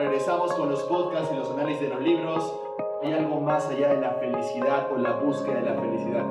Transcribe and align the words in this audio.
Regresamos 0.00 0.54
con 0.54 0.70
los 0.70 0.80
podcasts 0.84 1.28
y 1.30 1.36
los 1.36 1.50
análisis 1.50 1.82
de 1.82 1.88
los 1.88 2.00
libros. 2.00 2.54
Hay 3.02 3.12
algo 3.12 3.38
más 3.38 3.66
allá 3.66 3.88
de 3.88 4.00
la 4.00 4.12
felicidad 4.12 4.90
o 4.90 4.96
la 4.96 5.12
búsqueda 5.12 5.56
de 5.56 5.60
la 5.60 5.74
felicidad. 5.74 6.24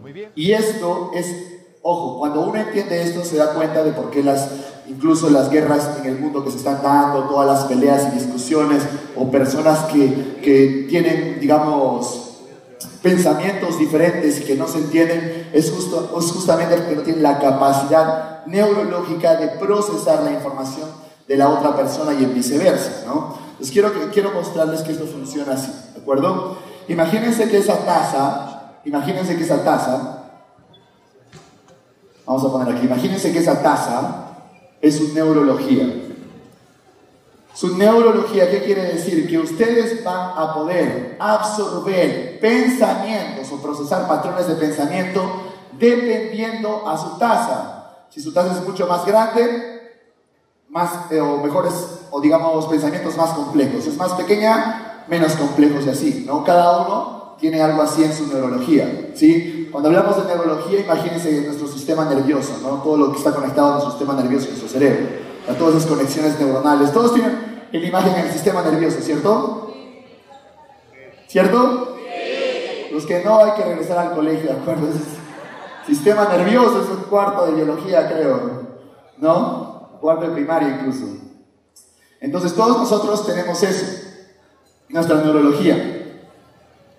Muy 0.00 0.12
bien. 0.14 0.32
Y 0.34 0.52
esto 0.52 1.10
es, 1.12 1.60
ojo, 1.82 2.18
cuando 2.20 2.40
uno 2.40 2.58
entiende 2.58 3.02
esto 3.02 3.22
se 3.22 3.36
da 3.36 3.52
cuenta 3.52 3.84
de 3.84 3.92
por 3.92 4.10
qué 4.10 4.22
las, 4.22 4.50
incluso 4.88 5.28
las 5.28 5.50
guerras 5.50 5.98
en 6.00 6.08
el 6.08 6.18
mundo 6.18 6.42
que 6.42 6.50
se 6.50 6.56
están 6.56 6.82
dando, 6.82 7.24
todas 7.24 7.46
las 7.46 7.64
peleas 7.66 8.14
y 8.14 8.18
discusiones, 8.18 8.82
o 9.14 9.30
personas 9.30 9.84
que, 9.92 10.38
que 10.42 10.86
tienen, 10.88 11.38
digamos, 11.38 12.30
pensamientos 13.02 13.78
diferentes 13.78 14.40
y 14.40 14.44
que 14.44 14.54
no 14.54 14.66
se 14.68 14.78
entienden, 14.78 15.39
es, 15.52 15.70
justo, 15.70 16.16
es 16.18 16.32
justamente 16.32 16.76
porque 16.76 16.96
no 16.96 17.02
tienen 17.02 17.22
la 17.22 17.38
capacidad 17.38 18.44
neurológica 18.46 19.36
de 19.36 19.48
procesar 19.48 20.22
la 20.22 20.32
información 20.32 20.88
de 21.26 21.36
la 21.36 21.48
otra 21.48 21.76
persona 21.76 22.12
y 22.12 22.24
viceversa, 22.26 23.04
¿no? 23.06 23.34
Entonces 23.52 23.72
quiero, 23.72 23.92
quiero 24.12 24.32
mostrarles 24.32 24.80
que 24.82 24.92
esto 24.92 25.06
funciona 25.06 25.52
así, 25.52 25.72
¿de 25.94 26.00
acuerdo? 26.00 26.56
Imagínense 26.88 27.48
que 27.48 27.58
esa 27.58 27.84
taza, 27.84 28.78
imagínense 28.84 29.36
que 29.36 29.44
esa 29.44 29.62
taza, 29.62 30.24
vamos 32.26 32.44
a 32.44 32.50
poner 32.50 32.74
aquí, 32.74 32.86
imagínense 32.86 33.32
que 33.32 33.38
esa 33.38 33.62
taza 33.62 34.26
es 34.80 34.96
su 34.96 35.14
neurología. 35.14 36.09
Su 37.54 37.76
neurología, 37.76 38.50
¿qué 38.50 38.62
quiere 38.62 38.84
decir? 38.84 39.28
Que 39.28 39.38
ustedes 39.38 40.04
van 40.04 40.32
a 40.36 40.54
poder 40.54 41.16
absorber 41.18 42.38
pensamientos 42.40 43.50
o 43.52 43.60
procesar 43.60 44.06
patrones 44.06 44.46
de 44.46 44.54
pensamiento 44.54 45.22
dependiendo 45.78 46.86
a 46.88 46.96
su 46.96 47.18
tasa. 47.18 48.04
Si 48.10 48.20
su 48.20 48.32
tasa 48.32 48.52
es 48.52 48.66
mucho 48.66 48.86
más 48.86 49.04
grande, 49.04 49.80
más 50.68 51.10
eh, 51.10 51.20
o 51.20 51.38
mejores, 51.38 51.74
o 52.10 52.20
digamos, 52.20 52.66
pensamientos 52.66 53.16
más 53.16 53.30
complejos. 53.30 53.84
Si 53.84 53.90
es 53.90 53.96
más 53.96 54.12
pequeña, 54.12 55.04
menos 55.08 55.32
complejos 55.32 55.84
y 55.86 55.90
así, 55.90 56.24
¿no? 56.26 56.44
Cada 56.44 56.86
uno 56.86 57.36
tiene 57.40 57.60
algo 57.62 57.82
así 57.82 58.04
en 58.04 58.12
su 58.12 58.26
neurología, 58.26 59.10
¿sí? 59.14 59.68
Cuando 59.72 59.88
hablamos 59.88 60.16
de 60.16 60.24
neurología, 60.34 60.80
imagínense 60.80 61.42
nuestro 61.42 61.66
sistema 61.66 62.04
nervioso, 62.04 62.58
¿no? 62.62 62.82
Todo 62.82 62.96
lo 62.96 63.12
que 63.12 63.18
está 63.18 63.32
conectado 63.32 63.68
a 63.68 63.70
nuestro 63.72 63.92
sistema 63.92 64.14
nervioso 64.14 64.46
y 64.46 64.48
nuestro 64.50 64.68
cerebro, 64.68 65.06
a 65.48 65.54
todas 65.54 65.76
esas 65.76 65.88
conexiones 65.88 66.38
neuronales, 66.38 66.92
todos 66.92 67.14
tienen 67.14 67.49
la 67.78 67.86
imagen 67.86 68.14
en 68.14 68.26
el 68.26 68.32
sistema 68.32 68.62
nervioso, 68.62 69.00
¿cierto? 69.00 69.72
¿Cierto? 71.28 71.96
Los 72.90 73.06
que 73.06 73.22
no 73.24 73.44
hay 73.44 73.52
que 73.52 73.62
regresar 73.62 73.98
al 73.98 74.14
colegio, 74.14 74.52
¿de 74.52 74.58
acuerdo? 74.58 74.88
Sistema 75.86 76.28
nervioso 76.28 76.82
es 76.82 76.88
un 76.88 77.04
cuarto 77.04 77.46
de 77.46 77.52
biología, 77.52 78.08
creo, 78.08 78.62
¿no? 79.18 79.98
Cuarto 80.00 80.26
de 80.26 80.32
primaria 80.32 80.68
incluso. 80.68 81.06
Entonces 82.20 82.54
todos 82.54 82.76
nosotros 82.76 83.24
tenemos 83.26 83.62
eso, 83.62 83.86
nuestra 84.88 85.22
neurología. 85.22 86.18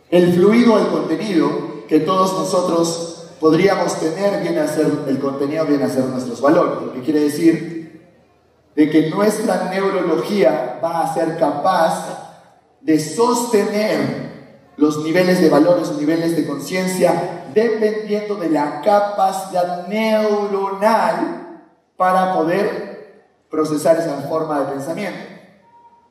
El 0.10 0.34
fluido, 0.34 0.80
el 0.80 0.88
contenido 0.88 1.86
que 1.88 2.00
todos 2.00 2.34
nosotros 2.34 3.28
podríamos 3.40 4.00
tener 4.00 4.42
viene 4.42 4.60
a 4.62 4.68
ser, 4.68 4.88
el 5.08 5.20
contenido 5.20 5.66
viene 5.66 5.84
a 5.84 5.90
ser 5.90 6.06
nuestros 6.06 6.40
valores, 6.42 6.82
lo 6.86 6.94
que 6.94 7.02
quiere 7.02 7.20
decir 7.22 7.71
de 8.76 8.90
que 8.90 9.10
nuestra 9.10 9.70
neurología 9.70 10.80
va 10.84 11.02
a 11.02 11.14
ser 11.14 11.38
capaz 11.38 12.32
de 12.82 13.00
sostener 13.00 14.32
los 14.78 15.04
niveles 15.04 15.42
de 15.42 15.50
valores 15.50 15.92
niveles 15.98 16.36
de 16.36 16.48
conciencia 16.48 17.46
dependiendo 17.54 18.36
de 18.36 18.50
la 18.50 18.82
capacidad 18.82 19.88
neuronal 19.88 21.62
para 21.98 22.34
poder 22.34 22.92
procesar 23.50 23.98
esa 23.98 24.22
forma 24.22 24.60
de 24.62 24.72
pensamiento. 24.72 25.20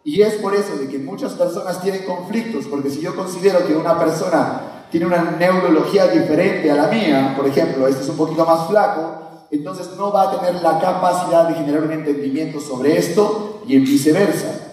Y 0.05 0.23
es 0.23 0.35
por 0.35 0.55
eso 0.55 0.77
de 0.77 0.89
que 0.89 0.99
muchas 0.99 1.33
personas 1.33 1.81
tienen 1.83 2.05
conflictos, 2.05 2.67
porque 2.67 2.91
si 2.91 3.01
yo 3.01 3.17
considero 3.17 3.67
que 3.67 3.75
una 3.75 3.99
persona 3.99 4.87
tiene 4.91 5.07
una 5.07 5.37
neurología 5.39 6.07
diferente 6.09 6.71
a 6.71 6.75
la 6.75 6.89
mía, 6.89 7.35
por 7.37 7.47
ejemplo, 7.47 7.87
este 7.87 8.03
es 8.03 8.09
un 8.09 8.17
poquito 8.17 8.45
más 8.45 8.69
flaco, 8.69 9.30
entonces 9.51 9.91
no 9.97 10.13
va 10.13 10.31
a 10.31 10.39
tener 10.39 10.63
la 10.63 10.79
capacidad 10.79 11.49
de 11.49 11.55
generar 11.55 11.83
un 11.83 11.93
entendimiento 11.93 12.61
sobre 12.61 12.97
esto 12.97 13.63
y 13.67 13.77
en 13.77 13.85
viceversa. 13.85 14.69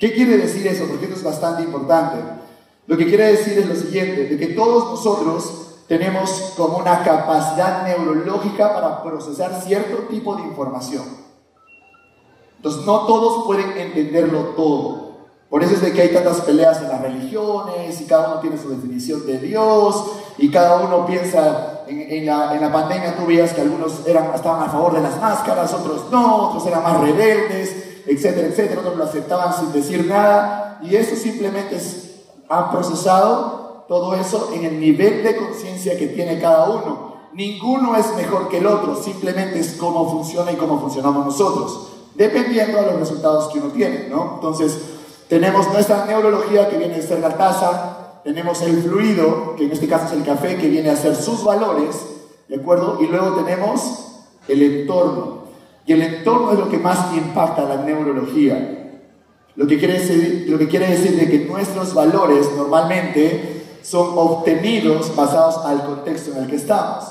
¿Qué 0.00 0.12
quiere 0.12 0.36
decir 0.36 0.66
eso? 0.66 0.86
Porque 0.86 1.06
esto 1.06 1.16
es 1.16 1.24
bastante 1.24 1.62
importante. 1.62 2.18
Lo 2.86 2.96
que 2.96 3.06
quiere 3.06 3.32
decir 3.32 3.58
es 3.58 3.66
lo 3.66 3.74
siguiente, 3.74 4.26
de 4.26 4.38
que 4.38 4.54
todos 4.54 4.90
nosotros 4.90 5.68
tenemos 5.88 6.52
como 6.56 6.78
una 6.78 7.02
capacidad 7.02 7.82
neurológica 7.84 8.74
para 8.74 9.02
procesar 9.02 9.60
cierto 9.62 10.04
tipo 10.08 10.36
de 10.36 10.42
información. 10.42 11.04
Entonces 12.56 12.84
no 12.84 13.06
todos 13.06 13.46
pueden 13.46 13.76
entenderlo 13.76 14.40
todo. 14.56 15.08
Por 15.48 15.64
eso 15.64 15.74
es 15.74 15.80
de 15.80 15.92
que 15.92 16.02
hay 16.02 16.12
tantas 16.12 16.42
peleas 16.42 16.82
en 16.82 16.88
las 16.88 17.00
religiones 17.00 18.00
y 18.00 18.04
cada 18.04 18.32
uno 18.32 18.40
tiene 18.40 18.58
su 18.58 18.68
definición 18.68 19.26
de 19.26 19.38
Dios 19.38 20.04
y 20.36 20.50
cada 20.50 20.80
uno 20.80 21.06
piensa 21.06 21.77
en, 21.88 22.12
en, 22.12 22.26
la, 22.26 22.54
en 22.54 22.60
la, 22.60 22.72
pandemia 22.72 23.16
tú 23.16 23.26
veías 23.26 23.52
que 23.52 23.62
algunos 23.62 24.06
eran, 24.06 24.34
estaban 24.34 24.62
a 24.62 24.70
favor 24.70 24.94
de 24.94 25.00
las 25.00 25.20
máscaras, 25.20 25.72
otros 25.72 26.10
no, 26.10 26.48
otros 26.48 26.66
eran 26.66 26.82
más 26.82 27.00
rebeldes, 27.00 28.02
etcétera, 28.06 28.48
etcétera, 28.48 28.80
otros 28.80 28.96
lo 28.96 29.04
aceptaban 29.04 29.54
sin 29.54 29.72
decir 29.72 30.06
nada 30.06 30.78
y 30.82 30.96
eso 30.96 31.16
simplemente 31.16 31.76
es, 31.76 32.22
han 32.48 32.70
procesado 32.70 33.84
todo 33.88 34.14
eso 34.14 34.50
en 34.54 34.64
el 34.64 34.78
nivel 34.78 35.22
de 35.22 35.36
conciencia 35.36 35.98
que 35.98 36.08
tiene 36.08 36.38
cada 36.38 36.68
uno. 36.68 37.08
Ninguno 37.32 37.96
es 37.96 38.14
mejor 38.16 38.48
que 38.48 38.58
el 38.58 38.66
otro, 38.66 38.94
simplemente 38.94 39.58
es 39.58 39.76
cómo 39.78 40.10
funciona 40.10 40.52
y 40.52 40.56
cómo 40.56 40.80
funcionamos 40.80 41.24
nosotros, 41.24 41.88
dependiendo 42.14 42.78
de 42.78 42.86
los 42.86 43.00
resultados 43.00 43.52
que 43.52 43.58
uno 43.58 43.68
tiene, 43.68 44.08
¿no? 44.08 44.34
Entonces, 44.36 44.78
tenemos 45.28 45.68
nuestra 45.72 46.04
neurología 46.06 46.68
que 46.68 46.78
viene 46.78 46.96
a 46.96 47.02
ser 47.02 47.20
la 47.20 47.36
taza, 47.36 47.97
tenemos 48.28 48.60
el 48.60 48.82
fluido, 48.82 49.56
que 49.56 49.64
en 49.64 49.72
este 49.72 49.88
caso 49.88 50.04
es 50.04 50.12
el 50.12 50.22
café, 50.22 50.58
que 50.58 50.68
viene 50.68 50.90
a 50.90 50.96
ser 50.96 51.16
sus 51.16 51.42
valores, 51.44 51.96
¿de 52.46 52.56
acuerdo? 52.56 52.98
Y 53.00 53.06
luego 53.06 53.34
tenemos 53.36 54.18
el 54.46 54.62
entorno. 54.62 55.44
Y 55.86 55.94
el 55.94 56.02
entorno 56.02 56.52
es 56.52 56.58
lo 56.58 56.68
que 56.68 56.76
más 56.76 57.14
impacta 57.16 57.62
la 57.62 57.76
neurología. 57.76 58.98
Lo 59.56 59.66
que 59.66 59.78
quiere 59.78 59.94
decir, 59.94 60.44
lo 60.46 60.58
que 60.58 60.68
quiere 60.68 60.88
decir 60.88 61.18
de 61.18 61.30
que 61.30 61.46
nuestros 61.46 61.94
valores 61.94 62.50
normalmente 62.54 63.64
son 63.80 64.10
obtenidos 64.14 65.16
basados 65.16 65.64
al 65.64 65.86
contexto 65.86 66.32
en 66.32 66.44
el 66.44 66.50
que 66.50 66.56
estamos. 66.56 67.06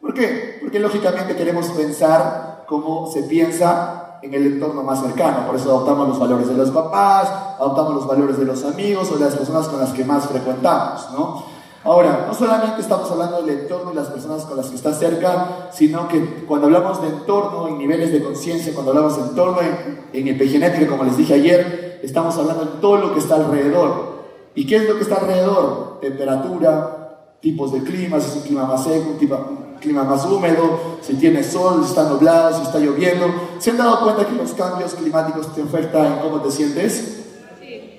¿Por 0.00 0.14
qué? 0.14 0.58
Porque 0.60 0.78
lógicamente 0.78 1.34
queremos 1.34 1.66
pensar 1.70 2.64
cómo 2.68 3.10
se 3.10 3.24
piensa 3.24 4.03
en 4.24 4.32
el 4.32 4.46
entorno 4.46 4.82
más 4.82 5.02
cercano. 5.02 5.46
Por 5.46 5.56
eso 5.56 5.68
adoptamos 5.70 6.08
los 6.08 6.18
valores 6.18 6.48
de 6.48 6.54
los 6.54 6.70
papás, 6.70 7.28
adoptamos 7.58 7.94
los 7.94 8.06
valores 8.06 8.38
de 8.38 8.46
los 8.46 8.64
amigos 8.64 9.10
o 9.10 9.18
de 9.18 9.24
las 9.24 9.36
personas 9.36 9.68
con 9.68 9.78
las 9.78 9.92
que 9.92 10.04
más 10.04 10.26
frecuentamos, 10.26 11.10
¿no? 11.12 11.54
Ahora, 11.84 12.24
no 12.26 12.32
solamente 12.32 12.80
estamos 12.80 13.10
hablando 13.10 13.42
del 13.42 13.60
entorno 13.60 13.92
y 13.92 13.94
las 13.94 14.08
personas 14.08 14.44
con 14.44 14.56
las 14.56 14.68
que 14.68 14.76
está 14.76 14.94
cerca, 14.94 15.68
sino 15.70 16.08
que 16.08 16.46
cuando 16.48 16.68
hablamos 16.68 17.02
de 17.02 17.08
entorno 17.08 17.68
en 17.68 17.76
niveles 17.76 18.10
de 18.10 18.22
conciencia, 18.22 18.72
cuando 18.72 18.92
hablamos 18.92 19.18
de 19.18 19.22
entorno 19.24 19.58
en, 19.60 20.00
en 20.14 20.28
epigenética, 20.28 20.88
como 20.88 21.04
les 21.04 21.18
dije 21.18 21.34
ayer, 21.34 22.00
estamos 22.02 22.38
hablando 22.38 22.64
de 22.64 22.70
todo 22.80 22.96
lo 22.96 23.12
que 23.12 23.18
está 23.18 23.34
alrededor. 23.34 24.14
¿Y 24.54 24.66
qué 24.66 24.76
es 24.76 24.88
lo 24.88 24.94
que 24.94 25.02
está 25.02 25.16
alrededor? 25.16 25.98
Temperatura, 26.00 27.04
tipos 27.40 27.72
de 27.72 27.82
clima, 27.82 28.18
si 28.18 28.30
es 28.30 28.36
un 28.36 28.42
clima 28.42 28.64
más 28.64 28.82
seco, 28.82 29.10
un, 29.10 29.18
tipo, 29.18 29.36
clima 29.84 30.02
más 30.02 30.24
húmedo, 30.24 30.96
si 31.02 31.14
tiene 31.14 31.44
sol, 31.44 31.82
si 31.84 31.90
está 31.90 32.08
nublado, 32.08 32.56
si 32.56 32.62
está 32.62 32.78
lloviendo. 32.78 33.26
¿Se 33.58 33.70
han 33.70 33.76
dado 33.76 34.00
cuenta 34.00 34.26
que 34.26 34.34
los 34.34 34.52
cambios 34.54 34.94
climáticos 34.94 35.54
te 35.54 35.62
afectan 35.62 36.06
en 36.06 36.18
cómo 36.20 36.40
te 36.40 36.50
sientes? 36.50 37.20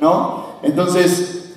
¿No? 0.02 0.58
Entonces, 0.64 1.54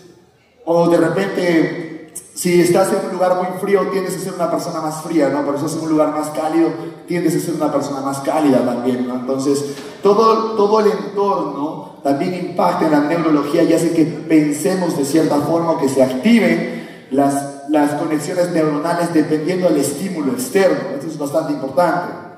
o 0.64 0.88
de 0.88 0.98
repente, 0.98 2.12
si 2.34 2.60
estás 2.60 2.92
en 2.92 3.06
un 3.06 3.12
lugar 3.14 3.36
muy 3.36 3.58
frío, 3.58 3.88
tiendes 3.90 4.16
a 4.16 4.20
ser 4.20 4.34
una 4.34 4.50
persona 4.50 4.80
más 4.80 5.02
fría, 5.02 5.30
¿no? 5.30 5.44
Pero 5.44 5.58
si 5.58 5.64
estás 5.64 5.78
en 5.78 5.84
un 5.86 5.92
lugar 5.92 6.12
más 6.12 6.28
cálido, 6.28 6.68
tiendes 7.06 7.34
a 7.34 7.40
ser 7.40 7.54
una 7.54 7.72
persona 7.72 8.00
más 8.00 8.20
cálida 8.20 8.58
también, 8.64 9.08
¿no? 9.08 9.14
Entonces, 9.14 9.64
todo, 10.02 10.52
todo 10.52 10.80
el 10.80 10.92
entorno 10.92 11.96
también 12.04 12.34
impacta 12.34 12.84
en 12.84 12.92
la 12.92 13.00
neurología 13.00 13.62
y 13.62 13.72
hace 13.72 13.92
que 13.92 14.04
pensemos 14.04 14.96
de 14.96 15.04
cierta 15.04 15.36
forma, 15.36 15.80
que 15.80 15.88
se 15.88 16.02
activen 16.02 16.78
las, 17.10 17.68
las 17.68 17.92
conexiones 17.94 18.50
neuronales 18.50 19.12
dependiendo 19.12 19.68
del 19.68 19.78
estímulo 19.78 20.32
externo. 20.32 20.90
Esto 20.94 21.06
es 21.06 21.18
bastante 21.18 21.52
importante. 21.52 22.28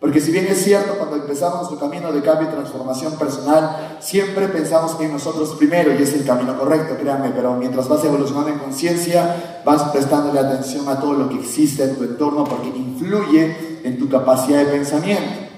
Porque 0.00 0.20
si 0.20 0.30
bien 0.30 0.46
es 0.46 0.62
cierto, 0.62 0.94
cuando 0.96 1.16
empezamos 1.16 1.56
nuestro 1.56 1.80
camino 1.80 2.12
de 2.12 2.22
cambio 2.22 2.48
y 2.48 2.52
transformación 2.52 3.14
personal, 3.14 3.96
siempre 3.98 4.46
pensamos 4.46 4.96
en 5.00 5.12
nosotros 5.12 5.56
primero 5.58 5.92
y 5.92 6.00
es 6.00 6.14
el 6.14 6.24
camino 6.24 6.56
correcto, 6.56 6.96
créanme, 7.00 7.30
pero 7.30 7.54
mientras 7.54 7.88
vas 7.88 8.04
evolucionando 8.04 8.50
en 8.50 8.58
conciencia, 8.60 9.60
vas 9.64 9.82
prestándole 9.90 10.38
atención 10.38 10.88
a 10.88 11.00
todo 11.00 11.14
lo 11.14 11.28
que 11.28 11.40
existe 11.40 11.82
en 11.82 11.96
tu 11.96 12.04
entorno 12.04 12.44
porque 12.44 12.68
influye 12.68 13.80
en 13.82 13.98
tu 13.98 14.08
capacidad 14.08 14.64
de 14.64 14.66
pensamiento. 14.66 15.48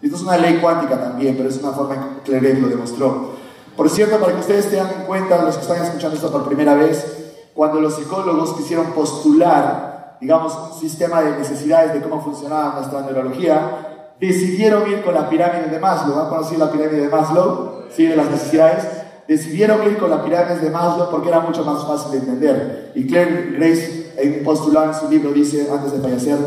Esto 0.00 0.16
es 0.16 0.22
una 0.22 0.38
ley 0.38 0.58
cuántica 0.62 0.98
también, 0.98 1.36
pero 1.36 1.50
es 1.50 1.58
una 1.58 1.72
forma 1.72 1.96
en 1.96 2.00
que 2.00 2.30
Claret 2.30 2.58
lo 2.58 2.68
demostró. 2.68 3.32
Por 3.76 3.90
cierto, 3.90 4.18
para 4.18 4.32
que 4.32 4.40
ustedes 4.40 4.70
tengan 4.70 4.90
en 5.00 5.06
cuenta, 5.06 5.42
los 5.42 5.56
que 5.56 5.62
están 5.62 5.84
escuchando 5.84 6.16
esto 6.16 6.32
por 6.32 6.46
primera 6.46 6.74
vez, 6.74 7.25
cuando 7.56 7.80
los 7.80 7.96
psicólogos 7.96 8.52
quisieron 8.52 8.92
postular 8.92 9.96
digamos, 10.20 10.56
un 10.72 10.80
sistema 10.80 11.22
de 11.22 11.38
necesidades 11.38 11.92
de 11.92 12.00
cómo 12.00 12.22
funcionaba 12.22 12.74
nuestra 12.76 13.02
neurología, 13.02 14.14
decidieron 14.20 14.90
ir 14.90 15.02
con 15.02 15.14
la 15.14 15.28
pirámide 15.28 15.68
de 15.68 15.78
Maslow. 15.78 16.18
¿Han 16.18 16.28
conocido 16.28 16.64
la 16.64 16.72
pirámide 16.72 17.02
de 17.02 17.08
Maslow? 17.08 17.84
Sí, 17.94 18.06
de 18.06 18.16
las 18.16 18.30
necesidades. 18.30 18.84
Decidieron 19.28 19.82
ir 19.90 19.98
con 19.98 20.10
la 20.10 20.24
pirámide 20.24 20.60
de 20.60 20.70
Maslow 20.70 21.10
porque 21.10 21.28
era 21.28 21.40
mucho 21.40 21.64
más 21.64 21.86
fácil 21.86 22.12
de 22.12 22.18
entender. 22.18 22.92
Y 22.94 23.06
Claire 23.06 23.52
Grace, 23.56 24.42
postulado 24.44 24.92
en 24.92 24.94
su 24.94 25.08
libro, 25.08 25.32
dice, 25.32 25.68
antes 25.70 25.92
de 25.92 25.98
fallecer, 25.98 26.38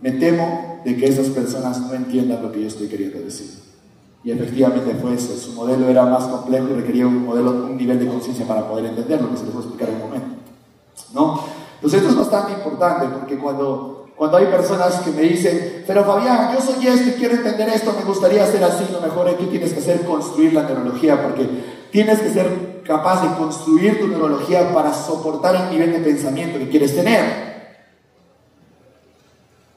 me 0.00 0.12
temo 0.12 0.80
de 0.84 0.96
que 0.96 1.06
esas 1.06 1.28
personas 1.28 1.80
no 1.80 1.94
entiendan 1.94 2.42
lo 2.42 2.50
que 2.50 2.62
yo 2.62 2.66
estoy 2.66 2.88
queriendo 2.88 3.20
decir. 3.20 3.62
Y 4.24 4.30
efectivamente 4.30 4.94
fue 5.00 5.14
eso. 5.14 5.36
Su 5.36 5.52
modelo 5.52 5.88
era 5.88 6.04
más 6.06 6.24
complejo 6.24 6.68
y 6.70 6.74
requería 6.74 7.06
un 7.06 7.24
modelo, 7.24 7.50
un 7.50 7.76
nivel 7.76 7.98
de 7.98 8.06
conciencia 8.06 8.46
para 8.46 8.66
poder 8.68 8.86
entenderlo, 8.86 9.30
que 9.30 9.36
se 9.36 9.44
les 9.44 9.52
voy 9.52 9.62
a 9.62 9.66
explicar 9.66 9.88
en 9.90 9.94
un 9.96 10.00
momento. 10.02 10.11
¿No? 11.12 11.44
Entonces 11.74 12.00
esto 12.00 12.12
es 12.12 12.18
bastante 12.18 12.52
importante 12.52 13.06
porque 13.06 13.36
cuando, 13.38 14.06
cuando 14.16 14.36
hay 14.36 14.46
personas 14.46 15.00
que 15.00 15.10
me 15.10 15.22
dicen, 15.22 15.84
pero 15.86 16.04
Fabián, 16.04 16.54
yo 16.54 16.60
soy 16.60 16.86
esto 16.86 17.10
y 17.10 17.12
quiero 17.14 17.34
entender 17.34 17.68
esto, 17.70 17.92
me 17.98 18.04
gustaría 18.04 18.44
hacer 18.44 18.62
así, 18.62 18.84
lo 18.92 19.00
mejor 19.00 19.36
que 19.36 19.46
tienes 19.46 19.72
que 19.72 19.80
hacer 19.80 20.02
construir 20.02 20.52
la 20.52 20.62
neurología 20.62 21.20
porque 21.22 21.48
tienes 21.90 22.20
que 22.20 22.30
ser 22.30 22.82
capaz 22.86 23.22
de 23.22 23.36
construir 23.36 24.00
tu 24.00 24.08
neurología 24.08 24.72
para 24.72 24.94
soportar 24.94 25.56
el 25.56 25.70
nivel 25.70 25.92
de 25.92 25.98
pensamiento 25.98 26.58
que 26.58 26.68
quieres 26.68 26.94
tener. 26.94 27.52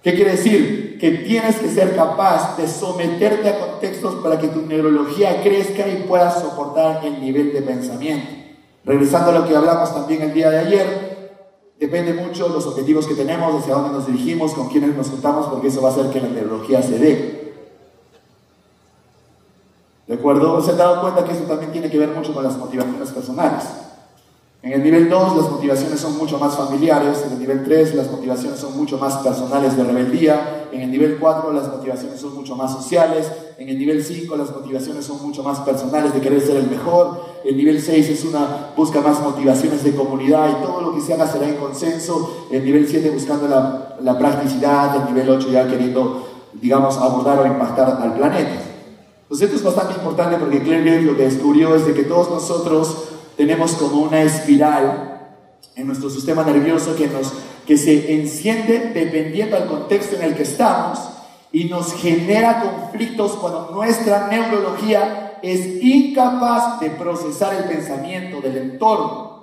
¿Qué 0.04 0.14
quiere 0.14 0.34
decir? 0.34 1.00
Que 1.00 1.10
tienes 1.10 1.56
que 1.56 1.68
ser 1.68 1.96
capaz 1.96 2.56
de 2.58 2.68
someterte 2.68 3.50
a 3.50 3.60
contextos 3.60 4.14
para 4.24 4.38
que 4.38 4.50
tu 4.50 4.62
neurología 4.62 5.42
crezca 5.42 5.88
y 5.88 6.04
pueda 6.08 6.30
soportar 6.30 7.04
el 7.04 7.20
nivel 7.20 7.52
de 7.52 7.64
pensamiento. 7.64 8.30
Regresando 8.84 9.32
a 9.32 9.40
lo 9.40 9.48
que 9.48 9.56
hablamos 9.56 9.92
también 9.92 10.22
el 10.22 10.34
día 10.36 10.52
de 10.52 10.60
ayer, 10.60 11.15
depende 11.80 12.14
mucho 12.14 12.48
de 12.48 12.54
los 12.54 12.66
objetivos 12.68 13.06
que 13.08 13.16
tenemos, 13.16 13.62
hacia 13.62 13.76
dónde 13.76 13.92
nos 13.92 14.08
dirigimos, 14.08 14.54
con 14.54 14.70
quiénes 14.70 14.96
nos 14.96 15.10
juntamos, 15.10 15.48
porque 15.48 15.68
eso 15.68 15.82
va 15.82 15.90
a 15.90 15.92
hacer 15.92 16.10
que 16.10 16.22
la 16.22 16.30
neurología 16.30 16.82
se 16.82 17.00
dé. 17.00 17.46
¿De 20.08 20.14
acuerdo? 20.14 20.62
¿Se 20.62 20.72
han 20.72 20.78
dado 20.78 21.02
cuenta 21.02 21.26
que 21.26 21.34
eso 21.34 21.44
también 21.44 21.72
tiene 21.72 21.90
que 21.90 21.98
ver 21.98 22.10
mucho 22.10 22.34
con 22.34 22.44
las 22.44 22.58
motivaciones 22.58 23.10
personales? 23.10 23.64
En 24.62 24.72
el 24.72 24.84
nivel 24.84 25.10
2 25.10 25.38
las 25.38 25.52
motivaciones 25.52 26.00
son 26.00 26.18
mucho 26.18 26.40
más 26.40 26.56
familiares, 26.56 27.24
en 27.28 27.34
el 27.34 27.40
nivel 27.40 27.64
3 27.64 27.94
las 27.94 28.10
motivaciones 28.10 28.60
son 28.60 28.76
mucho 28.76 28.98
más 28.98 29.18
personales 29.18 29.78
de 29.78 29.84
rebeldía, 29.84 30.68
en 30.72 30.82
el 30.82 30.90
nivel 30.90 31.20
4 31.20 31.54
las 31.54 31.68
motivaciones 31.68 32.20
son 32.20 32.34
mucho 32.34 32.56
más 32.56 32.74
sociales, 32.74 33.32
en 33.60 33.70
el 33.70 33.78
nivel 33.78 34.04
5 34.04 34.36
las 34.36 34.50
motivaciones 34.50 35.06
son 35.06 35.22
mucho 35.22 35.44
más 35.44 35.60
personales 35.60 36.16
de 36.16 36.22
querer 36.22 36.42
ser 36.42 36.56
el 36.56 36.68
mejor, 36.68 37.35
el 37.46 37.58
nivel 37.58 37.80
6 37.80 38.10
es 38.10 38.26
una 38.26 38.72
busca 38.76 39.02
más 39.02 39.22
motivaciones 39.22 39.84
de 39.84 39.94
comunidad 39.96 40.50
y 40.50 40.64
todo 40.66 40.82
lo 40.82 40.96
que 40.96 41.02
se 41.02 41.14
haga 41.14 41.32
será 41.32 41.48
en 41.48 41.56
consenso, 41.56 42.48
el 42.52 42.66
nivel 42.66 42.88
7 42.88 43.10
buscando 43.12 43.48
la, 43.48 43.98
la 44.02 44.18
practicidad, 44.18 44.96
el 44.96 45.14
nivel 45.14 45.30
8 45.30 45.52
ya 45.52 45.68
queriendo, 45.68 46.28
digamos, 46.54 46.98
abordar 46.98 47.40
o 47.40 47.46
impactar 47.46 48.00
al 48.02 48.16
planeta. 48.16 48.62
Entonces 49.22 49.46
esto 49.46 49.58
es 49.58 49.64
bastante 49.64 49.94
importante 49.96 50.38
porque 50.38 50.62
Claire 50.62 51.02
lo 51.02 51.16
que 51.16 51.24
descubrió 51.24 51.76
es 51.76 51.86
de 51.86 51.94
que 51.94 52.04
todos 52.04 52.30
nosotros 52.30 52.96
tenemos 53.38 53.74
como 53.74 54.02
una 54.02 54.22
espiral 54.22 55.16
en 55.76 55.88
nuestro 55.88 56.10
sistema 56.10 56.44
nervioso 56.44 56.96
que, 56.96 57.08
nos, 57.08 57.34
que 57.66 57.78
se 57.78 58.14
enciende 58.14 58.92
dependiendo 58.94 59.58
del 59.58 59.68
contexto 59.68 60.16
en 60.16 60.24
el 60.24 60.36
que 60.36 60.44
estamos 60.44 61.00
y 61.52 61.66
nos 61.66 61.94
genera 61.94 62.62
conflictos 62.62 63.34
cuando 63.34 63.72
nuestra 63.72 64.28
neurología 64.28 65.25
es 65.52 65.84
incapaz 65.84 66.80
de 66.80 66.90
procesar 66.92 67.54
el 67.56 67.66
pensamiento 67.66 68.42
del 68.42 68.58
entorno. 68.58 69.36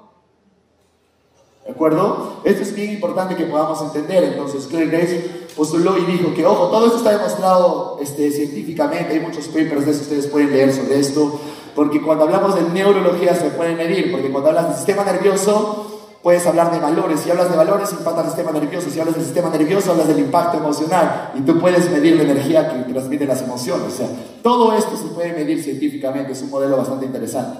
¿De 1.64 1.70
acuerdo? 1.70 2.40
Esto 2.44 2.62
es 2.62 2.74
bien 2.74 2.92
importante 2.92 3.36
que 3.36 3.44
podamos 3.44 3.80
entender. 3.82 4.24
Entonces, 4.24 4.66
Claire 4.66 4.90
Grace 4.90 5.46
postuló 5.56 5.96
y 5.96 6.04
dijo 6.04 6.34
que, 6.34 6.44
ojo, 6.44 6.66
todo 6.68 6.86
esto 6.86 6.98
está 6.98 7.16
demostrado 7.16 7.98
este, 8.00 8.30
científicamente, 8.32 9.12
hay 9.12 9.20
muchos 9.20 9.46
papers 9.46 9.86
de 9.86 9.92
eso, 9.92 10.02
ustedes 10.02 10.26
pueden 10.26 10.50
leer 10.50 10.72
sobre 10.72 10.98
esto. 10.98 11.40
Porque 11.76 12.02
cuando 12.02 12.24
hablamos 12.24 12.54
de 12.56 12.62
neurología 12.62 13.34
se 13.34 13.50
puede 13.50 13.74
medir, 13.74 14.10
porque 14.10 14.30
cuando 14.30 14.50
hablas 14.50 14.68
del 14.68 14.76
sistema 14.76 15.04
nervioso 15.04 15.91
puedes 16.22 16.46
hablar 16.46 16.70
de 16.70 16.78
valores. 16.78 17.20
Si 17.20 17.30
hablas 17.30 17.50
de 17.50 17.56
valores, 17.56 17.92
impacta 17.92 18.20
el 18.20 18.26
sistema 18.28 18.52
nervioso. 18.52 18.90
Si 18.90 19.00
hablas 19.00 19.16
del 19.16 19.24
sistema 19.24 19.50
nervioso, 19.50 19.90
hablas 19.90 20.08
del 20.08 20.20
impacto 20.20 20.58
emocional. 20.58 21.32
Y 21.34 21.40
tú 21.40 21.58
puedes 21.58 21.90
medir 21.90 22.16
la 22.16 22.22
energía 22.22 22.68
que 22.68 22.92
transmiten 22.92 23.28
las 23.28 23.42
emociones. 23.42 23.92
O 23.92 23.96
sea, 23.96 24.06
todo 24.42 24.72
esto 24.72 24.96
se 24.96 25.08
puede 25.08 25.32
medir 25.32 25.62
científicamente. 25.62 26.32
Es 26.32 26.42
un 26.42 26.50
modelo 26.50 26.76
bastante 26.76 27.06
interesante. 27.06 27.58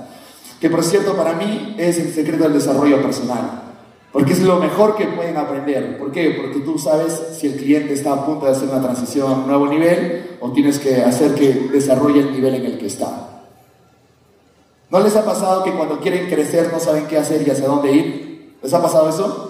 Que 0.61 0.71
por 0.71 0.85
cierto, 0.85 1.15
para 1.17 1.33
mí 1.33 1.75
es 1.77 1.99
el 1.99 2.13
secreto 2.13 2.45
del 2.45 2.53
desarrollo 2.53 3.03
personal. 3.03 3.63
Porque 4.13 4.35
es 4.35 4.43
lo 4.43 4.59
mejor 4.59 4.95
que 4.95 5.07
pueden 5.07 5.37
aprender. 5.39 5.99
¿Por 5.99 6.13
qué? 6.13 6.39
Porque 6.41 6.61
tú 6.61 6.79
sabes 6.79 7.19
si 7.33 7.47
el 7.47 7.57
cliente 7.57 7.95
está 7.95 8.13
a 8.13 8.27
punto 8.27 8.45
de 8.45 8.53
hacer 8.53 8.69
una 8.69 8.83
transición 8.83 9.33
a 9.33 9.35
un 9.37 9.47
nuevo 9.47 9.67
nivel 9.67 10.37
o 10.41 10.53
tienes 10.53 10.79
que 10.79 11.03
hacer 11.03 11.35
que 11.35 11.71
desarrolle 11.73 12.21
el 12.21 12.33
nivel 12.33 12.55
en 12.57 12.67
el 12.67 12.79
que 12.79 12.87
está. 12.87 13.29
¿No 14.91 15.01
les 15.01 15.17
ha 15.17 15.25
pasado 15.25 15.65
que 15.65 15.73
cuando 15.73 15.99
quieren 15.99 16.29
crecer 16.29 16.71
no 16.71 16.79
saben 16.79 17.07
qué 17.07 17.17
hacer 17.17 17.41
y 17.47 17.51
hacia 17.51 17.67
dónde 17.67 17.93
ir? 17.93 18.32
¿Les 18.63 18.73
ha 18.73 18.81
pasado 18.81 19.09
eso? 19.09 19.49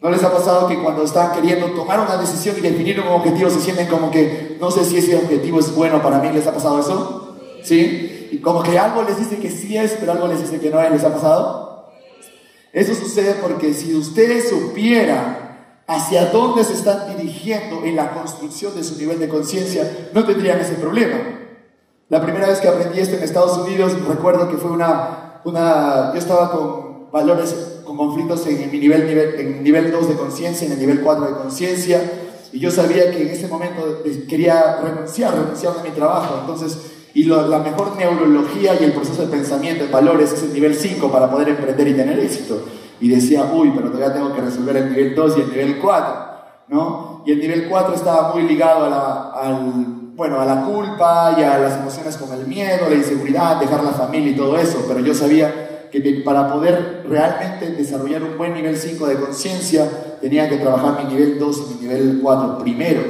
¿No 0.00 0.10
les 0.10 0.22
ha 0.22 0.30
pasado 0.30 0.68
que 0.68 0.82
cuando 0.82 1.02
están 1.02 1.32
queriendo 1.32 1.68
tomar 1.68 1.98
una 1.98 2.16
decisión 2.18 2.56
y 2.58 2.60
definir 2.60 3.00
un 3.00 3.08
objetivo 3.08 3.48
se 3.48 3.60
sienten 3.60 3.88
como 3.88 4.10
que 4.10 4.58
no 4.60 4.70
sé 4.70 4.84
si 4.84 4.98
ese 4.98 5.16
objetivo 5.16 5.60
es 5.60 5.74
bueno 5.74 6.02
para 6.02 6.18
mí? 6.18 6.30
¿Les 6.30 6.46
ha 6.46 6.52
pasado 6.52 6.78
eso? 6.78 7.36
¿Sí? 7.62 8.28
Y 8.30 8.38
como 8.38 8.62
que 8.62 8.78
algo 8.78 9.02
les 9.02 9.18
dice 9.18 9.38
que 9.38 9.50
sí 9.50 9.76
es, 9.76 9.96
pero 9.98 10.12
algo 10.12 10.28
les 10.28 10.40
dice 10.40 10.60
que 10.60 10.70
no 10.70 10.80
es. 10.80 10.90
¿Les 10.92 11.04
ha 11.04 11.12
pasado? 11.12 11.90
Eso 12.72 12.94
sucede 12.94 13.36
porque 13.40 13.72
si 13.72 13.94
ustedes 13.94 14.50
supieran 14.50 15.82
hacia 15.86 16.26
dónde 16.26 16.64
se 16.64 16.74
están 16.74 17.16
dirigiendo 17.16 17.84
en 17.84 17.96
la 17.96 18.12
construcción 18.12 18.74
de 18.74 18.84
su 18.84 18.98
nivel 18.98 19.18
de 19.18 19.28
conciencia, 19.28 20.08
no 20.12 20.24
tendrían 20.24 20.60
ese 20.60 20.74
problema. 20.74 21.16
La 22.08 22.20
primera 22.20 22.46
vez 22.46 22.60
que 22.60 22.68
aprendí 22.68 23.00
esto 23.00 23.16
en 23.16 23.22
Estados 23.22 23.56
Unidos, 23.56 23.96
recuerdo 24.06 24.48
que 24.50 24.56
fue 24.56 24.70
una, 24.70 25.40
una 25.44 26.10
yo 26.12 26.18
estaba 26.18 26.50
con 26.50 27.10
valores, 27.10 27.73
con 27.96 28.08
conflictos 28.08 28.46
en 28.46 28.70
mi 28.70 28.78
nivel, 28.78 29.06
nivel, 29.06 29.34
en 29.38 29.62
nivel 29.62 29.92
2 29.92 30.08
de 30.08 30.14
conciencia, 30.14 30.66
en 30.66 30.72
el 30.72 30.78
nivel 30.78 31.00
4 31.00 31.26
de 31.26 31.32
conciencia, 31.32 32.02
y 32.52 32.58
yo 32.58 32.70
sabía 32.70 33.10
que 33.10 33.22
en 33.22 33.28
ese 33.28 33.48
momento 33.48 34.02
quería 34.28 34.80
renunciar, 34.82 35.34
renunciar 35.34 35.74
a 35.78 35.82
mi 35.82 35.90
trabajo, 35.90 36.38
entonces, 36.40 36.92
y 37.14 37.24
la 37.24 37.58
mejor 37.58 37.96
neurología 37.96 38.74
y 38.80 38.84
el 38.84 38.92
proceso 38.92 39.22
de 39.22 39.28
pensamiento 39.28 39.84
en 39.84 39.92
valores 39.92 40.32
es 40.32 40.42
el 40.42 40.52
nivel 40.52 40.74
5 40.74 41.10
para 41.10 41.30
poder 41.30 41.50
emprender 41.50 41.88
y 41.88 41.94
tener 41.94 42.18
éxito. 42.18 42.62
Y 43.00 43.08
decía, 43.08 43.50
uy, 43.52 43.72
pero 43.74 43.90
todavía 43.90 44.14
tengo 44.14 44.34
que 44.34 44.40
resolver 44.40 44.76
el 44.76 44.90
nivel 44.90 45.14
2 45.14 45.38
y 45.38 45.40
el 45.42 45.50
nivel 45.50 45.78
4, 45.78 46.14
¿no? 46.68 47.22
Y 47.26 47.32
el 47.32 47.38
nivel 47.38 47.68
4 47.68 47.94
estaba 47.94 48.32
muy 48.32 48.42
ligado 48.42 48.84
a 48.84 48.88
la, 48.88 49.30
al 49.30 50.02
bueno, 50.16 50.40
a 50.40 50.44
la 50.44 50.62
culpa 50.62 51.34
y 51.38 51.42
a 51.42 51.58
las 51.58 51.78
emociones 51.78 52.16
con 52.16 52.32
el 52.32 52.46
miedo, 52.46 52.88
la 52.88 52.94
inseguridad, 52.94 53.56
dejar 53.58 53.82
la 53.82 53.90
familia 53.90 54.30
y 54.30 54.36
todo 54.36 54.56
eso, 54.56 54.84
pero 54.86 55.00
yo 55.00 55.14
sabía 55.14 55.63
que 56.02 56.22
para 56.24 56.52
poder 56.52 57.04
realmente 57.08 57.70
desarrollar 57.70 58.22
un 58.24 58.36
buen 58.36 58.52
nivel 58.52 58.76
5 58.76 59.06
de 59.06 59.16
conciencia, 59.16 60.18
tenía 60.20 60.48
que 60.48 60.56
trabajar 60.56 61.04
mi 61.04 61.14
nivel 61.14 61.38
2 61.38 61.56
y 61.56 61.74
mi 61.74 61.80
nivel 61.82 62.20
4 62.20 62.58
primero, 62.58 63.02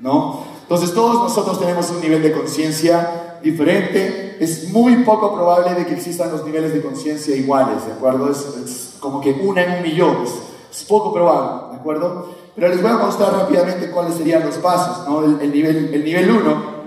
¿no? 0.00 0.44
Entonces 0.62 0.92
todos 0.92 1.14
nosotros 1.14 1.58
tenemos 1.58 1.88
un 1.90 2.02
nivel 2.02 2.22
de 2.22 2.32
conciencia 2.32 3.38
diferente, 3.42 4.36
es 4.40 4.68
muy 4.70 4.96
poco 5.04 5.34
probable 5.34 5.74
de 5.74 5.86
que 5.86 5.94
existan 5.94 6.30
los 6.30 6.44
niveles 6.44 6.74
de 6.74 6.82
conciencia 6.82 7.34
iguales, 7.34 7.86
¿de 7.86 7.92
acuerdo? 7.92 8.30
Es, 8.30 8.96
como 9.00 9.20
que 9.22 9.32
una 9.32 9.64
en 9.64 9.78
un 9.78 9.82
millón, 9.82 10.24
es, 10.24 10.32
es 10.70 10.84
poco 10.84 11.12
probable, 11.14 11.72
¿de 11.72 11.76
acuerdo? 11.78 12.34
Pero 12.54 12.68
les 12.68 12.82
voy 12.82 12.90
a 12.90 12.96
mostrar 12.98 13.32
rápidamente 13.32 13.90
cuáles 13.90 14.16
serían 14.16 14.44
los 14.44 14.56
pasos, 14.56 15.08
¿no? 15.08 15.24
El, 15.40 15.52
nivel, 15.52 15.94
el 15.94 16.04
nivel 16.04 16.30
1. 16.30 16.78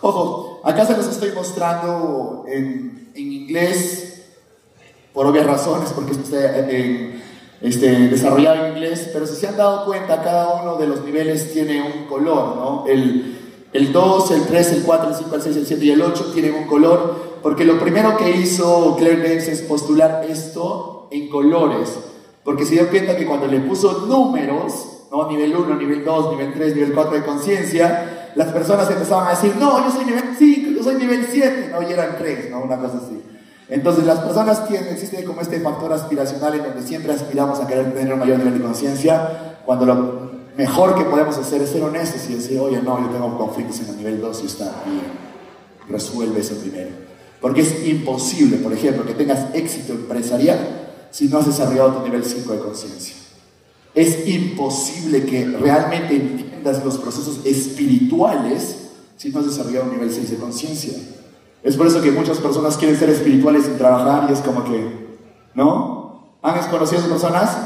Ojo, 0.00 0.60
acá 0.64 0.84
se 0.86 0.96
los 0.96 1.06
estoy 1.06 1.32
mostrando 1.32 2.44
en, 2.48 3.10
en 3.14 3.32
inglés, 3.32 4.15
por 5.16 5.24
obvias 5.24 5.46
razones, 5.46 5.94
porque 5.94 6.12
está 6.12 6.58
en, 6.58 7.22
este, 7.62 8.08
desarrollado 8.08 8.66
en 8.66 8.72
inglés, 8.72 9.08
pero 9.14 9.26
si 9.26 9.34
se 9.34 9.48
han 9.48 9.56
dado 9.56 9.86
cuenta, 9.86 10.22
cada 10.22 10.60
uno 10.60 10.76
de 10.76 10.86
los 10.86 11.02
niveles 11.06 11.54
tiene 11.54 11.80
un 11.80 12.04
color, 12.04 12.56
¿no? 12.56 12.84
El, 12.86 13.34
el 13.72 13.92
2, 13.94 14.30
el 14.32 14.42
3, 14.42 14.72
el 14.72 14.82
4, 14.82 15.08
el 15.08 15.14
5, 15.14 15.36
el 15.36 15.42
6, 15.42 15.56
el 15.56 15.66
7 15.66 15.84
y 15.86 15.90
el 15.92 16.02
8 16.02 16.32
tienen 16.34 16.54
un 16.54 16.66
color, 16.66 17.38
porque 17.42 17.64
lo 17.64 17.80
primero 17.80 18.18
que 18.18 18.30
hizo 18.30 18.94
Claire 18.98 19.26
Banks 19.26 19.48
es 19.48 19.62
postular 19.62 20.26
esto 20.28 21.08
en 21.10 21.30
colores. 21.30 21.96
Porque 22.44 22.66
se 22.66 22.74
dio 22.74 22.90
cuenta 22.90 23.16
que 23.16 23.24
cuando 23.24 23.46
le 23.46 23.60
puso 23.60 24.04
números, 24.06 25.06
¿no? 25.10 25.30
nivel 25.30 25.56
1, 25.56 25.76
nivel 25.76 26.04
2, 26.04 26.32
nivel 26.32 26.52
3, 26.52 26.74
nivel 26.74 26.92
4 26.92 27.14
de 27.14 27.24
conciencia, 27.24 28.32
las 28.34 28.52
personas 28.52 28.90
empezaban 28.90 29.28
a 29.28 29.30
decir, 29.30 29.54
no, 29.58 29.82
yo 29.82 29.90
soy 29.90 30.04
nivel 30.04 30.36
5, 30.38 30.70
yo 30.76 30.82
soy 30.82 30.96
nivel 30.96 31.26
7, 31.26 31.70
no, 31.72 31.88
y 31.88 31.90
eran 31.90 32.18
3, 32.18 32.50
¿no? 32.50 32.60
una 32.60 32.76
cosa 32.76 32.98
así. 32.98 33.35
Entonces 33.68 34.04
las 34.04 34.20
personas 34.20 34.68
tienen, 34.68 34.94
existe 34.94 35.24
como 35.24 35.40
este 35.40 35.60
factor 35.60 35.92
aspiracional 35.92 36.54
en 36.54 36.62
donde 36.62 36.82
siempre 36.82 37.12
aspiramos 37.12 37.58
a 37.60 37.66
querer 37.66 37.92
tener 37.92 38.12
un 38.12 38.20
mayor 38.20 38.38
nivel 38.38 38.54
de 38.54 38.64
conciencia, 38.64 39.56
cuando 39.64 39.86
lo 39.86 40.30
mejor 40.56 40.94
que 40.94 41.04
podemos 41.04 41.36
hacer 41.36 41.62
es 41.62 41.70
ser 41.70 41.82
honestos 41.82 42.22
y 42.30 42.34
decir, 42.34 42.60
oye, 42.60 42.80
no, 42.80 43.00
yo 43.00 43.08
tengo 43.10 43.36
conflictos 43.36 43.80
en 43.80 43.88
el 43.88 43.96
nivel 43.96 44.20
2 44.20 44.42
y 44.42 44.46
está 44.46 44.82
bien, 44.86 45.02
resuelve 45.88 46.40
eso 46.40 46.54
primero. 46.56 46.90
Porque 47.40 47.62
es 47.62 47.86
imposible, 47.86 48.58
por 48.58 48.72
ejemplo, 48.72 49.04
que 49.04 49.14
tengas 49.14 49.54
éxito 49.54 49.92
empresarial 49.92 50.58
si 51.10 51.26
no 51.26 51.38
has 51.38 51.46
desarrollado 51.46 51.94
tu 51.94 52.04
nivel 52.04 52.24
5 52.24 52.52
de 52.52 52.58
conciencia. 52.60 53.14
es 53.94 54.28
imposible 54.28 55.24
que 55.24 55.46
realmente 55.46 56.14
entiendas 56.14 56.84
los 56.84 56.98
procesos 56.98 57.40
espirituales 57.44 58.76
si 59.16 59.30
no 59.30 59.40
has 59.40 59.46
desarrollado 59.46 59.86
un 59.86 59.92
nivel 59.92 60.12
6 60.12 60.30
de 60.30 60.36
conciencia. 60.36 60.92
Es 61.62 61.76
por 61.76 61.86
eso 61.86 62.00
que 62.00 62.10
muchas 62.10 62.38
personas 62.38 62.76
quieren 62.76 62.96
ser 62.96 63.10
espirituales 63.10 63.64
sin 63.64 63.78
trabajar 63.78 64.26
y 64.28 64.32
es 64.32 64.40
como 64.40 64.64
que, 64.64 65.18
¿no? 65.54 66.36
¿Han 66.42 66.54
conocido 66.70 66.98
a 66.98 67.04
esas 67.04 67.10
personas? 67.10 67.58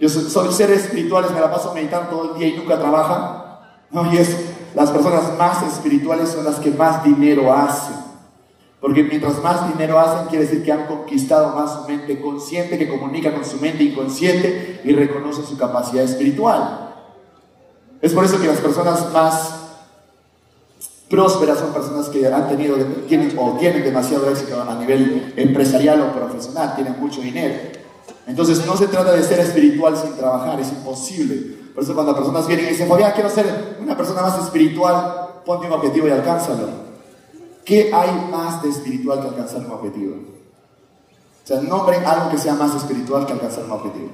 Yo 0.00 0.08
soy, 0.08 0.52
seres 0.52 0.84
espirituales, 0.84 1.30
me 1.30 1.40
la 1.40 1.50
paso 1.50 1.74
meditando 1.74 2.08
todo 2.08 2.32
el 2.32 2.38
día 2.38 2.48
y 2.48 2.56
nunca 2.56 2.78
trabajan. 2.78 3.58
No, 3.90 4.12
y 4.12 4.16
es, 4.16 4.36
las 4.74 4.90
personas 4.90 5.36
más 5.38 5.62
espirituales 5.62 6.30
son 6.30 6.44
las 6.44 6.56
que 6.56 6.70
más 6.70 7.04
dinero 7.04 7.52
hacen. 7.52 7.96
Porque 8.80 9.02
mientras 9.02 9.42
más 9.42 9.68
dinero 9.68 9.98
hacen, 9.98 10.28
quiere 10.28 10.46
decir 10.46 10.64
que 10.64 10.72
han 10.72 10.86
conquistado 10.86 11.54
más 11.54 11.74
su 11.74 11.88
mente 11.88 12.18
consciente, 12.18 12.78
que 12.78 12.88
comunica 12.88 13.34
con 13.34 13.44
su 13.44 13.58
mente 13.58 13.84
inconsciente 13.84 14.80
y 14.84 14.92
reconoce 14.92 15.42
su 15.42 15.58
capacidad 15.58 16.02
espiritual. 16.02 16.94
Es 18.00 18.14
por 18.14 18.24
eso 18.24 18.40
que 18.40 18.46
las 18.46 18.60
personas 18.60 19.12
más 19.12 19.59
prósperas 21.10 21.58
son 21.58 21.72
personas 21.72 22.08
que 22.08 22.24
han 22.26 22.48
tenido, 22.48 22.76
tienen, 23.08 23.36
o 23.36 23.56
tienen 23.58 23.82
demasiado 23.82 24.30
éxito 24.30 24.62
a 24.62 24.74
nivel 24.76 25.34
empresarial 25.36 26.00
o 26.02 26.12
profesional, 26.12 26.76
tienen 26.76 26.98
mucho 27.00 27.20
dinero. 27.20 27.54
Entonces 28.28 28.64
no 28.64 28.76
se 28.76 28.86
trata 28.86 29.12
de 29.12 29.24
ser 29.24 29.40
espiritual 29.40 29.96
sin 29.96 30.16
trabajar, 30.16 30.58
es 30.60 30.68
imposible. 30.68 31.58
Por 31.74 31.82
eso 31.82 31.94
cuando 31.94 32.14
personas 32.14 32.46
vienen 32.46 32.66
y 32.66 32.68
dicen, 32.70 32.88
Fabián, 32.88 33.12
quiero 33.12 33.28
ser 33.28 33.76
una 33.82 33.96
persona 33.96 34.22
más 34.22 34.38
espiritual, 34.42 35.42
ponte 35.44 35.66
un 35.66 35.72
objetivo 35.72 36.06
y 36.06 36.12
alcánzalo. 36.12 36.68
¿Qué 37.64 37.92
hay 37.92 38.28
más 38.30 38.62
de 38.62 38.70
espiritual 38.70 39.20
que 39.20 39.28
alcanzar 39.28 39.66
un 39.66 39.72
objetivo? 39.72 40.14
O 41.42 41.46
sea, 41.46 41.60
nombren 41.60 42.04
algo 42.04 42.30
que 42.30 42.38
sea 42.38 42.54
más 42.54 42.74
espiritual 42.76 43.26
que 43.26 43.32
alcanzar 43.32 43.64
un 43.64 43.72
objetivo. 43.72 44.10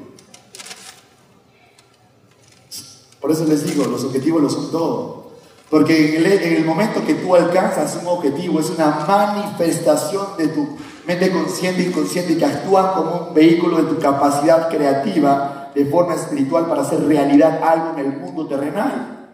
Por 3.21 3.31
eso 3.31 3.45
les 3.45 3.67
digo, 3.67 3.85
los 3.85 4.05
objetivos 4.05 4.43
lo 4.43 4.49
son 4.49 4.71
todo. 4.71 5.25
Porque 5.70 6.16
en 6.16 6.25
el, 6.25 6.32
en 6.32 6.56
el, 6.58 6.64
momento 6.64 7.04
que 7.04 7.14
tú 7.14 7.35
alcanzas 7.35 7.99
un 8.00 8.06
objetivo 8.06 8.61
es 8.61 8.70
una 8.70 9.04
manifestación 9.06 10.37
de 10.38 10.49
tu 10.49 10.76
mente 11.06 11.30
consciente 11.30 11.82
e 11.82 11.87
inconsciente 11.87 12.37
que 12.37 12.44
actúan 12.44 12.92
como 12.94 13.28
un 13.28 13.35
vehículo 13.35 13.78
de 13.78 13.85
tu 13.85 13.99
capacidad 13.99 14.68
creativa 14.68 15.73
de 15.75 15.85
forma 15.87 16.14
espiritual 16.14 16.66
para 16.66 16.82
hacer 16.82 17.04
realidad 17.04 17.61
algo 17.62 17.99
en 17.99 18.06
el 18.06 18.18
mundo 18.18 18.46
terrenal. 18.46 19.28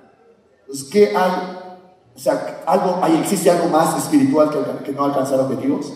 Entonces, 0.62 0.88
¿qué 0.90 1.12
hay 1.14 1.58
o 2.14 2.18
sea, 2.18 2.62
algo, 2.66 3.00
¿existe 3.20 3.50
algo 3.50 3.68
más 3.68 3.96
espiritual 3.96 4.50
que, 4.84 4.92
no 4.92 5.04
alcanzar 5.04 5.40
objetivos? 5.40 5.86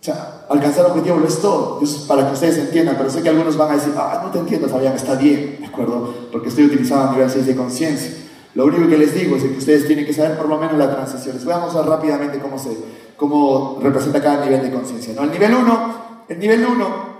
O 0.00 0.04
sea, 0.06 0.44
alcanzar 0.48 0.86
objetivos 0.86 1.20
lo 1.20 1.26
es 1.26 1.40
todo, 1.40 1.80
es 1.82 1.94
para 2.06 2.26
que 2.26 2.34
ustedes 2.34 2.58
entiendan, 2.58 2.96
pero 2.96 3.10
sé 3.10 3.22
que 3.22 3.28
algunos 3.28 3.56
van 3.56 3.72
a 3.72 3.74
decir, 3.74 3.92
ah, 3.96 4.20
no 4.22 4.30
te 4.30 4.38
entiendo, 4.38 4.68
Fabián, 4.68 4.94
está 4.94 5.14
bien, 5.14 5.56
¿de 5.60 5.66
acuerdo? 5.66 6.14
Porque 6.30 6.48
estoy 6.48 6.66
utilizando 6.66 7.12
nivel 7.12 7.30
6 7.30 7.46
de 7.46 7.56
conciencia. 7.56 8.25
Lo 8.56 8.64
único 8.64 8.88
que 8.88 8.96
les 8.96 9.14
digo 9.14 9.36
es 9.36 9.42
que 9.42 9.58
ustedes 9.58 9.86
tienen 9.86 10.06
que 10.06 10.14
saber 10.14 10.38
por 10.38 10.48
lo 10.48 10.56
menos 10.56 10.78
la 10.78 10.90
transición. 10.90 11.36
Les 11.36 11.44
voy 11.44 11.52
a 11.52 11.58
mostrar 11.58 11.86
rápidamente 11.86 12.38
cómo, 12.38 12.58
se, 12.58 12.70
cómo 13.14 13.78
representa 13.82 14.22
cada 14.22 14.46
nivel 14.46 14.62
de 14.62 14.70
conciencia. 14.72 15.12
¿no? 15.14 15.24
El 15.24 15.30
nivel 15.30 15.54
1, 15.54 15.94
el 16.30 16.38
nivel 16.38 16.66
1 16.66 17.16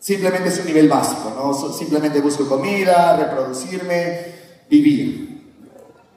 simplemente 0.00 0.48
es 0.48 0.58
un 0.58 0.66
nivel 0.66 0.88
básico, 0.88 1.32
¿no? 1.36 1.54
Simplemente 1.54 2.20
busco 2.20 2.48
comida, 2.48 3.16
reproducirme, 3.16 4.18
vivir 4.68 5.44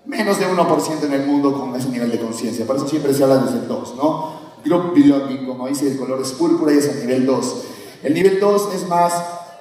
menos 0.08 0.40
de 0.40 0.48
1% 0.48 1.04
en 1.04 1.14
el 1.14 1.28
mundo 1.28 1.54
con 1.54 1.76
ese 1.76 1.90
nivel 1.90 2.10
de 2.10 2.20
conciencia. 2.20 2.66
Por 2.66 2.78
eso 2.78 2.88
siempre 2.88 3.14
se 3.14 3.24
habla 3.24 3.38
desde 3.38 3.60
el 3.60 3.68
2, 3.68 3.96
¿no? 3.96 4.40
Group 4.66 4.96
belonging, 4.96 5.46
como 5.46 5.68
dice, 5.68 5.92
el 5.92 6.00
color 6.00 6.20
es 6.20 6.32
púrpura 6.32 6.74
y 6.74 6.80
es 6.80 6.88
el 6.88 7.02
nivel 7.02 7.28
2. 7.28 7.64
El 8.02 8.14
nivel 8.16 8.40
2 8.40 8.74
es 8.74 8.88
más, 8.88 9.14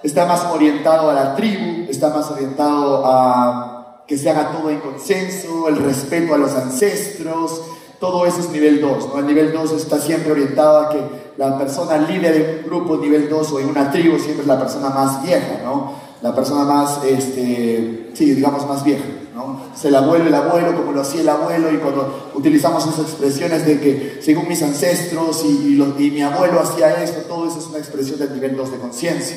está 0.02 0.25
más 0.25 0.47
orientado 0.47 1.11
a 1.11 1.12
la 1.14 1.37
tribu, 1.37 1.87
está 1.90 2.09
más 2.09 2.30
orientado 2.30 3.02
a 3.04 3.74
que 4.07 4.19
se 4.19 4.31
haga 4.31 4.53
todo 4.53 4.71
en 4.71 4.81
consenso, 4.81 5.69
el 5.69 5.77
respeto 5.77 6.35
a 6.35 6.39
los 6.39 6.53
ancestros, 6.53 7.63
todo 7.99 8.27
eso 8.27 8.41
es 8.41 8.51
nivel 8.51 8.81
2, 8.81 9.09
¿no? 9.09 9.19
El 9.19 9.27
nivel 9.27 9.53
2 9.53 9.73
está 9.73 9.99
siempre 9.99 10.33
orientado 10.33 10.79
a 10.79 10.91
que 10.91 10.99
la 11.39 11.57
persona 11.57 11.97
líder 11.97 12.35
de 12.35 12.59
un 12.59 12.67
grupo 12.67 12.97
nivel 12.99 13.29
2 13.29 13.53
o 13.53 13.61
en 13.61 13.69
una 13.69 13.91
tribu 13.91 14.19
siempre 14.19 14.43
es 14.43 14.47
la 14.47 14.59
persona 14.59 14.91
más 14.91 15.23
vieja, 15.23 15.61
¿no? 15.65 15.93
La 16.21 16.35
persona 16.35 16.65
más, 16.65 17.03
este, 17.05 18.11
sí, 18.15 18.35
digamos 18.35 18.67
más 18.67 18.85
vieja. 18.85 19.05
¿no? 19.35 19.61
Es 19.75 19.85
el 19.85 19.95
abuelo, 19.95 20.27
el 20.27 20.35
abuelo, 20.35 20.77
como 20.77 20.93
lo 20.93 21.01
hacía 21.01 21.23
el 21.23 21.29
abuelo, 21.29 21.73
y 21.73 21.79
cuando 21.79 22.31
utilizamos 22.35 22.87
esas 22.87 23.01
expresiones 23.01 23.67
de 23.67 23.81
que 23.81 24.19
según 24.23 24.49
mis 24.49 24.63
ancestros 24.63 25.45
y, 25.45 25.81
mi 26.11 26.23
abuelo 26.23 26.61
hacía 26.61 27.03
esto, 27.03 27.23
todo 27.23 27.49
eso 27.49 27.59
es 27.59 27.67
una 27.67 27.79
expresión 27.79 28.19
del 28.19 28.33
nivel 28.33 28.57
2 28.57 28.73
de 28.73 28.79
conciencia. 28.79 29.37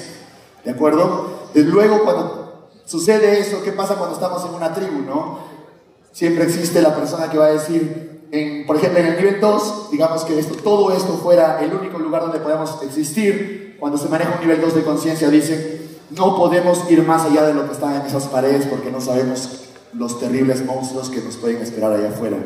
¿De 0.64 0.72
acuerdo? 0.72 1.50
Desde 1.54 1.70
luego, 1.70 2.04
cuando 2.04 2.47
sucede 2.88 3.39
eso, 3.39 3.62
¿qué 3.63 3.72
pasa 3.72 3.96
cuando 3.96 4.15
estamos 4.15 4.44
en 4.46 4.56
una 4.56 4.74
tribu, 4.74 5.01
no? 5.01 5.39
Siempre 6.12 6.46
existe 6.46 6.82
la 6.82 6.96
persona 6.96 7.29
que 7.29 7.38
va 7.38 7.46
a 7.46 7.51
decir, 7.51 8.24
en, 8.32 8.65
por 8.65 8.77
ejemplo, 8.77 9.00
en 9.00 9.06
el 9.08 9.17
nivel 9.17 9.39
2, 9.39 9.91
digamos 9.91 10.24
que 10.24 10.39
esto, 10.39 10.56
todo 10.56 10.91
esto 10.91 11.13
fuera 11.13 11.60
el 11.62 11.74
único 11.74 12.00
lugar 12.00 12.24
donde 12.24 12.39
podemos 12.39 12.82
existir, 12.82 13.77
cuando 13.79 13.98
se 13.98 14.10
maneja 14.10 14.34
un 14.34 14.41
nivel 14.41 14.60
2 14.62 14.74
de 14.74 14.84
conciencia, 14.84 15.29
dicen, 15.29 15.88
no 16.10 16.36
podemos 16.36 16.89
ir 16.89 17.03
más 17.03 17.24
allá 17.24 17.46
de 17.46 17.53
lo 17.53 17.67
que 17.67 17.74
está 17.74 17.96
en 17.96 18.06
esas 18.08 18.25
paredes 18.27 18.65
porque 18.65 18.89
no 18.89 19.01
sabemos 19.01 19.65
los 19.94 20.20
terribles 20.20 20.65
monstruos 20.65 21.10
que 21.10 21.22
nos 21.22 21.36
pueden 21.36 21.62
esperar 21.62 21.91
allá 21.91 22.10
afuera. 22.10 22.38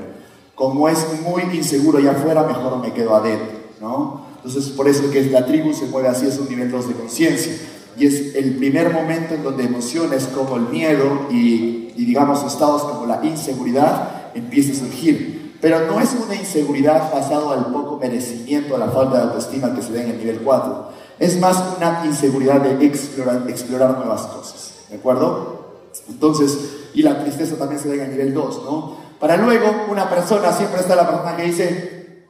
Como 0.56 0.90
es 0.90 1.06
muy 1.22 1.44
inseguro 1.56 2.00
allá 2.00 2.12
afuera, 2.12 2.44
mejor 2.44 2.78
me 2.80 2.94
quedo 2.94 3.16
adentro, 3.16 3.48
¿no? 3.80 4.26
Entonces, 4.38 4.72
por 4.72 4.88
eso 4.88 5.10
que 5.12 5.24
la 5.26 5.46
tribu 5.46 5.72
se 5.74 5.86
mueve 5.86 6.08
así, 6.08 6.26
es 6.26 6.40
un 6.40 6.50
nivel 6.50 6.72
2 6.72 6.88
de 6.88 6.94
conciencia. 6.96 7.54
Y 7.98 8.08
es 8.08 8.36
el 8.36 8.56
primer 8.56 8.94
momento 8.94 9.36
en 9.36 9.44
donde 9.44 9.66
emociones 9.66 10.28
como 10.34 10.56
el 10.56 10.64
miedo 10.64 11.28
y, 11.30 11.94
y, 11.96 12.06
digamos, 12.06 12.44
estados 12.44 12.84
como 12.84 13.06
la 13.06 13.24
inseguridad 13.24 14.32
empiezan 14.34 14.76
a 14.76 14.80
surgir. 14.80 15.58
Pero 15.62 15.86
no 15.86 16.00
es 16.00 16.14
una 16.14 16.36
inseguridad 16.36 17.12
basada 17.14 17.54
al 17.54 17.68
poco 17.68 17.98
merecimiento, 17.98 18.76
a 18.76 18.80
la 18.80 18.90
falta 18.90 19.18
de 19.18 19.24
autoestima 19.24 19.76
que 19.76 19.82
se 19.82 19.92
ve 19.92 20.02
en 20.02 20.10
el 20.12 20.18
nivel 20.18 20.40
4. 20.40 20.90
Es 21.20 21.40
más 21.40 21.64
una 21.78 22.04
inseguridad 22.06 22.62
de 22.62 22.84
explorar, 22.86 23.44
explorar 23.48 23.98
nuevas 23.98 24.22
cosas. 24.24 24.86
¿De 24.90 24.98
acuerdo? 24.98 25.62
Entonces, 26.10 26.58
y 26.94 27.04
la 27.04 27.22
tristeza 27.22 27.58
también 27.58 27.80
se 27.80 27.90
da 27.90 27.96
en 27.96 28.02
el 28.02 28.12
nivel 28.12 28.34
2, 28.34 28.64
¿no? 28.64 28.98
Para 29.20 29.38
luego, 29.38 29.86
una 29.90 30.10
persona, 30.10 30.52
siempre 30.52 30.80
está 30.80 30.96
la 30.96 31.08
persona 31.08 31.38
que 31.38 31.44
dice, 31.44 32.26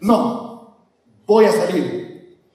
no, 0.00 0.78
voy 1.26 1.44
a 1.44 1.52
salir. 1.52 2.11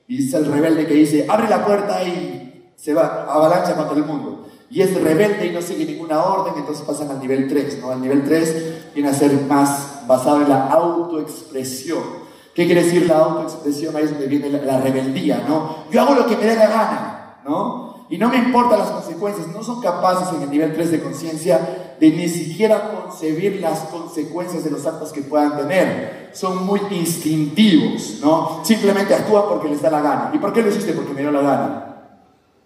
Y 0.07 0.27
es 0.27 0.33
el 0.33 0.45
rebelde 0.45 0.87
que 0.87 0.93
dice, 0.93 1.25
abre 1.27 1.49
la 1.49 1.65
puerta 1.65 2.03
y 2.03 2.71
se 2.75 2.93
va, 2.93 3.25
avalancha 3.29 3.75
contra 3.75 3.97
el 3.97 4.05
mundo. 4.05 4.47
Y 4.69 4.81
es 4.81 5.01
rebelde 5.01 5.47
y 5.47 5.51
no 5.51 5.61
sigue 5.61 5.85
ninguna 5.85 6.23
orden, 6.23 6.53
entonces 6.57 6.85
pasan 6.85 7.09
al 7.09 7.19
nivel 7.19 7.47
3, 7.47 7.79
¿no? 7.81 7.93
El 7.93 8.01
nivel 8.01 8.23
3 8.23 8.93
viene 8.93 9.09
a 9.09 9.13
ser 9.13 9.33
más 9.47 10.07
basado 10.07 10.41
en 10.41 10.49
la 10.49 10.67
autoexpresión. 10.67 12.27
¿Qué 12.53 12.65
quiere 12.65 12.83
decir 12.83 13.07
la 13.07 13.17
autoexpresión? 13.19 13.95
Ahí 13.95 14.03
es 14.03 14.11
donde 14.11 14.27
viene 14.27 14.49
la, 14.49 14.61
la 14.61 14.81
rebeldía, 14.81 15.45
¿no? 15.47 15.85
Yo 15.91 16.01
hago 16.01 16.15
lo 16.15 16.25
que 16.25 16.35
me 16.35 16.45
dé 16.45 16.55
la 16.55 16.67
gana, 16.67 17.39
¿no? 17.45 17.86
Y 18.09 18.17
no 18.17 18.29
me 18.29 18.37
importan 18.37 18.79
las 18.79 18.91
consecuencias, 18.91 19.47
no 19.47 19.61
son 19.63 19.81
capaces 19.81 20.33
en 20.33 20.43
el 20.43 20.49
nivel 20.49 20.73
3 20.73 20.91
de 20.91 21.01
conciencia 21.01 21.95
de 21.99 22.11
ni 22.11 22.29
siquiera 22.29 22.91
concebir 22.91 23.59
las 23.59 23.79
consecuencias 23.79 24.63
de 24.63 24.71
los 24.71 24.85
actos 24.85 25.11
que 25.11 25.21
puedan 25.21 25.57
tener. 25.57 26.29
Son 26.31 26.65
muy 26.65 26.79
instintivos, 26.91 28.19
¿no? 28.21 28.61
Simplemente 28.63 29.13
actúan 29.13 29.43
porque 29.49 29.67
les 29.67 29.81
da 29.81 29.89
la 29.89 30.01
gana. 30.01 30.31
¿Y 30.33 30.37
por 30.37 30.53
qué 30.53 30.61
lo 30.61 30.69
hiciste? 30.69 30.93
Porque 30.93 31.13
me 31.13 31.21
dio 31.21 31.31
la 31.31 31.41
gana. 31.41 31.83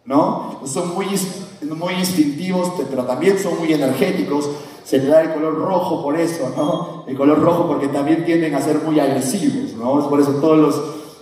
¿No? 0.05 0.59
Son 0.65 0.93
muy, 0.93 1.07
muy 1.75 1.93
instintivos, 1.93 2.73
pero 2.89 3.03
también 3.05 3.39
son 3.39 3.57
muy 3.57 3.73
energéticos. 3.73 4.47
Se 4.83 4.99
le 4.99 5.07
da 5.07 5.21
el 5.21 5.33
color 5.33 5.55
rojo 5.55 6.03
por 6.03 6.19
eso, 6.19 6.51
¿no? 6.55 7.05
El 7.07 7.17
color 7.17 7.39
rojo 7.39 7.67
porque 7.67 7.87
también 7.87 8.25
tienden 8.25 8.53
a 8.53 8.61
ser 8.61 8.79
muy 8.79 8.99
agresivos, 8.99 9.73
¿no? 9.73 9.99
Es 10.01 10.05
por 10.05 10.19
eso 10.19 10.33
todos 10.33 10.57
los, 10.57 10.81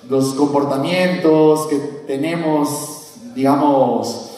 los 0.09 0.33
comportamientos 0.33 1.67
que 1.67 1.77
tenemos 2.07 2.98
digamos, 3.35 4.31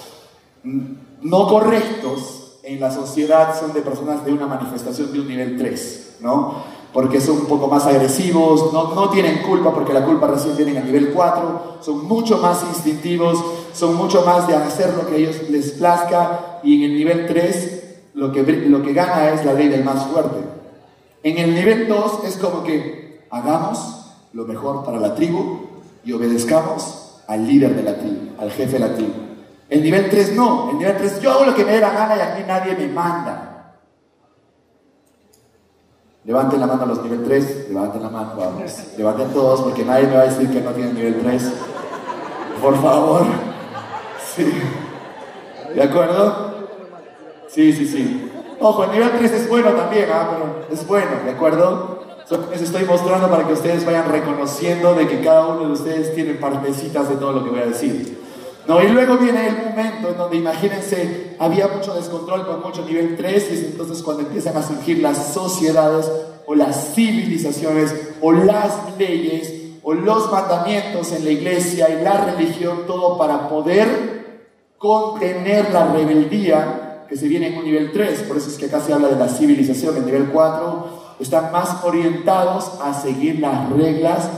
no 0.64 1.48
correctos 1.48 2.42
en 2.64 2.80
la 2.80 2.92
sociedad 2.92 3.60
son 3.60 3.74
de 3.74 3.82
personas 3.82 4.24
de 4.26 4.34
una 4.34 4.48
manifestación 4.48 5.12
de 5.12 5.20
un 5.20 5.28
nivel 5.28 5.58
3, 5.58 6.18
¿no? 6.22 6.64
Porque 6.94 7.22
son 7.22 7.38
un 7.38 7.46
poco 7.46 7.68
más 7.68 7.86
agresivos, 7.86 8.74
no, 8.74 8.94
no 8.94 9.10
tienen 9.10 9.42
culpa 9.44 9.74
porque 9.74 9.94
la 9.94 10.06
culpa 10.06 10.28
recién 10.28 10.58
viene 10.58 10.78
a 10.78 10.84
nivel 10.84 11.12
4, 11.14 11.78
son 11.82 12.06
mucho 12.06 12.38
más 12.38 12.64
instintivos, 12.64 13.44
son 13.74 13.96
mucho 13.96 14.24
más 14.26 14.48
de 14.48 14.56
hacer 14.56 14.94
lo 14.96 15.08
que 15.08 15.16
a 15.16 15.18
ellos 15.18 15.50
les 15.50 15.72
plazca 15.72 16.60
y 16.64 16.76
en 16.76 16.92
el 16.92 16.98
nivel 16.98 17.28
3 17.28 17.82
lo 18.14 18.32
que, 18.32 18.44
lo 18.44 18.84
que 18.84 18.94
gana 18.94 19.30
es 19.30 19.46
la 19.46 19.54
ley 19.54 19.70
del 19.70 19.84
más 19.84 20.06
fuerte. 20.08 20.38
En 21.24 21.38
el 21.38 21.56
nivel 21.56 21.88
2 21.88 22.26
es 22.26 22.38
como 22.38 22.64
que 22.64 23.26
hagamos 23.30 23.80
lo 24.34 24.46
mejor 24.46 24.84
para 24.84 25.00
la 25.00 25.16
tribu 25.16 25.60
y 26.04 26.12
obedezcamos 26.14 27.01
al 27.32 27.48
líder 27.48 27.74
de 27.74 27.84
la 27.84 27.96
tribu, 27.96 28.34
al 28.38 28.52
jefe 28.52 28.74
de 28.74 28.80
la 28.80 28.94
tribu. 28.94 29.14
El 29.70 29.82
nivel 29.82 30.10
3 30.10 30.36
no, 30.36 30.72
el 30.72 30.80
nivel 30.80 30.98
3 30.98 31.22
yo 31.22 31.32
hago 31.32 31.46
lo 31.46 31.56
que 31.56 31.64
me 31.64 31.72
dé 31.72 31.80
la 31.80 31.92
gana 31.92 32.18
y 32.18 32.20
aquí 32.20 32.44
nadie 32.46 32.76
me 32.76 32.88
manda. 32.90 33.78
Levanten 36.26 36.60
la 36.60 36.68
mano 36.68 36.84
a 36.84 36.86
los 36.88 37.02
nivel 37.02 37.24
3, 37.24 37.70
levanten 37.70 38.04
la 38.04 38.10
mano, 38.10 38.34
vamos. 38.36 38.72
Levanten 38.98 39.30
todos 39.30 39.62
porque 39.62 39.86
nadie 39.86 40.08
me 40.08 40.16
va 40.16 40.24
a 40.24 40.26
decir 40.26 40.52
que 40.52 40.60
no 40.60 40.72
tiene 40.72 40.92
nivel 40.92 41.22
3. 41.22 41.54
Por 42.62 42.82
favor. 42.82 43.24
Sí. 44.36 44.52
¿De 45.74 45.84
acuerdo? 45.84 46.68
Sí, 47.48 47.72
sí, 47.72 47.88
sí. 47.88 48.30
Ojo, 48.60 48.84
el 48.84 48.92
nivel 48.92 49.10
3 49.10 49.32
es 49.32 49.50
bueno 49.50 49.72
también, 49.72 50.10
¿ah? 50.12 50.32
pero 50.32 50.66
es 50.70 50.86
bueno, 50.86 51.12
¿de 51.24 51.32
acuerdo? 51.32 52.01
Les 52.52 52.62
estoy 52.62 52.86
mostrando 52.86 53.30
para 53.30 53.46
que 53.46 53.54
ustedes 53.54 53.86
vayan 53.86 54.10
reconociendo 54.10 54.94
de 54.94 55.06
que 55.06 55.20
cada 55.20 55.48
uno 55.48 55.66
de 55.66 55.74
ustedes 55.74 56.16
tiene 56.16 56.36
partecitas 56.36 57.10
de 57.10 57.16
todo 57.16 57.34
lo 57.34 57.44
que 57.44 57.50
voy 57.50 57.60
a 57.60 57.66
decir. 57.66 58.20
No, 58.68 58.82
y 58.82 58.88
luego 58.88 59.18
viene 59.18 59.48
el 59.48 59.58
momento 59.58 60.10
en 60.12 60.18
donde, 60.18 60.38
imagínense, 60.38 61.36
había 61.40 61.68
mucho 61.68 61.94
descontrol 61.94 62.46
con 62.46 62.62
mucho 62.62 62.86
nivel 62.86 63.18
3 63.18 63.48
y 63.50 63.54
es 63.54 63.64
entonces 63.64 64.02
cuando 64.02 64.24
empiezan 64.24 64.56
a 64.56 64.64
surgir 64.64 65.00
las 65.00 65.34
sociedades 65.34 66.10
o 66.46 66.56
las 66.56 66.94
civilizaciones 66.94 67.94
o 68.22 68.32
las 68.32 68.98
leyes 68.98 69.54
o 69.84 69.94
los 69.94 70.32
mandamientos 70.32 71.12
en 71.12 71.26
la 71.26 71.32
iglesia 71.32 71.90
y 71.90 72.02
la 72.02 72.24
religión, 72.24 72.84
todo 72.88 73.18
para 73.18 73.50
poder 73.50 74.48
contener 74.78 75.72
la 75.74 75.92
rebeldía 75.92 77.06
que 77.10 77.18
se 77.18 77.28
viene 77.28 77.48
en 77.48 77.58
un 77.58 77.66
nivel 77.66 77.92
3. 77.92 78.22
Por 78.22 78.38
eso 78.38 78.50
es 78.50 78.58
que 78.58 78.68
acá 78.68 78.80
se 78.80 78.94
habla 78.94 79.10
de 79.10 79.18
la 79.18 79.28
civilización. 79.28 79.98
En 79.98 80.06
nivel 80.06 80.30
4 80.32 81.01
están 81.22 81.52
más 81.52 81.84
orientados 81.84 82.72
a 82.84 82.94
seguir 82.94 83.40
las 83.40 83.70
reglas 83.70 84.30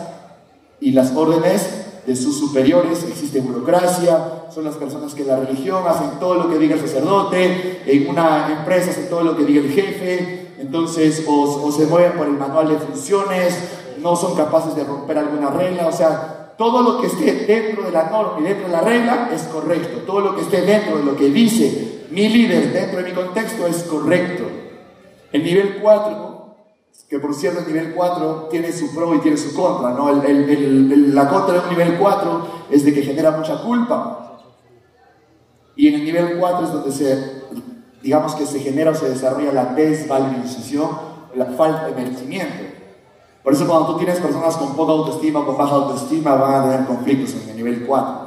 y 0.79 0.91
las 0.91 1.15
órdenes 1.15 1.85
de 2.05 2.15
sus 2.15 2.37
superiores, 2.37 3.03
existe 3.07 3.39
burocracia, 3.39 4.43
son 4.53 4.65
las 4.65 4.75
personas 4.75 5.13
que 5.13 5.23
la 5.23 5.37
religión 5.37 5.83
hacen 5.87 6.19
todo 6.19 6.35
lo 6.35 6.49
que 6.49 6.57
diga 6.57 6.75
el 6.75 6.81
sacerdote, 6.81 7.81
en 7.85 8.09
una 8.09 8.51
empresa 8.51 8.91
hacen 8.91 9.09
todo 9.09 9.23
lo 9.23 9.37
que 9.37 9.45
diga 9.45 9.61
el 9.61 9.71
jefe, 9.71 10.55
entonces 10.59 11.23
o, 11.27 11.71
se 11.71 11.85
mueven 11.85 12.13
por 12.13 12.27
el 12.27 12.33
manual 12.33 12.67
de 12.67 12.75
funciones, 12.75 13.57
no 13.99 14.15
son 14.17 14.35
capaces 14.35 14.75
de 14.75 14.83
romper 14.83 15.17
alguna 15.17 15.49
regla, 15.51 15.87
o 15.87 15.93
sea, 15.93 16.53
todo 16.57 16.83
lo 16.83 16.99
que 16.99 17.07
esté 17.07 17.45
dentro 17.45 17.83
de 17.83 17.91
la 17.91 18.09
norma 18.09 18.41
y 18.41 18.43
dentro 18.43 18.67
de 18.67 18.73
la 18.73 18.81
regla 18.81 19.29
es 19.33 19.43
correcto, 19.43 20.01
todo 20.05 20.19
lo 20.19 20.35
que 20.35 20.41
esté 20.41 20.61
dentro 20.61 20.97
de 20.97 21.03
lo 21.03 21.15
que 21.15 21.29
dice 21.29 21.93
mi 22.13 22.29
líder 22.29 22.71
dentro 22.71 22.99
de 22.99 23.09
mi 23.09 23.11
contexto 23.11 23.65
es 23.65 23.83
correcto. 23.83 24.43
El 25.31 25.43
nivel 25.43 25.79
4 25.81 26.32
que 27.09 27.19
por 27.19 27.33
cierto 27.35 27.59
el 27.59 27.67
nivel 27.67 27.93
4 27.93 28.47
tiene 28.49 28.71
su 28.71 28.93
pro 28.93 29.13
y 29.15 29.19
tiene 29.19 29.37
su 29.37 29.53
contra, 29.53 29.91
¿no? 29.91 30.11
la 30.11 31.29
contra 31.29 31.53
de 31.53 31.59
un 31.59 31.69
nivel 31.69 31.97
4 31.99 32.47
es 32.71 32.85
de 32.85 32.93
que 32.93 33.03
genera 33.03 33.31
mucha 33.31 33.61
culpa. 33.61 34.39
Y 35.75 35.87
en 35.87 35.95
el 35.95 36.05
nivel 36.05 36.37
4 36.39 36.65
es 36.65 36.71
donde 36.71 36.91
se, 36.91 37.43
digamos 38.01 38.35
que 38.35 38.45
se 38.45 38.59
genera 38.59 38.91
o 38.91 38.95
se 38.95 39.09
desarrolla 39.09 39.51
la 39.51 39.65
desvalorización, 39.65 40.89
la 41.35 41.45
falta 41.45 41.87
de 41.87 41.95
merecimiento. 41.95 42.63
Por 43.43 43.53
eso 43.53 43.67
cuando 43.67 43.87
tú 43.87 43.97
tienes 43.97 44.19
personas 44.19 44.55
con 44.55 44.75
poca 44.75 44.93
autoestima 44.93 45.41
o 45.41 45.45
con 45.45 45.57
baja 45.57 45.75
autoestima 45.75 46.35
van 46.35 46.53
a 46.53 46.63
tener 46.63 46.85
conflictos 46.87 47.35
en 47.35 47.49
el 47.49 47.55
nivel 47.57 47.85
4. 47.85 48.23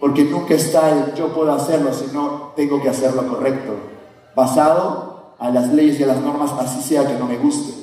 Porque 0.00 0.24
nunca 0.24 0.54
está 0.54 0.90
el 0.90 1.14
yo 1.14 1.28
puedo 1.32 1.52
hacerlo, 1.52 1.92
sino 1.94 2.52
tengo 2.56 2.82
que 2.82 2.88
hacerlo 2.88 3.28
correcto. 3.28 3.72
Basado 4.34 5.13
a 5.44 5.50
las 5.50 5.68
leyes 5.68 6.00
y 6.00 6.04
a 6.04 6.06
las 6.06 6.20
normas, 6.20 6.52
así 6.58 6.80
sea 6.80 7.06
que 7.06 7.14
no 7.14 7.26
me 7.26 7.36
guste. 7.36 7.74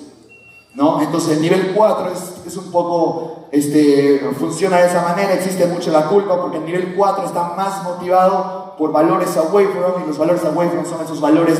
¿No? 0.74 1.01
Entonces 1.01 1.34
el 1.34 1.41
nivel 1.41 1.74
4 1.75 2.12
es, 2.48 2.58
un 2.58 2.72
poco, 2.72 3.48
este, 3.51 4.20
funciona 4.39 4.77
de 4.77 4.88
esa 4.88 5.03
manera, 5.03 5.34
existe 5.34 5.68
mucho 5.68 5.91
la 5.91 6.08
culpa 6.08 6.41
porque 6.41 6.58
el 6.58 6.65
nivel 6.65 6.96
4 6.96 7.25
está 7.25 7.53
más 7.56 7.84
motivado 7.84 8.75
por 8.77 8.91
valores 8.91 9.36
away 9.38 9.68
from 9.68 10.03
y 10.03 10.08
los 10.08 10.18
valores 10.18 10.44
away 10.44 10.70
from 10.70 10.86
son 10.86 11.03
esos 11.03 11.22
valores 11.22 11.60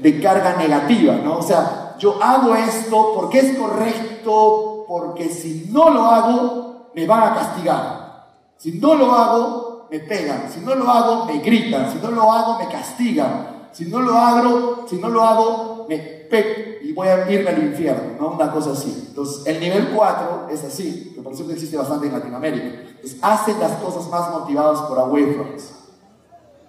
de 0.00 0.20
carga 0.20 0.56
negativa, 0.56 1.14
¿no? 1.14 1.38
O 1.38 1.42
sea, 1.42 1.96
yo 1.98 2.22
hago 2.22 2.54
esto 2.54 3.12
porque 3.16 3.40
es 3.40 3.58
correcto, 3.58 4.84
porque 4.86 5.28
si 5.28 5.68
no 5.72 5.90
lo 5.90 6.04
hago, 6.04 6.90
me 6.94 7.06
van 7.06 7.32
a 7.32 7.34
castigar. 7.34 8.26
Si 8.58 8.72
no 8.72 8.94
lo 8.94 9.12
hago, 9.12 9.88
me 9.90 9.98
pegan. 9.98 10.48
Si 10.52 10.60
no 10.60 10.74
lo 10.74 10.88
hago, 10.88 11.24
me 11.24 11.38
gritan. 11.38 11.90
Si 11.90 11.98
no 11.98 12.10
lo 12.10 12.30
hago, 12.30 12.58
me 12.58 12.68
castigan. 12.68 13.51
Si 13.72 13.86
no 13.86 14.00
lo 14.00 14.16
hago, 14.16 14.84
si 14.88 14.96
no 14.96 15.08
lo 15.08 15.22
hago, 15.22 15.86
me 15.88 15.98
pego 15.98 16.72
y 16.82 16.92
voy 16.92 17.08
a 17.08 17.30
irme 17.30 17.50
al 17.50 17.62
infierno, 17.62 18.16
¿no? 18.20 18.32
Una 18.32 18.50
cosa 18.50 18.72
así. 18.72 19.06
Entonces, 19.08 19.46
el 19.46 19.60
nivel 19.60 19.88
4 19.94 20.48
es 20.50 20.64
así, 20.64 21.12
que 21.14 21.22
por 21.22 21.34
cierto 21.34 21.52
existe 21.52 21.76
bastante 21.76 22.06
en 22.06 22.12
Latinoamérica. 22.12 22.66
Entonces, 22.66 23.18
hacen 23.22 23.58
las 23.60 23.72
cosas 23.72 24.08
más 24.10 24.30
motivadas 24.30 24.80
por 24.82 24.98
away 24.98 25.24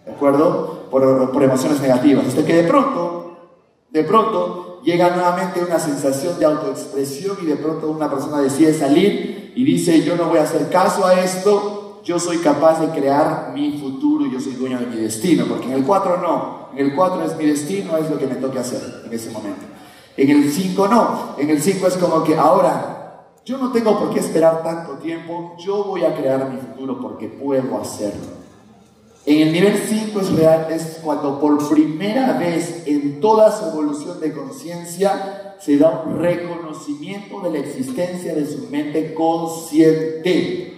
¿De 0.06 0.12
acuerdo? 0.12 0.88
Por, 0.90 1.32
por 1.32 1.44
emociones 1.44 1.80
negativas. 1.82 2.28
Hasta 2.28 2.46
que 2.46 2.56
de 2.56 2.68
pronto, 2.68 3.38
de 3.90 4.04
pronto, 4.04 4.82
llega 4.84 5.10
nuevamente 5.12 5.64
una 5.64 5.80
sensación 5.80 6.38
de 6.40 6.46
autoexpresión 6.46 7.38
y 7.42 7.46
de 7.46 7.56
pronto 7.56 7.90
una 7.90 8.10
persona 8.10 8.40
decide 8.40 8.74
salir 8.74 9.54
y 9.56 9.64
dice, 9.64 10.04
yo 10.04 10.16
no 10.16 10.26
voy 10.26 10.40
a 10.40 10.44
hacer 10.44 10.70
caso 10.70 11.06
a 11.06 11.20
esto, 11.22 11.83
yo 12.04 12.20
soy 12.20 12.38
capaz 12.38 12.80
de 12.80 12.90
crear 12.90 13.52
mi 13.54 13.78
futuro 13.78 14.26
y 14.26 14.32
yo 14.32 14.40
soy 14.40 14.54
dueño 14.54 14.80
de 14.80 14.88
mi 14.88 14.98
destino, 14.98 15.46
porque 15.48 15.66
en 15.66 15.74
el 15.74 15.84
4 15.84 16.18
no, 16.18 16.70
en 16.76 16.86
el 16.86 16.96
4 16.96 17.24
es 17.24 17.38
mi 17.38 17.46
destino, 17.46 17.98
es 17.98 18.10
lo 18.10 18.18
que 18.18 18.28
me 18.28 18.36
toque 18.36 18.60
hacer 18.60 19.04
en 19.06 19.14
ese 19.14 19.32
momento. 19.32 19.62
En 20.18 20.30
el 20.30 20.52
5 20.52 20.88
no, 20.88 21.36
en 21.38 21.50
el 21.50 21.62
5 21.62 21.88
es 21.88 21.98
como 21.98 22.24
que 22.24 22.36
ahora, 22.36 23.30
yo 23.46 23.58
no 23.58 23.72
tengo 23.72 23.98
por 23.98 24.12
qué 24.12 24.20
esperar 24.20 24.64
tanto 24.64 24.94
tiempo, 24.94 25.56
yo 25.58 25.84
voy 25.86 26.04
a 26.04 26.16
crear 26.16 26.50
mi 26.50 26.60
futuro 26.60 27.00
porque 27.02 27.28
puedo 27.28 27.80
hacerlo. 27.80 28.44
En 29.26 29.48
el 29.48 29.54
nivel 29.54 29.78
5 29.78 30.20
es 30.70 31.00
cuando 31.02 31.40
por 31.40 31.70
primera 31.70 32.38
vez 32.38 32.84
en 32.86 33.22
toda 33.22 33.58
su 33.58 33.70
evolución 33.70 34.20
de 34.20 34.34
conciencia 34.34 35.56
se 35.60 35.78
da 35.78 36.04
un 36.06 36.20
reconocimiento 36.20 37.40
de 37.40 37.52
la 37.52 37.60
existencia 37.60 38.36
de 38.36 38.46
su 38.46 38.68
mente 38.70 39.14
consciente. 39.14 40.73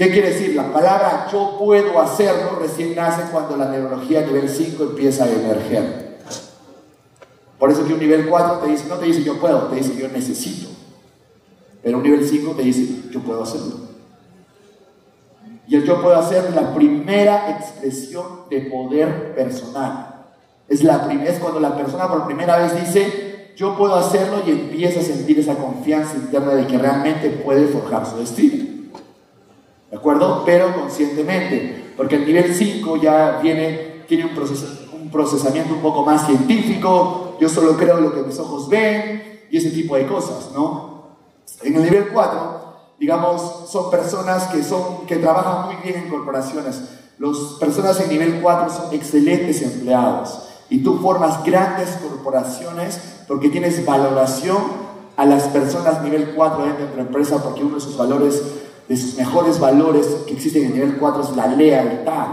¿Qué 0.00 0.10
quiere 0.10 0.30
decir? 0.30 0.56
La 0.56 0.72
palabra 0.72 1.28
yo 1.30 1.58
puedo 1.58 2.00
hacerlo 2.00 2.58
recién 2.58 2.96
nace 2.96 3.30
cuando 3.30 3.54
la 3.58 3.68
neurología 3.68 4.22
nivel 4.22 4.48
5 4.48 4.82
empieza 4.82 5.24
a 5.24 5.28
emerger. 5.30 6.16
Por 7.58 7.70
eso 7.70 7.86
que 7.86 7.92
un 7.92 8.00
nivel 8.00 8.26
4 8.26 8.60
te 8.60 8.70
dice, 8.70 8.88
no 8.88 8.94
te 8.94 9.04
dice 9.04 9.22
yo 9.22 9.38
puedo, 9.38 9.64
te 9.64 9.76
dice 9.76 9.94
yo 10.00 10.08
necesito. 10.08 10.70
Pero 11.82 11.98
un 11.98 12.02
nivel 12.02 12.26
5 12.26 12.52
te 12.52 12.62
dice 12.62 13.10
yo 13.10 13.20
puedo 13.20 13.42
hacerlo. 13.42 13.74
Y 15.68 15.76
el 15.76 15.84
yo 15.84 16.00
puedo 16.00 16.16
hacer 16.16 16.50
la 16.54 16.74
primera 16.74 17.50
expresión 17.50 18.24
de 18.48 18.62
poder 18.62 19.34
personal. 19.34 20.24
Es, 20.66 20.82
la 20.82 21.12
es 21.12 21.38
cuando 21.40 21.60
la 21.60 21.76
persona 21.76 22.08
por 22.08 22.24
primera 22.24 22.56
vez 22.56 22.86
dice 22.86 23.52
yo 23.54 23.76
puedo 23.76 23.96
hacerlo 23.96 24.38
y 24.46 24.50
empieza 24.50 25.00
a 25.00 25.02
sentir 25.02 25.38
esa 25.38 25.56
confianza 25.56 26.14
interna 26.16 26.54
de 26.54 26.66
que 26.66 26.78
realmente 26.78 27.28
puede 27.28 27.66
forjar 27.66 28.06
su 28.06 28.16
destino. 28.16 28.69
¿De 29.90 29.96
acuerdo? 29.96 30.44
Pero 30.46 30.74
conscientemente, 30.74 31.92
porque 31.96 32.16
el 32.16 32.26
nivel 32.26 32.54
5 32.54 32.96
ya 32.96 33.40
viene, 33.42 34.04
tiene 34.06 34.24
un, 34.24 35.00
un 35.00 35.10
procesamiento 35.10 35.74
un 35.74 35.80
poco 35.80 36.04
más 36.04 36.26
científico, 36.26 37.36
yo 37.40 37.48
solo 37.48 37.76
creo 37.76 38.00
lo 38.00 38.14
que 38.14 38.22
mis 38.22 38.38
ojos 38.38 38.68
ven 38.68 39.40
y 39.50 39.56
ese 39.56 39.70
tipo 39.70 39.96
de 39.96 40.06
cosas, 40.06 40.50
¿no? 40.54 41.16
En 41.62 41.74
el 41.74 41.82
nivel 41.82 42.08
4, 42.12 42.60
digamos, 43.00 43.68
son 43.68 43.90
personas 43.90 44.44
que, 44.48 44.62
son, 44.62 45.06
que 45.06 45.16
trabajan 45.16 45.66
muy 45.66 45.76
bien 45.82 46.04
en 46.04 46.08
corporaciones. 46.08 46.82
Las 47.18 47.36
personas 47.58 47.98
en 48.00 48.08
nivel 48.10 48.40
4 48.40 48.70
son 48.70 48.94
excelentes 48.94 49.60
empleados 49.62 50.42
y 50.70 50.82
tú 50.82 50.98
formas 50.98 51.42
grandes 51.44 51.90
corporaciones 51.96 53.00
porque 53.26 53.48
tienes 53.48 53.84
valoración 53.84 54.58
a 55.16 55.26
las 55.26 55.44
personas 55.48 56.02
nivel 56.02 56.34
4 56.34 56.64
dentro 56.64 56.86
de 56.86 56.92
tu 56.92 57.00
empresa 57.00 57.42
porque 57.42 57.64
uno 57.64 57.74
de 57.74 57.80
sus 57.80 57.96
valores 57.96 58.42
de 58.90 58.96
sus 58.96 59.14
mejores 59.16 59.60
valores 59.60 60.04
que 60.26 60.32
existen 60.32 60.64
en 60.64 60.68
el 60.70 60.74
nivel 60.74 60.96
4 60.98 61.22
es 61.22 61.36
la 61.36 61.46
lealtad. 61.46 62.26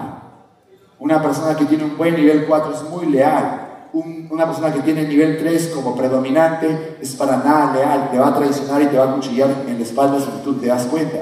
Una 0.98 1.22
persona 1.22 1.56
que 1.56 1.65
tiene 1.65 1.84
un 1.84 1.96
buen 1.96 2.15
nivel 2.15 2.48
4 2.48 2.74
es 2.74 2.82
muy 2.89 3.06
leal. 3.06 3.89
una 3.93 4.46
persona 4.48 4.74
que 4.74 4.80
tiene 4.80 5.08
nivel 5.08 5.38
3 5.38 5.67
como 5.76 5.96
predominante 5.96 6.98
es 7.00 7.13
para 7.15 7.38
nada 7.38 7.74
leal, 7.74 8.10
te 8.10 8.17
va 8.17 8.30
a 8.30 8.36
traicionar 8.36 8.82
y 8.82 8.88
te 8.88 8.98
va 8.98 9.04
a 9.04 9.13
cuchillar 9.13 9.65
en 9.67 9.78
la 9.78 9.84
espalda 9.84 10.20
si 10.20 10.32
tú 10.43 10.56
te 10.56 10.65
das 10.65 10.88
cuenta. 10.88 11.20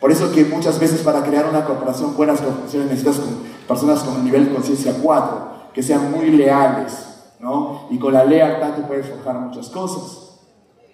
Por 0.00 0.10
eso 0.10 0.32
que 0.32 0.46
muchas 0.46 0.80
veces 0.80 1.02
para 1.02 1.22
crear 1.22 1.46
una 1.46 1.66
corporación, 1.66 2.16
buenas 2.16 2.40
corporaciones, 2.40 2.88
necesitas 2.88 3.20
personas 3.68 4.02
con 4.04 4.14
un 4.14 4.24
nivel 4.24 4.46
de 4.46 4.54
conciencia 4.54 4.94
4, 5.02 5.48
que 5.74 5.82
sean 5.82 6.10
muy 6.10 6.30
leales, 6.30 6.92
¿no? 7.40 7.88
Y 7.90 7.98
con 7.98 8.14
la 8.14 8.24
lealtad 8.24 8.72
te 8.74 8.82
puedes 8.84 9.06
forjar 9.06 9.38
muchas 9.38 9.68
cosas. 9.68 10.40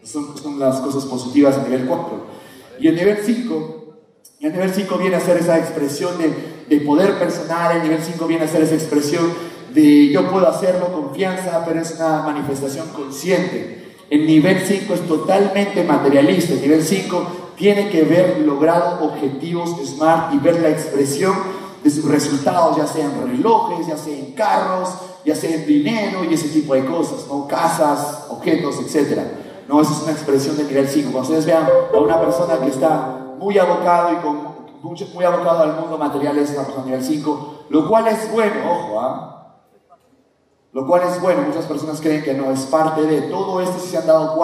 Son, 0.03 0.37
son 0.37 0.59
las 0.59 0.81
cosas 0.81 1.05
positivas 1.05 1.57
a 1.59 1.63
nivel 1.63 1.87
4. 1.87 2.42
Y 2.83 2.89
el 2.89 2.97
nivel 2.97 3.19
5, 3.25 3.95
el 4.41 4.53
nivel 4.53 4.75
5 4.75 4.99
viene 4.99 5.15
a 5.15 5.21
ser 5.21 5.37
esa 5.37 5.57
expresión 5.57 6.15
de, 6.19 6.81
poder 6.81 7.17
personal, 7.17 7.77
el 7.77 7.85
nivel 7.85 8.03
5 8.03 8.27
viene 8.27 8.45
a 8.45 8.49
ser 8.49 8.63
esa 8.63 8.75
expresión 8.75 9.25
de 9.73 10.09
yo 10.09 10.29
puedo 10.29 10.49
hacerlo, 10.49 10.93
confianza, 10.93 11.65
pero 11.65 11.81
es 11.81 11.93
una 11.93 12.23
manifestación 12.23 12.89
consciente. 12.89 13.95
El 14.11 14.27
nivel 14.27 14.59
5 14.67 14.95
es 14.95 15.01
totalmente 15.07 15.85
materialista. 15.85 16.55
El 16.55 16.63
nivel 16.63 16.83
5 16.83 17.55
tiene 17.57 17.89
que 17.89 18.03
ver 18.03 18.41
logrado 18.41 19.05
objetivos 19.05 19.77
SMART 19.89 20.35
y 20.35 20.39
ver 20.39 20.61
la 20.61 20.71
expresión 20.71 21.37
de 21.85 21.89
sus 21.89 22.05
resultados, 22.07 22.79
ya 22.79 22.87
sean 22.89 23.13
relojes, 23.25 23.87
ya 23.87 23.97
sean 23.97 24.33
carros, 24.33 24.89
ya 25.25 25.37
sea 25.37 25.55
en 25.55 25.67
dinero 25.67 26.25
y 26.29 26.35
ese 26.35 26.49
tipo 26.49 26.75
de 26.75 26.85
cosas, 26.85 27.29
¿no? 27.29 27.47
casas, 27.47 28.25
objetos, 28.29 28.81
etcétera. 28.85 29.42
No, 29.73 29.81
esa 29.81 29.93
es 29.95 30.03
una 30.03 30.13
expresión 30.13 30.59
de 30.59 30.65
nivel 30.65 30.87
5. 30.87 31.11
Cuando 31.11 31.31
ustedes 31.31 31.47
vean 31.47 31.67
a 31.67 31.99
una 31.99 32.21
persona 32.21 32.59
que 32.59 32.69
está 32.69 33.37
muy 33.39 33.57
abocado 33.57 34.13
y 34.13 34.17
con 34.17 34.53
muy 35.15 35.25
abocado 35.25 35.63
al 35.63 35.81
mundo 35.81 35.97
material, 35.97 36.37
es 36.37 36.51
una 36.51 36.65
persona 36.65 36.85
nivel 36.85 37.03
5, 37.03 37.65
lo 37.71 37.89
cual 37.89 38.07
es 38.09 38.31
bueno, 38.31 38.71
ojo, 38.71 39.01
¿ah? 39.01 39.57
Lo 40.73 40.87
cual 40.87 41.05
es 41.09 41.19
bueno, 41.23 41.41
muchas 41.41 41.65
personas 41.65 42.03
creen 42.03 42.23
que 42.23 42.35
no 42.35 42.51
es 42.51 42.67
parte 42.67 43.05
de 43.05 43.23
todo 43.23 43.63
esto, 43.63 43.79
si 43.79 43.89
se 43.89 43.97
han 43.97 44.07
dado 44.07 44.39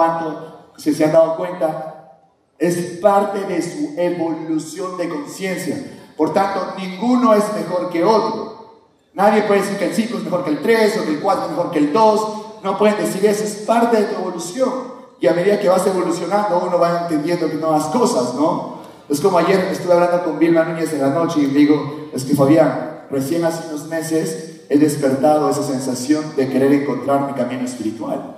si 0.77 0.95
se 0.95 1.05
han 1.05 1.11
dado 1.11 1.35
cuenta, 1.35 2.23
es 2.57 2.97
parte 2.99 3.43
de 3.43 3.61
su 3.61 3.93
evolución 3.97 4.97
de 4.97 5.09
conciencia. 5.09 5.77
Por 6.17 6.33
tanto, 6.33 6.73
ninguno 6.75 7.35
es 7.35 7.43
mejor 7.53 7.91
que 7.91 8.03
otro. 8.03 8.81
Nadie 9.13 9.43
puede 9.43 9.61
decir 9.61 9.77
que 9.77 9.85
el 9.85 9.93
5 9.93 10.17
es 10.17 10.23
mejor 10.23 10.43
que 10.43 10.49
el 10.49 10.61
3 10.63 10.97
o 10.97 11.03
que 11.03 11.11
el 11.11 11.19
4 11.19 11.43
es 11.43 11.51
mejor 11.51 11.69
que 11.69 11.79
el 11.79 11.93
2. 11.93 12.33
No 12.63 12.79
pueden 12.79 12.97
decir 12.97 13.23
eso, 13.27 13.43
es 13.43 13.57
parte 13.67 13.97
de 13.97 14.05
tu 14.05 14.15
evolución. 14.21 14.98
Y 15.19 15.27
a 15.27 15.33
medida 15.33 15.59
que 15.59 15.67
vas 15.67 15.85
evolucionando, 15.85 16.63
uno 16.65 16.79
va 16.79 17.01
entendiendo 17.01 17.47
nuevas 17.47 17.85
cosas, 17.87 18.33
¿no? 18.35 18.79
Es 19.09 19.19
como 19.19 19.37
ayer 19.37 19.59
estuve 19.71 19.93
hablando 19.93 20.23
con 20.23 20.39
Vilma 20.39 20.63
Núñez 20.63 20.93
en 20.93 21.01
la 21.01 21.09
noche 21.09 21.41
y 21.41 21.47
le 21.47 21.59
digo, 21.59 22.09
es 22.13 22.23
que 22.23 22.35
Fabián, 22.35 23.05
recién 23.09 23.43
hace 23.43 23.67
unos 23.69 23.87
meses 23.87 24.61
he 24.69 24.77
despertado 24.77 25.49
esa 25.49 25.63
sensación 25.63 26.23
de 26.37 26.47
querer 26.47 26.71
encontrar 26.71 27.25
mi 27.25 27.33
camino 27.33 27.65
espiritual. 27.65 28.35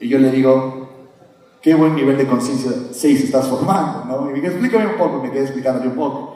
Y 0.00 0.08
yo 0.08 0.18
le 0.18 0.30
digo, 0.30 0.88
qué 1.62 1.74
buen 1.74 1.94
nivel 1.94 2.18
de 2.18 2.26
conciencia 2.26 2.72
6 2.90 3.24
estás 3.24 3.46
formando, 3.46 4.04
¿no? 4.06 4.28
Y 4.28 4.32
me 4.32 4.40
dice, 4.40 4.48
explícame 4.48 4.86
un 4.86 4.96
poco, 4.98 5.22
me 5.22 5.30
quedé 5.30 5.52
un 5.86 5.94
poco, 5.94 6.27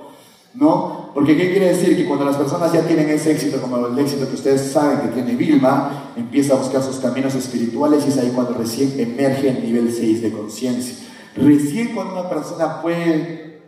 ¿no? 0.55 1.11
Porque 1.15 1.37
¿qué 1.37 1.51
quiere 1.51 1.69
decir? 1.69 1.97
Que 1.97 2.07
cuando 2.07 2.25
las 2.25 2.37
personas 2.37 2.73
ya 2.73 2.83
tienen 2.83 3.09
ese 3.11 3.33
éxito, 3.33 3.61
como 3.61 3.87
el 3.87 3.99
éxito 3.99 4.29
que 4.29 4.35
ustedes 4.35 4.73
saben 4.73 5.01
que 5.01 5.09
tiene 5.09 5.35
Vilma, 5.35 6.13
empieza 6.17 6.55
a 6.55 6.57
buscar 6.57 6.83
sus 6.83 6.97
caminos 6.97 7.35
espirituales 7.35 8.05
y 8.07 8.09
es 8.11 8.19
ahí 8.19 8.33
cuando 8.35 8.55
recién 8.55 8.99
emerge 8.99 9.49
el 9.51 9.63
nivel 9.63 9.93
6 9.93 10.23
de 10.23 10.33
conciencia. 10.33 10.97
Recién 11.37 11.95
cuando 11.95 12.15
una 12.15 12.29
persona 12.29 12.81
puede, 12.81 13.63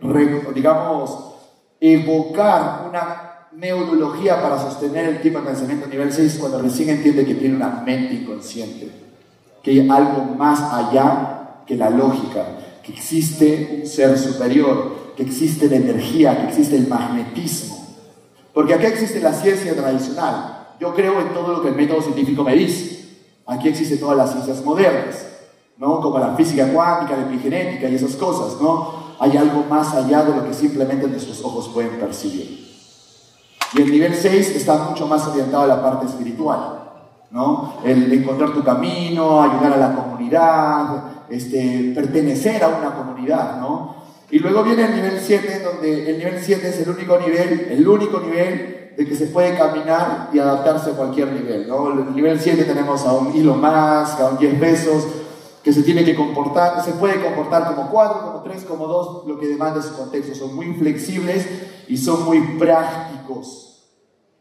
digamos, 0.53 1.33
evocar 1.79 2.85
una 2.89 3.47
neurología 3.53 4.41
para 4.41 4.59
sostener 4.59 5.05
el 5.05 5.21
tipo 5.21 5.39
de 5.39 5.45
pensamiento 5.45 5.87
nivel 5.87 6.11
6, 6.11 6.37
cuando 6.39 6.61
recién 6.61 6.89
entiende 6.89 7.25
que 7.25 7.35
tiene 7.35 7.55
una 7.55 7.81
mente 7.85 8.15
inconsciente, 8.15 8.89
que 9.63 9.71
hay 9.71 9.89
algo 9.89 10.35
más 10.35 10.61
allá 10.61 11.61
que 11.65 11.75
la 11.75 11.89
lógica, 11.89 12.45
que 12.83 12.91
existe 12.91 13.79
un 13.81 13.87
ser 13.87 14.17
superior, 14.17 15.04
que 15.15 15.23
existe 15.23 15.67
la 15.69 15.77
energía, 15.77 16.37
que 16.37 16.47
existe 16.49 16.75
el 16.75 16.87
magnetismo. 16.87 17.75
Porque 18.53 18.73
acá 18.73 18.87
existe 18.87 19.19
la 19.19 19.33
ciencia 19.33 19.75
tradicional. 19.75 20.69
Yo 20.79 20.93
creo 20.93 21.19
en 21.21 21.33
todo 21.33 21.53
lo 21.53 21.61
que 21.61 21.69
el 21.69 21.75
método 21.75 22.01
científico 22.01 22.43
me 22.43 22.55
dice. 22.55 23.09
Aquí 23.45 23.69
existen 23.69 23.99
todas 23.99 24.17
las 24.17 24.31
ciencias 24.31 24.63
modernas. 24.63 25.25
¿no? 25.77 25.99
Como 25.99 26.19
la 26.19 26.35
física 26.35 26.71
cuántica, 26.71 27.17
la 27.17 27.23
epigenética 27.23 27.89
y 27.89 27.95
esas 27.95 28.15
cosas, 28.15 28.61
¿no? 28.61 29.05
Hay 29.19 29.35
algo 29.37 29.65
más 29.69 29.93
allá 29.93 30.23
de 30.23 30.35
lo 30.35 30.45
que 30.45 30.53
simplemente 30.53 31.07
nuestros 31.07 31.43
ojos 31.43 31.69
pueden 31.69 31.99
percibir. 31.99 32.65
Y 33.73 33.81
el 33.81 33.91
nivel 33.91 34.13
6 34.13 34.55
está 34.55 34.89
mucho 34.89 35.07
más 35.07 35.27
orientado 35.27 35.63
a 35.63 35.67
la 35.67 35.81
parte 35.81 36.05
espiritual, 36.05 36.79
¿no? 37.31 37.73
El 37.83 38.11
encontrar 38.11 38.53
tu 38.53 38.63
camino, 38.63 39.41
ayudar 39.41 39.73
a 39.73 39.77
la 39.77 39.95
comunidad, 39.95 41.03
este, 41.29 41.91
pertenecer 41.93 42.63
a 42.63 42.69
una 42.69 42.95
comunidad, 42.95 43.59
¿no? 43.59 44.04
Y 44.31 44.39
luego 44.39 44.63
viene 44.63 44.85
el 44.85 44.95
nivel 44.95 45.19
7, 45.21 45.61
donde 45.63 46.09
el 46.09 46.17
nivel 46.17 46.39
7 46.41 46.67
es 46.67 46.79
el 46.79 46.89
único 46.89 47.19
nivel, 47.19 47.67
el 47.71 47.87
único 47.87 48.19
nivel 48.19 48.93
de 48.97 49.05
que 49.05 49.15
se 49.15 49.27
puede 49.27 49.57
caminar 49.57 50.29
y 50.33 50.39
adaptarse 50.39 50.91
a 50.91 50.93
cualquier 50.93 51.31
nivel, 51.31 51.67
¿no? 51.67 51.91
El 51.91 52.15
nivel 52.15 52.39
7 52.39 52.63
tenemos 52.63 53.05
a 53.05 53.13
un 53.13 53.35
hilo 53.35 53.55
más, 53.55 54.19
a 54.19 54.29
un 54.29 54.37
10 54.37 54.59
pesos, 54.59 55.05
que 55.63 55.73
se 55.73 55.83
tiene 55.83 56.05
que 56.05 56.15
comportar, 56.15 56.83
se 56.85 56.91
puede 56.91 57.21
comportar 57.23 57.73
como 57.73 57.89
cuatro, 57.89 58.21
como 58.21 58.43
tres, 58.43 58.63
como 58.63 58.87
dos, 58.87 59.27
lo 59.27 59.39
que 59.39 59.47
demanda 59.47 59.81
su 59.81 59.95
contexto. 59.95 60.35
Son 60.35 60.55
muy 60.55 60.73
flexibles 60.75 61.47
y 61.87 61.97
son 61.97 62.23
muy 62.23 62.39
prácticos. 62.59 63.65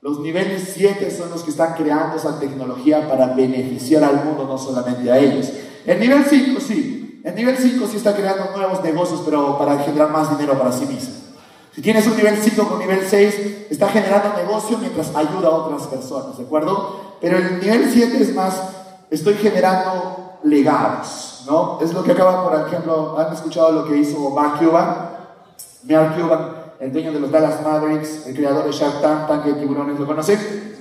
Los 0.02 0.20
niveles 0.20 0.70
7 0.74 1.10
son 1.10 1.30
los 1.30 1.42
que 1.42 1.50
están 1.50 1.74
creando 1.74 2.16
esa 2.16 2.38
tecnología 2.38 3.08
para 3.08 3.28
beneficiar 3.28 4.04
al 4.04 4.22
mundo, 4.22 4.44
no 4.46 4.58
solamente 4.58 5.10
a 5.10 5.18
ellos. 5.18 5.50
El 5.86 5.98
nivel 5.98 6.24
5 6.28 6.60
sí, 6.60 7.03
el 7.24 7.34
nivel 7.34 7.56
5 7.56 7.86
sí 7.90 7.96
está 7.96 8.14
creando 8.14 8.50
nuevos 8.54 8.82
negocios, 8.82 9.22
pero 9.24 9.56
para 9.56 9.78
generar 9.78 10.10
más 10.10 10.30
dinero 10.30 10.58
para 10.58 10.70
sí 10.70 10.84
mismo. 10.84 11.14
Si 11.74 11.80
tienes 11.80 12.06
un 12.06 12.16
nivel 12.16 12.36
5 12.36 12.68
con 12.68 12.78
nivel 12.78 13.00
6, 13.08 13.66
está 13.70 13.88
generando 13.88 14.36
negocio 14.36 14.76
mientras 14.76 15.08
ayuda 15.16 15.48
a 15.48 15.52
otras 15.52 15.88
personas, 15.88 16.36
¿de 16.36 16.44
acuerdo? 16.44 17.16
Pero 17.22 17.38
el 17.38 17.60
nivel 17.60 17.90
7 17.90 18.22
es 18.22 18.34
más, 18.34 18.54
estoy 19.10 19.34
generando 19.34 20.38
legados, 20.44 21.44
¿no? 21.46 21.80
Es 21.80 21.94
lo 21.94 22.04
que 22.04 22.12
acaba, 22.12 22.44
por 22.44 22.68
ejemplo, 22.68 23.18
¿han 23.18 23.32
escuchado 23.32 23.72
lo 23.72 23.86
que 23.86 23.96
hizo 23.96 24.30
Mark 24.30 24.58
Cuban? 24.58 25.08
Mark 25.84 26.16
Cuban, 26.20 26.48
el 26.78 26.92
dueño 26.92 27.10
de 27.10 27.20
los 27.20 27.30
Dallas 27.30 27.62
Mavericks, 27.62 28.26
el 28.26 28.36
creador 28.36 28.66
de 28.66 28.72
Shark 28.72 29.00
Tank, 29.00 29.28
Tanque 29.28 29.54
de 29.54 29.60
Tiburones, 29.60 29.98
¿lo 29.98 30.06
conocen? 30.06 30.74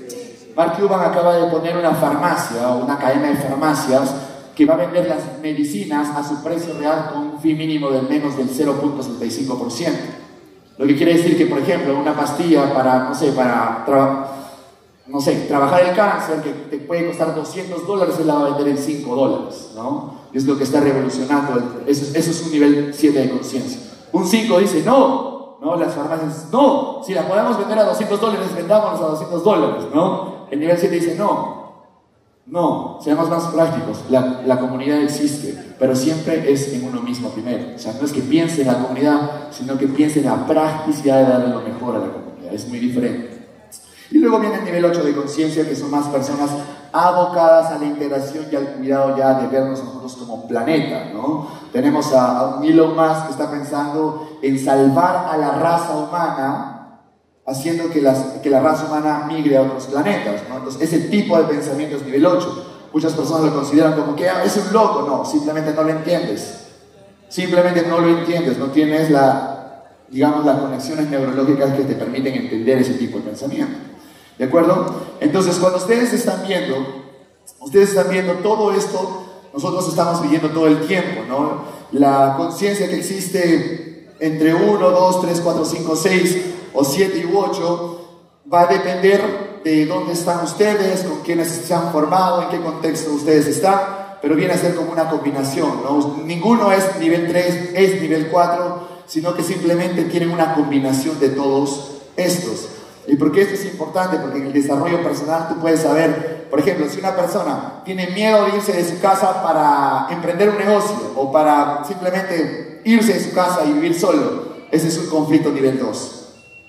Mark 0.57 0.77
Cuban 0.77 1.09
acaba 1.09 1.37
de 1.37 1.49
poner 1.49 1.77
una 1.77 1.95
farmacia, 1.95 2.67
una 2.67 2.99
cadena 2.99 3.29
de 3.29 3.35
farmacias, 3.37 4.13
que 4.55 4.65
va 4.65 4.75
a 4.75 4.77
vender 4.77 5.07
las 5.07 5.39
medicinas 5.41 6.09
a 6.15 6.23
su 6.27 6.43
precio 6.43 6.77
real 6.77 7.09
con 7.11 7.21
un 7.23 7.39
fin 7.39 7.57
mínimo 7.57 7.89
de 7.89 8.01
menos 8.03 8.37
del 8.37 8.49
0.65%. 8.49 9.91
Lo 10.77 10.87
que 10.87 10.95
quiere 10.95 11.13
decir 11.17 11.37
que, 11.37 11.45
por 11.45 11.59
ejemplo, 11.59 11.97
una 11.97 12.15
pastilla 12.15 12.73
para, 12.73 13.09
no 13.09 13.15
sé, 13.15 13.31
para 13.31 13.83
no 15.07 15.19
sé, 15.19 15.35
trabajar 15.47 15.81
el 15.81 15.95
cáncer, 15.95 16.41
que 16.41 16.51
te 16.51 16.77
puede 16.77 17.07
costar 17.07 17.35
200 17.35 17.85
dólares, 17.85 18.15
él 18.19 18.27
la 18.27 18.35
va 18.35 18.41
a 18.41 18.49
vender 18.49 18.69
en 18.69 18.77
5 18.77 19.15
dólares, 19.15 19.71
¿no? 19.75 20.21
Es 20.33 20.45
lo 20.45 20.57
que 20.57 20.63
está 20.63 20.79
revolucionando, 20.79 21.83
eso, 21.85 22.17
eso 22.17 22.31
es 22.31 22.45
un 22.45 22.51
nivel 22.51 22.93
7 22.93 23.19
de 23.19 23.29
conciencia. 23.29 23.81
Un 24.13 24.25
5 24.25 24.59
dice, 24.59 24.81
no, 24.85 25.57
¿no? 25.61 25.75
Las 25.75 25.93
farmacias, 25.93 26.47
no, 26.51 27.01
si 27.05 27.13
la 27.13 27.27
podemos 27.27 27.57
vender 27.57 27.79
a 27.79 27.83
200 27.83 28.19
dólares, 28.19 28.55
vendámonos 28.55 29.01
a 29.01 29.07
200 29.07 29.43
dólares, 29.43 29.83
¿no? 29.93 30.47
El 30.49 30.59
nivel 30.59 30.77
7 30.77 30.95
dice, 30.95 31.15
no, 31.15 31.62
no, 32.45 32.99
seamos 33.01 33.29
más 33.29 33.45
prácticos, 33.45 34.03
la, 34.09 34.41
la 34.45 34.59
comunidad 34.59 35.01
existe, 35.01 35.75
pero 35.79 35.95
siempre 35.95 36.51
es 36.51 36.73
en 36.73 36.85
uno 36.85 37.01
mismo 37.01 37.29
primero. 37.29 37.75
O 37.75 37.79
sea, 37.79 37.93
no 37.93 38.05
es 38.05 38.11
que 38.11 38.21
piense 38.21 38.61
en 38.61 38.67
la 38.67 38.79
comunidad, 38.79 39.47
sino 39.51 39.77
que 39.77 39.87
piense 39.87 40.19
en 40.19 40.25
la 40.25 40.45
practicidad 40.45 41.23
de 41.23 41.31
darle 41.31 41.49
lo 41.49 41.61
mejor 41.61 41.95
a 41.95 41.99
la 41.99 42.11
comunidad, 42.11 42.53
es 42.53 42.67
muy 42.67 42.79
diferente. 42.79 43.33
Y 44.11 44.19
luego 44.19 44.39
viene 44.39 44.57
el 44.57 44.65
nivel 44.65 44.85
8 44.85 45.03
de 45.03 45.15
conciencia, 45.15 45.67
que 45.67 45.75
son 45.75 45.89
más 45.89 46.07
personas 46.07 46.51
abocadas 46.91 47.71
a 47.71 47.79
la 47.79 47.85
integración 47.85 48.45
y 48.51 48.55
al 48.55 48.73
cuidado 48.73 49.17
ya 49.17 49.33
de 49.33 49.47
vernos 49.47 49.83
nosotros 49.83 50.15
como 50.17 50.47
planeta, 50.47 51.09
¿no? 51.11 51.47
Tenemos 51.71 52.13
a, 52.13 52.57
un 52.57 52.63
Elon 52.63 52.95
Musk 52.95 53.25
que 53.25 53.31
está 53.31 53.49
pensando 53.49 54.37
en 54.43 54.59
salvar 54.59 55.27
a 55.31 55.37
la 55.37 55.51
raza 55.53 55.95
humana, 55.95 56.72
haciendo 57.45 57.89
que, 57.89 58.01
la 58.01 58.59
raza 58.59 58.85
humana 58.85 59.25
migre 59.27 59.57
a 59.57 59.63
otros 59.63 59.87
planetas. 59.87 60.41
Entonces, 60.49 60.81
ese 60.81 61.07
tipo 61.07 61.37
de 61.37 61.43
pensamiento 61.45 61.97
es 61.97 62.05
nivel 62.05 62.25
8. 62.25 62.69
Muchas 62.93 63.13
personas 63.13 63.43
lo 63.45 63.55
consideran 63.55 63.93
como 63.93 64.15
que 64.15 64.29
ah, 64.29 64.43
es 64.43 64.55
un 64.57 64.71
loco, 64.71 65.01
no, 65.07 65.25
simplemente 65.25 65.73
no 65.73 65.83
lo 65.83 65.89
entiendes. 65.89 66.59
Simplemente 67.27 67.83
no 67.87 67.99
lo 67.99 68.19
entiendes, 68.19 68.59
no 68.59 68.67
tienes 68.67 69.09
la, 69.09 69.85
digamos, 70.09 70.45
las 70.45 70.59
conexiones 70.59 71.09
neurológicas 71.09 71.73
que 71.73 71.83
te 71.83 71.95
permiten 71.95 72.35
entender 72.35 72.77
ese 72.77 72.93
tipo 72.93 73.17
de 73.17 73.23
pensamiento. 73.23 73.77
¿De 74.37 74.45
acuerdo? 74.45 75.01
Entonces, 75.19 75.57
cuando 75.57 75.79
ustedes 75.79 76.13
están 76.13 76.43
viendo, 76.47 76.75
ustedes 77.59 77.89
están 77.89 78.09
viendo 78.09 78.33
todo 78.33 78.71
esto, 78.71 79.25
nosotros 79.51 79.87
estamos 79.87 80.21
viviendo 80.21 80.49
todo 80.49 80.67
el 80.67 80.85
tiempo, 80.85 81.21
¿no? 81.27 81.63
La 81.91 82.35
conciencia 82.37 82.87
que 82.87 82.97
existe 82.97 84.11
entre 84.19 84.53
1, 84.53 84.89
2, 84.89 85.21
3, 85.21 85.41
4, 85.41 85.65
5, 85.65 85.95
6 85.95 86.53
o 86.73 86.83
7 86.83 87.17
y 87.17 87.31
8 87.33 87.99
va 88.51 88.61
a 88.61 88.67
depender 88.67 89.61
de 89.63 89.85
dónde 89.85 90.13
están 90.13 90.43
ustedes, 90.43 91.03
con 91.03 91.21
quiénes 91.21 91.47
se 91.47 91.73
han 91.73 91.91
formado, 91.91 92.43
en 92.43 92.49
qué 92.49 92.59
contexto 92.59 93.11
ustedes 93.11 93.47
están, 93.47 93.79
pero 94.21 94.35
viene 94.35 94.53
a 94.53 94.57
ser 94.57 94.75
como 94.75 94.91
una 94.91 95.09
combinación, 95.09 95.81
¿no? 95.83 96.17
Ninguno 96.25 96.71
es 96.71 96.97
nivel 96.99 97.27
3, 97.27 97.71
es 97.73 98.01
nivel 98.01 98.27
4, 98.27 98.87
sino 99.05 99.33
que 99.33 99.43
simplemente 99.43 100.03
tienen 100.05 100.31
una 100.31 100.53
combinación 100.53 101.19
de 101.19 101.29
todos 101.29 101.91
estos. 102.15 102.69
¿Y 103.07 103.15
por 103.15 103.31
qué 103.31 103.41
esto 103.41 103.55
es 103.55 103.65
importante? 103.65 104.17
Porque 104.17 104.39
en 104.39 104.47
el 104.47 104.53
desarrollo 104.53 105.03
personal 105.03 105.49
tú 105.49 105.59
puedes 105.59 105.81
saber, 105.81 106.47
por 106.49 106.59
ejemplo, 106.59 106.87
si 106.89 106.99
una 106.99 107.15
persona 107.15 107.81
tiene 107.83 108.07
miedo 108.07 108.45
de 108.45 108.57
irse 108.57 108.71
de 108.71 108.85
su 108.85 108.99
casa 109.01 109.43
para 109.43 110.07
emprender 110.09 110.49
un 110.49 110.57
negocio 110.57 110.95
o 111.15 111.31
para 111.31 111.83
simplemente 111.85 112.81
irse 112.85 113.13
de 113.13 113.19
su 113.19 113.33
casa 113.33 113.63
y 113.65 113.73
vivir 113.73 113.99
solo, 113.99 114.53
ese 114.71 114.87
es 114.87 114.97
un 114.97 115.07
conflicto 115.07 115.51
nivel 115.51 115.79
2. 115.79 116.22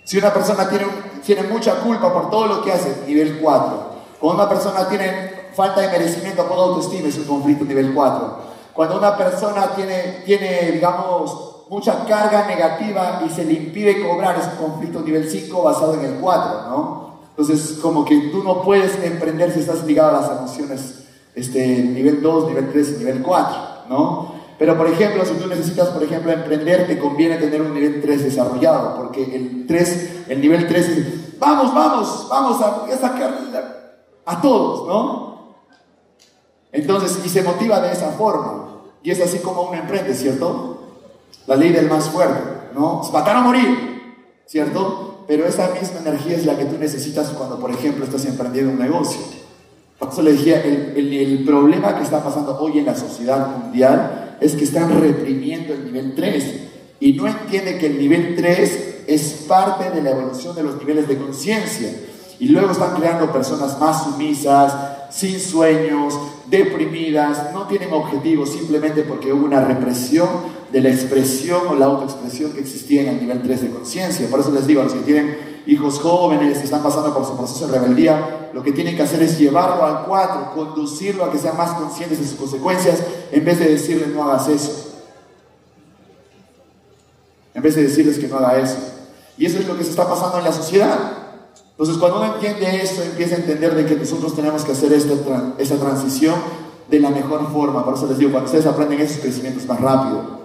Si 0.04 0.18
una 0.18 0.32
persona 0.32 0.68
tiene, 0.68 0.86
tiene 1.24 1.44
mucha 1.44 1.76
culpa 1.80 2.12
por 2.12 2.30
todo 2.30 2.46
lo 2.46 2.62
que 2.62 2.72
hace, 2.72 3.04
nivel 3.06 3.38
4. 3.40 3.94
Cuando 4.20 4.42
una 4.42 4.50
persona 4.50 4.88
tiene 4.88 5.48
falta 5.54 5.80
de 5.80 5.88
merecimiento 5.88 6.46
por 6.46 6.58
autoestima, 6.58 7.08
es 7.08 7.16
un 7.18 7.24
conflicto 7.24 7.64
nivel 7.64 7.92
4. 7.94 8.38
Cuando 8.74 8.98
una 8.98 9.16
persona 9.16 9.68
tiene, 9.74 10.22
tiene 10.26 10.72
digamos, 10.72 11.54
mucha 11.70 12.04
carga 12.04 12.46
negativa 12.46 13.22
y 13.26 13.30
se 13.30 13.44
le 13.44 13.54
impide 13.54 14.06
cobrar, 14.06 14.36
es 14.38 14.46
un 14.58 14.70
conflicto 14.70 15.00
nivel 15.00 15.28
5 15.28 15.62
basado 15.62 15.94
en 15.94 16.04
el 16.04 16.14
4, 16.20 16.68
¿no? 16.68 17.14
Entonces, 17.30 17.78
como 17.80 18.04
que 18.04 18.28
tú 18.30 18.44
no 18.44 18.62
puedes 18.62 19.02
emprender 19.02 19.52
si 19.52 19.60
estás 19.60 19.84
ligado 19.84 20.10
a 20.10 20.20
las 20.20 20.30
emociones 20.38 21.04
este, 21.34 21.82
nivel 21.82 22.22
2, 22.22 22.48
nivel 22.48 22.70
3 22.70 22.88
y 22.88 22.98
nivel 22.98 23.22
4, 23.22 23.56
¿no? 23.88 24.33
Pero, 24.58 24.76
por 24.76 24.86
ejemplo, 24.86 25.24
si 25.24 25.34
tú 25.34 25.48
necesitas, 25.48 25.88
por 25.88 26.02
ejemplo, 26.02 26.30
emprender, 26.30 26.86
te 26.86 26.98
conviene 26.98 27.36
tener 27.38 27.60
un 27.60 27.74
nivel 27.74 28.00
3 28.00 28.24
desarrollado, 28.24 28.96
porque 28.96 29.34
el 29.34 29.66
3, 29.66 30.10
el 30.28 30.40
nivel 30.40 30.68
3 30.68 30.88
es, 30.88 31.38
vamos, 31.38 31.74
vamos, 31.74 32.26
vamos 32.30 32.60
a, 32.62 32.96
sacar 32.96 33.34
a 34.24 34.40
todos, 34.40 34.86
¿no? 34.86 35.34
Entonces, 36.70 37.20
y 37.24 37.28
se 37.28 37.42
motiva 37.42 37.80
de 37.80 37.92
esa 37.92 38.10
forma. 38.12 38.82
Y 39.02 39.10
es 39.10 39.20
así 39.20 39.38
como 39.38 39.62
uno 39.62 39.74
emprende, 39.74 40.14
¿cierto? 40.14 40.78
La 41.46 41.56
ley 41.56 41.72
del 41.72 41.90
más 41.90 42.08
fuerte, 42.08 42.70
¿no? 42.74 43.02
Se 43.04 43.12
matar 43.12 43.36
a 43.36 43.40
morir, 43.40 44.14
¿cierto? 44.46 45.24
Pero 45.26 45.46
esa 45.46 45.70
misma 45.70 46.00
energía 46.00 46.36
es 46.36 46.46
la 46.46 46.56
que 46.56 46.64
tú 46.64 46.78
necesitas 46.78 47.30
cuando, 47.30 47.58
por 47.58 47.70
ejemplo, 47.70 48.04
estás 48.04 48.24
emprendiendo 48.24 48.72
un 48.72 48.78
negocio. 48.78 49.20
Por 49.98 50.08
eso 50.08 50.22
le 50.22 50.32
decía, 50.32 50.62
el, 50.62 50.96
el 50.96 51.44
problema 51.44 51.96
que 51.96 52.02
está 52.02 52.22
pasando 52.22 52.58
hoy 52.58 52.78
en 52.78 52.86
la 52.86 52.94
sociedad 52.94 53.46
mundial 53.46 54.23
es 54.40 54.54
que 54.54 54.64
están 54.64 55.00
reprimiendo 55.00 55.74
el 55.74 55.84
nivel 55.84 56.14
3 56.14 56.44
y 57.00 57.12
no 57.14 57.26
entiende 57.26 57.78
que 57.78 57.86
el 57.86 57.98
nivel 57.98 58.34
3 58.36 59.04
es 59.06 59.44
parte 59.46 59.90
de 59.90 60.02
la 60.02 60.10
evolución 60.10 60.54
de 60.56 60.62
los 60.62 60.78
niveles 60.78 61.08
de 61.08 61.16
conciencia. 61.16 61.92
Y 62.38 62.48
luego 62.48 62.72
están 62.72 62.96
creando 62.96 63.32
personas 63.32 63.78
más 63.78 64.04
sumisas, 64.04 64.72
sin 65.10 65.38
sueños, 65.38 66.18
deprimidas, 66.46 67.52
no 67.52 67.66
tienen 67.66 67.92
objetivos 67.92 68.50
simplemente 68.50 69.02
porque 69.02 69.32
hubo 69.32 69.44
una 69.44 69.64
represión 69.64 70.28
de 70.72 70.80
la 70.80 70.88
expresión 70.90 71.68
o 71.68 71.74
la 71.76 71.86
autoexpresión 71.86 72.52
que 72.52 72.60
existía 72.60 73.02
en 73.02 73.08
el 73.08 73.20
nivel 73.20 73.42
3 73.42 73.62
de 73.62 73.70
conciencia. 73.70 74.28
Por 74.28 74.40
eso 74.40 74.50
les 74.50 74.66
digo 74.66 74.80
a 74.80 74.84
los 74.84 74.94
que 74.94 75.00
tienen 75.00 75.53
hijos 75.66 75.98
jóvenes 75.98 76.58
y 76.60 76.64
están 76.64 76.82
pasando 76.82 77.14
por 77.14 77.24
su 77.24 77.36
proceso 77.36 77.66
de 77.66 77.78
rebeldía, 77.78 78.50
lo 78.52 78.62
que 78.62 78.72
tienen 78.72 78.96
que 78.96 79.02
hacer 79.02 79.22
es 79.22 79.38
llevarlo 79.38 79.84
al 79.84 80.04
4, 80.04 80.52
conducirlo 80.54 81.24
a 81.24 81.32
que 81.32 81.38
sean 81.38 81.56
más 81.56 81.72
conscientes 81.72 82.20
de 82.20 82.26
sus 82.26 82.38
consecuencias, 82.38 83.02
en 83.32 83.44
vez 83.44 83.58
de 83.58 83.70
decirles 83.70 84.08
no 84.08 84.24
hagas 84.24 84.48
eso. 84.48 84.90
En 87.54 87.62
vez 87.62 87.74
de 87.76 87.84
decirles 87.84 88.18
que 88.18 88.28
no 88.28 88.36
haga 88.38 88.58
eso. 88.58 88.76
Y 89.38 89.46
eso 89.46 89.58
es 89.58 89.66
lo 89.66 89.76
que 89.76 89.84
se 89.84 89.90
está 89.90 90.08
pasando 90.08 90.38
en 90.38 90.44
la 90.44 90.52
sociedad. 90.52 90.98
Entonces, 91.70 91.96
cuando 91.98 92.18
uno 92.18 92.34
entiende 92.34 92.82
esto, 92.82 93.02
empieza 93.02 93.34
a 93.34 93.38
entender 93.38 93.74
de 93.74 93.86
que 93.86 93.96
nosotros 93.96 94.36
tenemos 94.36 94.64
que 94.64 94.72
hacer 94.72 94.92
esta, 94.92 95.14
esta 95.58 95.76
transición 95.76 96.34
de 96.88 97.00
la 97.00 97.10
mejor 97.10 97.50
forma. 97.52 97.84
Por 97.84 97.94
eso 97.94 98.06
les 98.06 98.18
digo, 98.18 98.30
cuando 98.30 98.46
ustedes 98.46 98.66
aprenden 98.66 99.00
esos 99.00 99.18
crecimientos 99.18 99.66
más 99.66 99.80
rápido. 99.80 100.44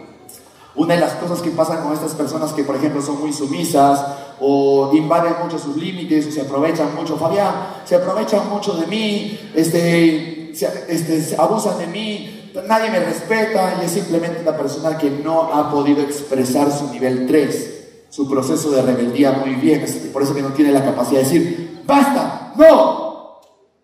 Una 0.75 0.95
de 0.95 1.01
las 1.01 1.13
cosas 1.13 1.41
que 1.41 1.51
pasan 1.51 1.84
con 1.84 1.93
estas 1.93 2.13
personas 2.13 2.53
que, 2.53 2.63
por 2.63 2.75
ejemplo, 2.75 3.01
son 3.01 3.19
muy 3.19 3.34
sumisas 3.34 4.03
o 4.41 4.91
invaden 4.93 5.34
mucho 5.43 5.58
sus 5.60 5.75
límites 5.78 6.28
o 6.28 6.32
se 6.32 6.41
aprovechan 6.41 6.95
mucho, 6.95 7.17
Fabián, 7.17 7.54
se 7.86 7.95
aprovechan 7.95 8.49
mucho 8.49 8.73
de 8.73 8.88
mí, 8.88 9.39
este, 9.54 10.52
este, 10.52 11.21
se 11.21 11.36
abusan 11.39 11.78
de 11.78 11.88
mí, 11.88 12.52
nadie 12.67 12.89
me 12.89 12.99
respeta 12.99 13.80
y 13.82 13.86
es 13.86 13.91
simplemente 13.91 14.41
una 14.41 14.58
persona 14.58 14.97
que 14.97 15.10
no 15.10 15.54
ha 15.54 15.71
podido 15.71 16.02
expresar 16.02 16.71
su 16.71 16.88
nivel 16.91 17.28
3 17.28 17.80
su 18.10 18.28
proceso 18.28 18.71
de 18.71 18.82
rebeldía 18.82 19.32
muy 19.34 19.56
bien, 19.56 19.86
por 20.12 20.23
eso 20.23 20.34
que 20.34 20.41
no 20.41 20.49
tiene 20.49 20.71
la 20.71 20.84
capacidad 20.84 21.21
de 21.21 21.25
decir, 21.25 21.82
basta, 21.86 22.54
no, 22.56 23.39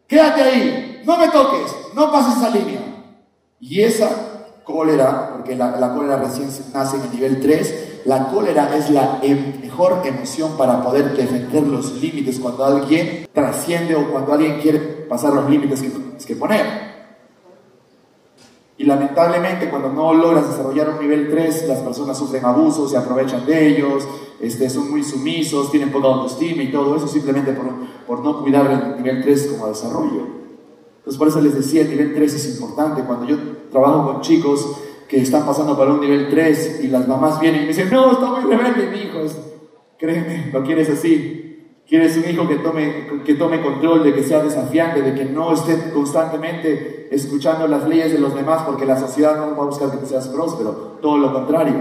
quédate 0.08 0.42
ahí, 0.42 1.02
no 1.06 1.18
me 1.18 1.28
toques, 1.30 1.72
no 1.94 2.12
pases 2.12 2.38
esa 2.38 2.50
línea. 2.50 2.82
Y 3.60 3.82
esa 3.82 4.10
cólera, 4.64 5.32
porque 5.34 5.56
la, 5.56 5.94
cólera 5.94 6.18
recién 6.18 6.50
nace 6.74 6.98
en 6.98 7.04
el 7.04 7.12
nivel 7.12 7.40
3, 7.40 7.74
la 8.06 8.28
cólera 8.28 8.76
es 8.78 8.92
la 8.92 9.20
em, 9.24 9.60
mejor 9.62 10.02
emoción 10.06 10.52
para 10.58 10.84
poder 10.84 11.16
defender 11.18 11.64
los 11.64 12.00
límites 12.00 12.40
cuando 12.40 12.64
alguien 12.64 13.28
trasciende 13.34 13.96
o 13.96 14.12
cuando 14.12 14.34
alguien 14.34 14.60
quiere 14.62 14.80
pasar 14.80 15.34
los 15.34 15.50
límites 15.50 15.82
que 15.82 15.90
tienes 15.90 16.26
que 16.26 16.36
poner. 16.36 16.86
Y 18.78 18.84
lamentablemente 18.84 19.70
cuando 19.70 19.90
no 19.92 20.14
logras 20.14 20.50
desarrollar 20.50 20.90
un 20.90 21.00
nivel 21.00 21.30
3, 21.30 21.68
las 21.68 21.80
personas 21.80 22.18
sufren 22.18 22.46
abusos, 22.46 22.92
se 22.92 22.98
aprovechan 22.98 23.46
de 23.46 23.70
ellos, 23.70 24.08
este, 24.40 24.70
son 24.70 24.92
muy 24.92 25.04
sumisos, 25.04 25.72
tienen 25.72 25.92
poca 25.92 26.08
autoestima 26.08 26.62
y 26.62 26.72
todo 26.72 26.96
eso 26.96 27.08
simplemente 27.08 27.54
por, 27.54 27.68
por 28.06 28.24
no 28.24 28.42
cuidar 28.42 28.70
el 28.70 29.04
nivel 29.04 29.24
3 29.24 29.48
como 29.48 29.68
desarrollo. 29.68 30.28
Entonces 30.98 31.18
por 31.18 31.28
eso 31.28 31.42
les 31.42 31.56
decía, 31.56 31.82
el 31.82 31.90
nivel 31.90 32.14
3 32.14 32.34
es 32.34 32.56
importante. 32.60 33.04
Cuando 33.04 33.26
yo 33.26 33.38
trabajo 33.72 34.12
con 34.12 34.22
chicos 34.22 34.68
que 35.08 35.22
están 35.22 35.46
pasando 35.46 35.78
para 35.78 35.94
un 35.94 36.02
nivel 36.02 36.30
3 36.30 36.82
y 36.84 36.88
las 36.88 37.08
mamás 37.08 37.40
vienen 37.40 37.62
y 37.62 37.64
me 37.64 37.70
dicen, 37.70 37.90
no, 37.92 38.12
está 38.12 38.26
muy 38.28 38.42
rebelde 38.42 38.88
mi 38.88 39.04
hijo, 39.04 39.20
créeme, 39.98 40.50
lo 40.52 40.64
quieres 40.64 40.90
así, 40.90 41.46
Quieres 41.88 42.18
un 42.18 42.28
hijo 42.28 42.48
que 42.48 42.56
tome, 42.56 43.06
que 43.24 43.36
tome 43.36 43.62
control, 43.62 44.04
de 44.04 44.16
que 44.16 44.24
sea 44.24 44.42
desafiante, 44.42 45.04
de 45.04 45.14
que 45.14 45.26
no 45.26 45.54
esté 45.54 45.92
constantemente 45.92 47.08
escuchando 47.12 47.68
las 47.68 47.88
leyes 47.88 48.12
de 48.12 48.18
los 48.18 48.34
demás, 48.34 48.64
porque 48.66 48.88
la 48.88 49.00
sociedad 49.00 49.38
no 49.38 49.56
va 49.56 49.64
a 49.64 49.68
buscar 49.68 49.92
que 49.92 49.98
tú 49.98 50.08
seas 50.08 50.28
próspero, 50.30 50.98
todo 51.00 51.20
lo 51.20 51.32
contrario. 51.32 51.76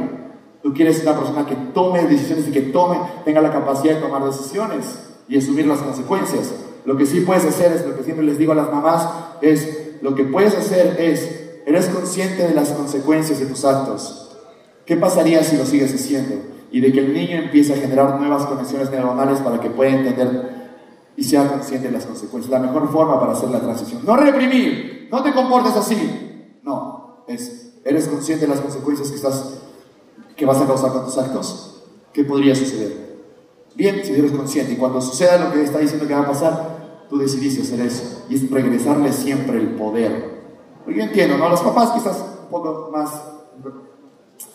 Tú 0.63 0.75
quieres 0.75 1.03
una 1.03 1.19
persona 1.19 1.47
que 1.47 1.57
tome 1.73 2.03
decisiones 2.05 2.49
y 2.49 2.53
que 2.53 2.61
tome, 2.61 2.99
tenga 3.25 3.41
la 3.41 3.51
capacidad 3.51 3.95
de 3.95 4.01
tomar 4.03 4.23
decisiones 4.25 4.99
y 5.27 5.39
asumir 5.39 5.67
las 5.67 5.79
consecuencias. 5.79 6.55
Lo 6.85 6.99
que 6.99 7.07
sí 7.07 7.21
puedes 7.21 7.47
hacer 7.47 7.73
es 7.73 7.87
lo 7.87 7.97
que 7.97 8.03
siempre 8.03 8.27
les 8.27 8.37
digo 8.37 8.53
a 8.53 8.57
las 8.57 8.71
mamás, 8.71 9.09
es 9.41 9.97
lo 10.03 10.15
que 10.15 10.25
puedes 10.25 10.55
hacer 10.55 10.97
es, 10.99 11.44
eres 11.67 11.87
consciente 11.87 12.47
de 12.49 12.55
las 12.55 12.71
consecuencias 12.71 13.39
de 13.41 13.47
tus 13.47 13.65
actos. 13.65 14.37
¿Qué 14.87 14.97
pasaría 14.97 15.43
si 15.43 15.57
lo 15.57 15.65
sigues 15.65 15.95
haciendo? 15.95 16.55
y 16.75 16.81
de 16.81 16.91
que 16.91 16.99
el 16.99 17.15
niño 17.15 17.37
empiece 17.37 17.73
a 17.73 17.77
generar 17.77 18.19
nuevas 18.19 18.47
conexiones 18.47 18.91
neuronales 18.91 19.39
para 19.39 19.61
que 19.61 19.71
pueda 19.71 19.93
entender 19.93 20.73
y 21.17 21.23
sea 21.23 21.47
consciente 21.47 21.87
de 21.87 21.93
las 21.93 22.05
consecuencias. 22.05 22.51
La 22.51 22.59
mejor 22.59 22.91
forma 22.91 23.21
para 23.21 23.31
hacer 23.31 23.49
la 23.51 23.61
transición. 23.61 24.05
No 24.05 24.17
reprimir, 24.17 25.07
no 25.09 25.23
te 25.23 25.33
comportes 25.33 25.77
así. 25.77 26.57
No, 26.65 27.23
es, 27.29 27.75
eres 27.85 28.09
consciente 28.09 28.47
de 28.47 28.53
las 28.53 28.61
consecuencias 28.61 29.09
que, 29.09 29.15
estás, 29.15 29.55
que 30.35 30.45
vas 30.45 30.61
a 30.61 30.67
causar 30.67 30.91
con 30.91 31.05
tus 31.05 31.17
actos. 31.17 31.85
¿Qué 32.13 32.25
podría 32.25 32.57
suceder? 32.57 33.21
Bien, 33.77 34.01
si 34.05 34.11
eres 34.11 34.33
consciente 34.33 34.73
y 34.73 34.77
cuando 34.77 35.01
suceda 35.01 35.39
lo 35.39 35.53
que 35.53 35.63
está 35.63 35.79
diciendo 35.79 36.09
que 36.09 36.15
va 36.15 36.23
a 36.23 36.27
pasar, 36.27 37.07
tú 37.09 37.19
decidiste 37.19 37.63
hacer 37.63 37.87
eso. 37.87 38.25
Y 38.29 38.35
es 38.35 38.51
regresarle 38.51 39.13
siempre 39.13 39.61
el 39.61 39.77
poder. 39.77 40.34
Yo 40.87 41.03
entiendo, 41.03 41.39
¿no? 41.39 41.49
Los 41.49 41.63
papás 41.63 41.93
quizás 41.93 42.25
un 42.45 42.51
poco 42.51 42.91
más 42.93 43.23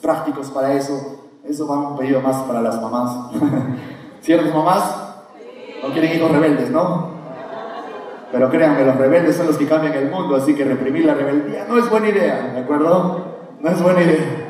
prácticos 0.01 0.49
para 0.49 0.73
eso, 0.73 1.19
eso 1.43 1.67
va 1.67 1.89
un 1.89 1.97
pedido 1.97 2.21
más 2.21 2.37
para 2.43 2.61
las 2.61 2.81
mamás. 2.81 3.31
¿Cierto, 4.21 4.53
mamás? 4.55 4.95
No 5.81 5.91
quieren 5.93 6.15
hijos 6.17 6.31
rebeldes, 6.31 6.69
¿no? 6.69 7.19
Pero 8.31 8.49
créanme, 8.49 8.85
los 8.85 8.95
rebeldes 8.95 9.35
son 9.35 9.47
los 9.47 9.57
que 9.57 9.67
cambian 9.67 9.93
el 9.93 10.11
mundo, 10.11 10.35
así 10.35 10.53
que 10.53 10.63
reprimir 10.63 11.05
la 11.05 11.15
rebeldía 11.15 11.65
no 11.67 11.77
es 11.77 11.89
buena 11.89 12.09
idea, 12.09 12.51
¿de 12.53 12.59
acuerdo? 12.59 13.25
No 13.59 13.69
es 13.69 13.81
buena 13.81 14.03
idea. 14.03 14.48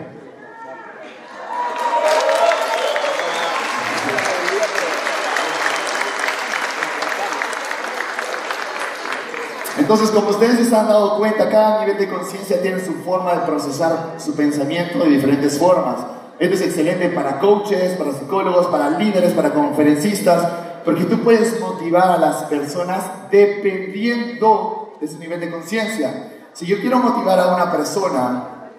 Entonces, 9.89 10.12
como 10.12 10.30
ustedes 10.30 10.67
se 10.67 10.75
han 10.75 10.88
dado 10.88 11.17
cuenta, 11.17 11.49
cada 11.49 11.80
nivel 11.84 11.97
de 11.97 12.08
conciencia 12.08 12.62
tiene 12.62 12.80
su 12.80 12.93
forma 13.04 13.34
de 13.34 13.39
procesar 13.47 14.17
su 14.19 14.36
pensamiento 14.36 14.99
de 14.99 15.10
diferentes 15.10 15.58
formas. 15.58 15.95
Esto 16.38 16.54
es 16.54 16.62
excelente 16.62 17.10
para 17.10 17.39
coaches, 17.39 17.93
para 17.93 18.12
psicólogos, 18.12 18.67
para 18.67 18.91
líderes, 18.91 19.34
para 19.34 19.52
conferencistas, 19.52 20.47
porque 20.86 21.06
tú 21.06 21.21
puedes 21.21 21.60
motivar 21.60 22.12
a 22.12 22.19
las 22.19 22.43
personas 22.43 23.04
dependiendo 23.32 24.95
de 25.02 25.08
su 25.08 25.17
nivel 25.17 25.39
de 25.39 25.49
conciencia. 25.49 26.34
Si 26.54 26.67
yo 26.67 26.80
quiero 26.82 26.99
motivar 26.99 27.39
a 27.39 27.56
una 27.56 27.71
persona, 27.71 28.69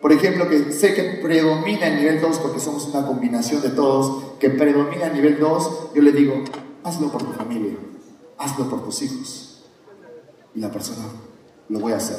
por 0.00 0.12
ejemplo, 0.12 0.48
que 0.48 0.70
sé 0.70 0.94
que 0.94 1.18
predomina 1.20 1.88
el 1.88 1.96
nivel 1.96 2.20
2, 2.20 2.38
porque 2.38 2.60
somos 2.60 2.86
una 2.94 3.04
combinación 3.04 3.60
de 3.60 3.70
todos, 3.70 4.22
que 4.38 4.50
predomina 4.50 5.06
el 5.06 5.14
nivel 5.14 5.40
2, 5.40 5.94
yo 5.96 6.00
le 6.00 6.12
digo, 6.12 6.44
hazlo 6.84 7.08
por 7.08 7.24
tu 7.24 7.32
familia, 7.32 7.72
hazlo 8.38 8.70
por 8.70 8.84
tus 8.84 9.02
hijos. 9.02 9.49
Y 10.54 10.60
la 10.60 10.70
persona, 10.70 11.04
lo 11.68 11.80
voy 11.80 11.92
a 11.92 11.96
hacer. 11.96 12.18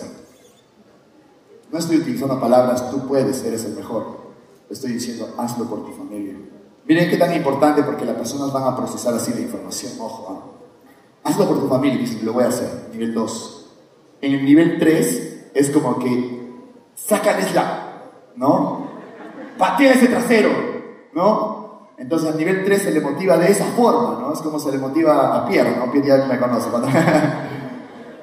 No 1.71 1.79
estoy 1.79 1.97
utilizando 1.97 2.39
palabras, 2.39 2.89
tú 2.91 3.07
puedes, 3.07 3.43
eres 3.43 3.65
el 3.65 3.75
mejor 3.75 4.21
estoy 4.71 4.93
diciendo, 4.93 5.33
hazlo 5.37 5.65
por 5.65 5.85
tu 5.85 5.91
familia. 5.91 6.35
Miren 6.85 7.09
qué 7.09 7.17
tan 7.17 7.33
importante 7.35 7.83
porque 7.83 8.05
las 8.05 8.15
personas 8.15 8.51
van 8.51 8.63
a 8.63 8.75
procesar 8.75 9.13
así 9.13 9.33
la 9.33 9.41
información. 9.41 9.93
Ojo, 9.99 10.27
¿ah? 11.23 11.29
hazlo 11.29 11.47
por 11.47 11.59
tu 11.59 11.67
familia. 11.67 11.99
Dice, 11.99 12.23
lo 12.23 12.33
voy 12.33 12.45
a 12.45 12.47
hacer. 12.47 12.89
Nivel 12.91 13.13
2. 13.13 13.69
En 14.21 14.33
el 14.33 14.45
nivel 14.45 14.79
3 14.79 15.51
es 15.53 15.69
como 15.69 15.99
que, 15.99 16.63
sácalesla, 16.95 18.03
¿no? 18.35 18.87
Patea 19.57 19.93
ese 19.93 20.07
trasero, 20.07 20.49
¿no? 21.13 21.89
Entonces 21.97 22.31
al 22.31 22.37
nivel 22.37 22.63
3 22.63 22.81
se 22.81 22.91
le 22.91 23.01
motiva 23.01 23.37
de 23.37 23.51
esa 23.51 23.65
forma, 23.65 24.19
¿no? 24.19 24.33
Es 24.33 24.39
como 24.39 24.59
se 24.59 24.71
le 24.71 24.77
motiva 24.77 25.37
a 25.37 25.47
Pierre, 25.47 25.75
¿no? 25.77 25.91
Pierre 25.91 26.07
ya 26.07 26.25
me 26.25 26.39
conoce, 26.39 26.69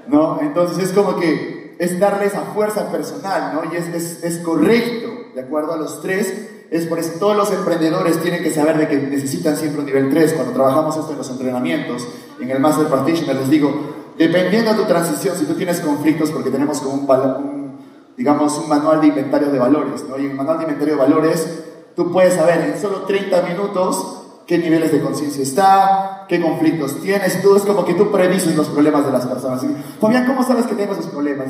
¿no? 0.09 0.40
Entonces 0.40 0.88
es 0.88 0.92
como 0.92 1.16
que 1.16 1.77
es 1.79 1.99
darle 2.01 2.27
esa 2.27 2.40
fuerza 2.40 2.90
personal, 2.90 3.55
¿no? 3.55 3.73
Y 3.73 3.77
es, 3.77 3.88
es, 3.88 4.25
es 4.25 4.38
correcto 4.38 5.18
de 5.35 5.40
acuerdo 5.40 5.75
a 5.75 5.77
los 5.77 6.03
tres. 6.03 6.49
Es 6.71 6.85
por 6.87 6.99
eso 6.99 7.12
todos 7.18 7.37
los 7.37 7.51
emprendedores 7.53 8.21
tienen 8.21 8.42
que 8.42 8.51
saber 8.51 8.77
de 8.77 8.88
que 8.88 8.97
necesitan 8.97 9.57
siempre 9.57 9.81
un 9.81 9.87
nivel 9.87 10.11
3. 10.11 10.35
Cuando 10.35 10.53
trabajamos 10.53 10.97
esto 10.97 11.12
en 11.12 11.18
los 11.18 11.31
entrenamientos, 11.31 12.07
en 12.40 12.51
el 12.51 12.61
Master 12.61 12.88
Practitioner, 12.88 13.37
les 13.37 13.49
digo, 13.49 13.73
dependiendo 14.18 14.73
de 14.73 14.77
tu 14.77 14.85
transición, 14.85 15.37
si 15.37 15.47
tú 15.47 15.55
tienes 15.55 15.81
conflictos, 15.81 16.31
porque 16.31 16.51
tenemos 16.51 16.81
como 16.81 16.94
un, 16.94 17.79
digamos, 18.18 18.59
un 18.59 18.68
manual 18.68 19.01
de 19.01 19.07
inventario 19.07 19.49
de 19.51 19.59
valores, 19.59 20.05
¿no? 20.07 20.18
Y 20.18 20.27
en 20.27 20.33
el 20.33 20.37
manual 20.37 20.59
de 20.59 20.64
inventario 20.64 20.94
de 20.94 21.01
valores, 21.01 21.64
tú 21.97 22.12
puedes 22.12 22.35
saber 22.35 22.61
en 22.61 22.79
solo 22.79 23.03
30 23.03 23.42
minutos 23.42 24.17
qué 24.49 24.57
niveles 24.57 24.91
de 24.91 25.03
conciencia 25.03 25.43
está, 25.43 26.25
qué 26.27 26.41
conflictos 26.41 27.03
tienes, 27.03 27.43
todo 27.43 27.59
es 27.59 27.65
como 27.65 27.85
que 27.85 27.93
tú 27.93 28.11
predices 28.11 28.57
los 28.57 28.69
problemas 28.69 29.05
de 29.05 29.13
las 29.13 29.27
personas. 29.27 29.63
Fabián, 30.01 30.27
¿cómo 30.27 30.43
sabes 30.43 30.67
que 30.67 30.75
tengo 30.75 30.95
esos 30.95 31.09
problemas? 31.09 31.49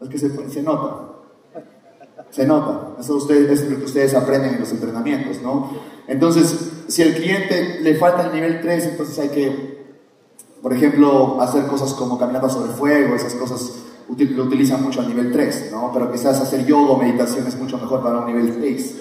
Es 0.00 0.08
que 0.08 0.18
se, 0.18 0.50
se 0.50 0.62
nota. 0.62 1.06
Se 2.30 2.46
nota. 2.46 2.96
Eso 2.98 3.14
ustedes, 3.14 3.60
es 3.60 3.70
lo 3.70 3.78
que 3.78 3.84
ustedes 3.84 4.14
aprenden 4.14 4.54
en 4.54 4.60
los 4.60 4.72
entrenamientos, 4.72 5.40
¿no? 5.40 5.70
Entonces, 6.08 6.82
si 6.88 7.02
al 7.04 7.14
cliente 7.14 7.78
le 7.80 7.94
falta 7.94 8.26
el 8.26 8.32
nivel 8.32 8.60
3, 8.60 8.86
entonces 8.86 9.16
hay 9.20 9.28
que, 9.28 9.94
por 10.60 10.72
ejemplo, 10.72 11.40
hacer 11.40 11.66
cosas 11.66 11.94
como 11.94 12.18
caminata 12.18 12.48
sobre 12.48 12.72
fuego, 12.72 13.14
esas 13.14 13.34
cosas 13.34 13.84
lo 14.08 14.42
utilizan 14.42 14.82
mucho 14.82 15.00
al 15.00 15.06
nivel 15.06 15.30
3, 15.30 15.68
¿no? 15.70 15.92
Pero 15.94 16.10
quizás 16.10 16.40
hacer 16.40 16.66
yoga 16.66 16.90
o 16.90 16.96
meditación 16.96 17.46
es 17.46 17.56
mucho 17.56 17.78
mejor 17.78 18.02
para 18.02 18.18
un 18.18 18.26
nivel 18.26 18.52
6, 18.60 18.96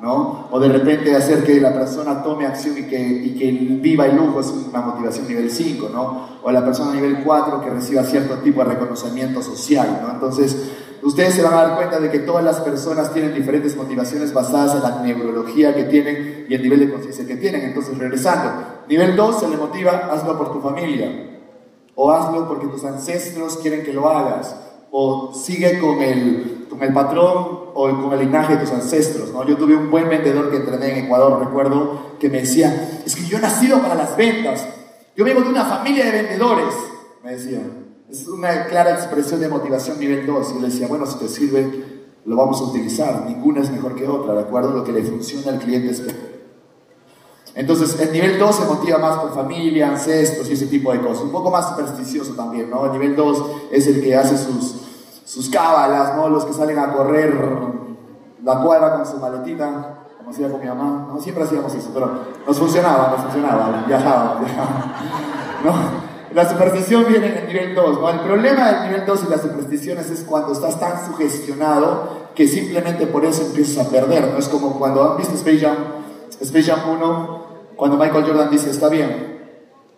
¿no? 0.00 0.48
O 0.50 0.60
de 0.60 0.68
repente 0.68 1.14
hacer 1.14 1.44
que 1.44 1.60
la 1.60 1.72
persona 1.72 2.22
tome 2.22 2.46
acción 2.46 2.78
y 2.78 2.82
que, 2.82 3.00
y 3.00 3.34
que 3.38 3.50
viva 3.80 4.06
el 4.06 4.16
lujo 4.16 4.40
es 4.40 4.52
una 4.68 4.80
motivación 4.80 5.26
nivel 5.28 5.50
5, 5.50 5.90
¿no? 5.92 6.28
O 6.42 6.50
la 6.50 6.64
persona 6.64 6.94
nivel 6.94 7.22
4 7.24 7.60
que 7.62 7.70
reciba 7.70 8.04
cierto 8.04 8.36
tipo 8.36 8.62
de 8.62 8.70
reconocimiento 8.70 9.42
social, 9.42 10.00
¿no? 10.02 10.12
Entonces, 10.12 10.70
ustedes 11.02 11.34
se 11.34 11.42
van 11.42 11.54
a 11.54 11.62
dar 11.62 11.76
cuenta 11.76 11.98
de 12.00 12.10
que 12.10 12.20
todas 12.20 12.44
las 12.44 12.60
personas 12.60 13.12
tienen 13.12 13.34
diferentes 13.34 13.76
motivaciones 13.76 14.32
basadas 14.32 14.76
en 14.76 14.82
la 14.82 15.02
neurología 15.02 15.74
que 15.74 15.84
tienen 15.84 16.46
y 16.48 16.54
el 16.54 16.62
nivel 16.62 16.80
de 16.80 16.90
conciencia 16.90 17.26
que 17.26 17.36
tienen. 17.36 17.62
Entonces, 17.62 17.98
regresando, 17.98 18.64
nivel 18.88 19.16
2 19.16 19.40
se 19.40 19.48
le 19.48 19.56
motiva, 19.56 20.10
hazlo 20.12 20.38
por 20.38 20.52
tu 20.52 20.60
familia 20.60 21.28
o 22.00 22.12
hazlo 22.12 22.46
porque 22.46 22.68
tus 22.68 22.84
ancestros 22.84 23.56
quieren 23.56 23.82
que 23.82 23.92
lo 23.92 24.08
hagas, 24.08 24.54
o 24.92 25.34
sigue 25.34 25.80
con 25.80 26.00
el, 26.00 26.57
con 26.68 26.82
el 26.82 26.92
patrón 26.92 27.70
o 27.74 27.88
con 28.02 28.12
el 28.12 28.20
linaje 28.20 28.56
de 28.56 28.64
tus 28.64 28.72
ancestros. 28.72 29.32
¿no? 29.32 29.44
Yo 29.46 29.56
tuve 29.56 29.76
un 29.76 29.90
buen 29.90 30.08
vendedor 30.08 30.50
que 30.50 30.56
entrené 30.56 30.98
en 30.98 31.04
Ecuador, 31.06 31.40
recuerdo, 31.40 32.16
que 32.18 32.28
me 32.28 32.40
decía, 32.40 33.02
es 33.04 33.14
que 33.14 33.24
yo 33.24 33.38
he 33.38 33.40
nacido 33.40 33.80
para 33.80 33.94
las 33.94 34.16
ventas, 34.16 34.66
yo 35.16 35.24
vengo 35.24 35.40
de 35.42 35.48
una 35.48 35.64
familia 35.64 36.04
de 36.04 36.12
vendedores, 36.22 36.74
me 37.24 37.32
decía. 37.32 37.60
Es 38.10 38.26
una 38.26 38.66
clara 38.66 38.92
expresión 38.92 39.38
de 39.40 39.48
motivación 39.48 39.98
nivel 39.98 40.26
2. 40.26 40.50
Y 40.50 40.54
yo 40.54 40.60
le 40.60 40.68
decía, 40.68 40.88
bueno, 40.88 41.04
si 41.04 41.18
te 41.18 41.28
sirve, 41.28 41.84
lo 42.24 42.36
vamos 42.36 42.58
a 42.60 42.64
utilizar. 42.64 43.26
Ninguna 43.26 43.60
es 43.60 43.70
mejor 43.70 43.94
que 43.94 44.08
otra, 44.08 44.32
¿de 44.32 44.40
acuerdo? 44.40 44.70
Lo 44.70 44.82
que 44.82 44.92
le 44.92 45.02
funciona 45.02 45.50
al 45.52 45.58
cliente 45.58 45.90
es 45.90 46.00
entonces, 47.58 47.98
el 47.98 48.12
nivel 48.12 48.38
2 48.38 48.54
se 48.54 48.64
motiva 48.66 48.98
más 48.98 49.18
por 49.18 49.34
familia, 49.34 49.88
ancestros 49.88 50.48
y 50.48 50.52
ese 50.52 50.66
tipo 50.66 50.92
de 50.92 51.00
cosas. 51.00 51.24
Un 51.24 51.32
poco 51.32 51.50
más 51.50 51.68
supersticioso 51.70 52.34
también, 52.34 52.70
¿no? 52.70 52.86
El 52.86 52.92
nivel 52.92 53.16
2 53.16 53.44
es 53.72 53.88
el 53.88 54.00
que 54.00 54.14
hace 54.14 54.38
sus, 54.38 54.76
sus 55.28 55.50
cábalas, 55.50 56.16
¿no? 56.16 56.30
Los 56.30 56.46
que 56.46 56.54
salen 56.54 56.78
a 56.78 56.90
correr 56.90 57.34
la 58.42 58.60
cuadra 58.60 58.94
con 58.94 59.04
su 59.04 59.18
maletita, 59.18 60.06
como 60.16 60.30
hacía 60.30 60.50
con 60.50 60.58
mi 60.58 60.66
mamá. 60.66 61.08
No, 61.12 61.20
siempre 61.20 61.44
hacíamos 61.44 61.74
eso, 61.74 61.90
pero 61.92 62.10
nos 62.46 62.58
funcionaba, 62.58 63.10
nos 63.10 63.20
funcionaba, 63.20 63.84
viajaba, 63.86 64.40
viajaba. 64.40 64.94
¿no? 65.64 65.72
La 66.32 66.48
superstición 66.48 67.04
viene 67.08 67.26
en 67.26 67.38
el 67.38 67.46
nivel 67.46 67.74
2, 67.74 68.00
¿no? 68.00 68.08
El 68.08 68.20
problema 68.20 68.72
del 68.72 68.82
nivel 68.84 69.04
2 69.04 69.24
y 69.26 69.30
las 69.30 69.42
supersticiones 69.42 70.10
es 70.10 70.24
cuando 70.24 70.52
estás 70.52 70.80
tan 70.80 71.06
sugestionado 71.06 72.28
que 72.34 72.48
simplemente 72.48 73.06
por 73.06 73.26
eso 73.26 73.42
empiezas 73.42 73.86
a 73.86 73.90
perder, 73.90 74.32
¿no? 74.32 74.38
Es 74.38 74.48
como 74.48 74.78
cuando 74.78 75.10
han 75.10 75.18
visto 75.18 75.34
Space 75.34 75.60
Jam, 75.60 75.76
Space 76.40 76.70
Jam 76.70 76.88
1, 76.88 77.46
cuando 77.76 77.98
Michael 77.98 78.24
Jordan 78.24 78.50
dice, 78.50 78.70
está 78.70 78.88
bien, 78.88 79.40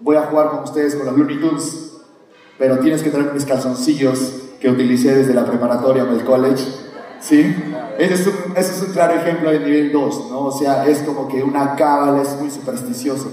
voy 0.00 0.16
a 0.16 0.22
jugar 0.22 0.50
con 0.50 0.64
ustedes 0.64 0.96
con 0.96 1.06
los 1.06 1.16
Looney 1.16 1.38
Tunes, 1.38 1.92
pero 2.58 2.80
tienes 2.80 3.04
que 3.04 3.10
traer 3.10 3.32
mis 3.32 3.46
calzoncillos 3.46 4.49
que 4.60 4.70
utilicé 4.70 5.14
desde 5.14 5.32
la 5.32 5.44
preparatoria 5.44 6.02
en 6.02 6.10
el 6.10 6.24
college, 6.24 6.62
¿sí? 7.20 7.56
Ese 7.98 8.14
es, 8.14 8.82
un, 8.82 8.92
claro 8.92 9.14
ejemplo 9.14 9.50
de 9.50 9.60
nivel 9.60 9.90
2, 9.90 10.30
¿no? 10.30 10.40
O 10.46 10.52
sea, 10.52 10.86
es 10.86 10.98
como 10.98 11.26
que 11.28 11.42
una 11.42 11.74
cábala, 11.74 12.22
es 12.22 12.38
muy 12.38 12.50
supersticioso. 12.50 13.32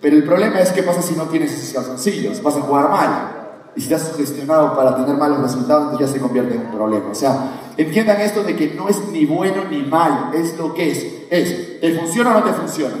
Pero 0.00 0.16
el 0.16 0.24
problema 0.24 0.60
es 0.60 0.72
qué 0.72 0.82
pasa 0.82 1.02
si 1.02 1.14
no 1.14 1.24
tienes 1.24 1.52
esos 1.52 1.74
calzoncillos, 1.74 2.42
vas 2.42 2.56
a 2.56 2.62
jugar 2.62 2.90
mal. 2.90 3.42
Y 3.76 3.80
si 3.80 3.92
estás 3.92 4.08
sugestionado 4.08 4.74
para 4.74 4.96
tener 4.96 5.16
malos 5.16 5.40
resultados, 5.40 5.98
ya 5.98 6.06
se 6.06 6.18
convierte 6.18 6.56
en 6.56 6.62
un 6.62 6.72
problema. 6.72 7.10
O 7.10 7.14
sea, 7.14 7.72
entiendan 7.76 8.20
esto 8.20 8.42
de 8.42 8.56
que 8.56 8.74
no 8.74 8.88
es 8.88 9.08
ni 9.10 9.24
bueno 9.26 9.64
ni 9.70 9.82
malo, 9.82 10.32
es 10.34 10.58
lo 10.58 10.74
que 10.74 10.90
es. 10.90 11.06
Es, 11.30 11.80
¿te 11.80 11.94
funciona 11.98 12.36
o 12.36 12.40
no 12.40 12.44
te 12.44 12.52
funciona? 12.52 12.96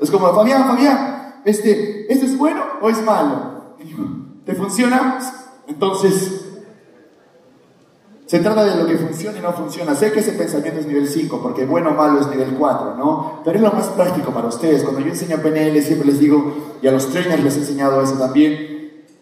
Es 0.00 0.10
como, 0.10 0.32
Fabián, 0.34 0.66
Fabián, 0.66 1.40
este, 1.44 2.12
¿esto 2.12 2.26
es 2.26 2.36
bueno 2.36 2.62
o 2.80 2.90
es 2.90 3.02
malo? 3.02 3.74
¿Te 4.44 4.54
funciona? 4.54 5.18
Entonces, 5.66 6.45
se 8.26 8.40
trata 8.40 8.64
de 8.64 8.82
lo 8.82 8.88
que 8.88 8.96
funciona 8.96 9.38
y 9.38 9.40
no 9.40 9.52
funciona. 9.52 9.94
Sé 9.94 10.10
que 10.10 10.18
ese 10.18 10.32
pensamiento 10.32 10.80
es 10.80 10.86
nivel 10.86 11.08
5, 11.08 11.40
porque 11.40 11.64
bueno 11.64 11.90
o 11.90 11.94
malo 11.94 12.20
es 12.20 12.26
nivel 12.28 12.54
4, 12.58 12.96
¿no? 12.96 13.40
Pero 13.44 13.56
es 13.56 13.62
lo 13.62 13.70
más 13.70 13.86
práctico 13.86 14.32
para 14.32 14.48
ustedes. 14.48 14.82
Cuando 14.82 15.00
yo 15.00 15.08
enseño 15.08 15.38
PNL, 15.38 15.80
siempre 15.80 16.08
les 16.08 16.18
digo, 16.18 16.54
y 16.82 16.88
a 16.88 16.92
los 16.92 17.08
trainers 17.08 17.44
les 17.44 17.56
he 17.56 17.60
enseñado 17.60 18.02
eso 18.02 18.14
también, 18.14 18.76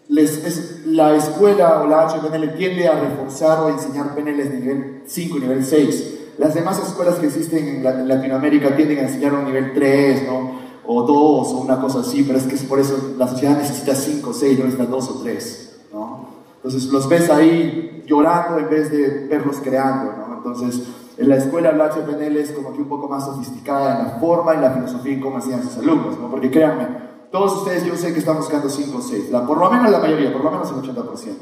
les, 0.09 0.45
es, 0.45 0.87
la 0.87 1.15
escuela 1.17 1.83
o 1.83 1.87
la 1.87 2.09
HPNL 2.09 2.55
tiende 2.57 2.89
a 2.89 2.99
reforzar 2.99 3.61
o 3.61 3.69
enseñar 3.69 4.15
PNL 4.15 4.61
nivel 4.61 5.03
5, 5.07 5.39
nivel 5.39 5.65
6. 5.65 6.15
Las 6.39 6.55
demás 6.55 6.79
escuelas 6.79 7.17
que 7.17 7.27
existen 7.27 7.85
en, 7.85 8.09
Latinoamérica 8.09 8.75
tienden 8.75 9.01
a 9.01 9.03
enseñar 9.03 9.35
un 9.35 9.45
nivel 9.45 9.75
3, 9.75 10.27
¿no? 10.27 10.65
o 10.87 11.03
2 11.03 11.09
o 11.13 11.61
una 11.61 11.81
cosa 11.81 12.01
así, 12.01 12.23
pero 12.23 12.39
es 12.39 12.45
que 12.45 12.55
es 12.55 12.63
por 12.63 12.79
eso 12.79 13.15
la 13.19 13.29
sociedad 13.29 13.57
necesita 13.57 13.95
5 13.95 14.31
o 14.31 14.33
6, 14.33 14.59
no 14.59 14.65
necesita 14.65 14.91
2 14.91 15.09
o 15.11 15.23
3. 15.23 15.77
¿no? 15.93 16.44
Entonces 16.65 16.91
los 16.91 17.09
ves 17.09 17.29
ahí 17.29 18.03
llorando 18.07 18.59
en 18.59 18.71
vez 18.71 18.91
de 18.91 19.27
verlos 19.29 19.59
creando. 19.63 20.13
¿no? 20.17 20.37
Entonces 20.37 20.83
en 21.17 21.29
la 21.29 21.37
escuela 21.37 21.73
la 21.73 21.91
HPNL 21.91 22.37
es 22.39 22.53
como 22.53 22.73
que 22.73 22.83
un 22.83 22.89
poco 22.89 23.09
más 23.09 23.25
sofisticada 23.25 24.01
en 24.01 24.07
la 24.07 24.11
forma, 24.19 24.55
en 24.55 24.63
la 24.63 24.71
filosofía 24.71 25.13
y 25.13 25.21
cómo 25.21 25.37
enseñan 25.37 25.63
sus 25.63 25.77
alumnos, 25.77 26.19
¿no? 26.19 26.29
porque 26.29 26.51
créanme, 26.51 26.89
todos 27.31 27.59
ustedes 27.59 27.85
yo 27.85 27.97
sé 27.97 28.13
que 28.13 28.19
están 28.19 28.37
buscando 28.37 28.69
5 28.69 28.97
o 28.97 29.01
6, 29.01 29.25
por 29.47 29.59
lo 29.59 29.71
menos 29.71 29.91
la 29.91 29.99
mayoría, 29.99 30.33
por 30.33 30.43
lo 30.43 30.51
menos 30.51 30.71
el 30.71 30.77
80%. 30.77 31.35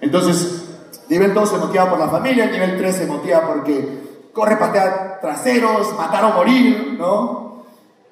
Entonces, 0.00 0.64
nivel 1.08 1.32
2 1.32 1.48
se 1.48 1.58
motiva 1.58 1.88
por 1.88 1.98
la 1.98 2.08
familia, 2.08 2.50
nivel 2.50 2.76
3 2.76 2.96
se 2.96 3.06
motiva 3.06 3.46
porque 3.46 4.28
corre, 4.32 4.56
patea 4.56 5.20
traseros, 5.20 5.96
matar 5.96 6.24
o 6.24 6.34
morir, 6.34 6.96
¿no? 6.98 7.62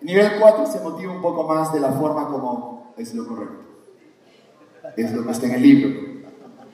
Nivel 0.01 0.33
4 0.41 0.67
se 0.67 0.81
motiva 0.81 1.13
un 1.13 1.21
poco 1.21 1.45
más 1.45 1.73
de 1.73 1.81
la 1.81 1.91
forma 1.91 2.29
como 2.29 2.93
es 2.97 3.15
lo 3.15 3.27
correcto. 3.27 3.65
Es 4.97 5.13
lo 5.13 5.25
que 5.25 5.31
está 5.31 5.47
en 5.47 5.53
el 5.53 5.63
libro, 5.63 6.20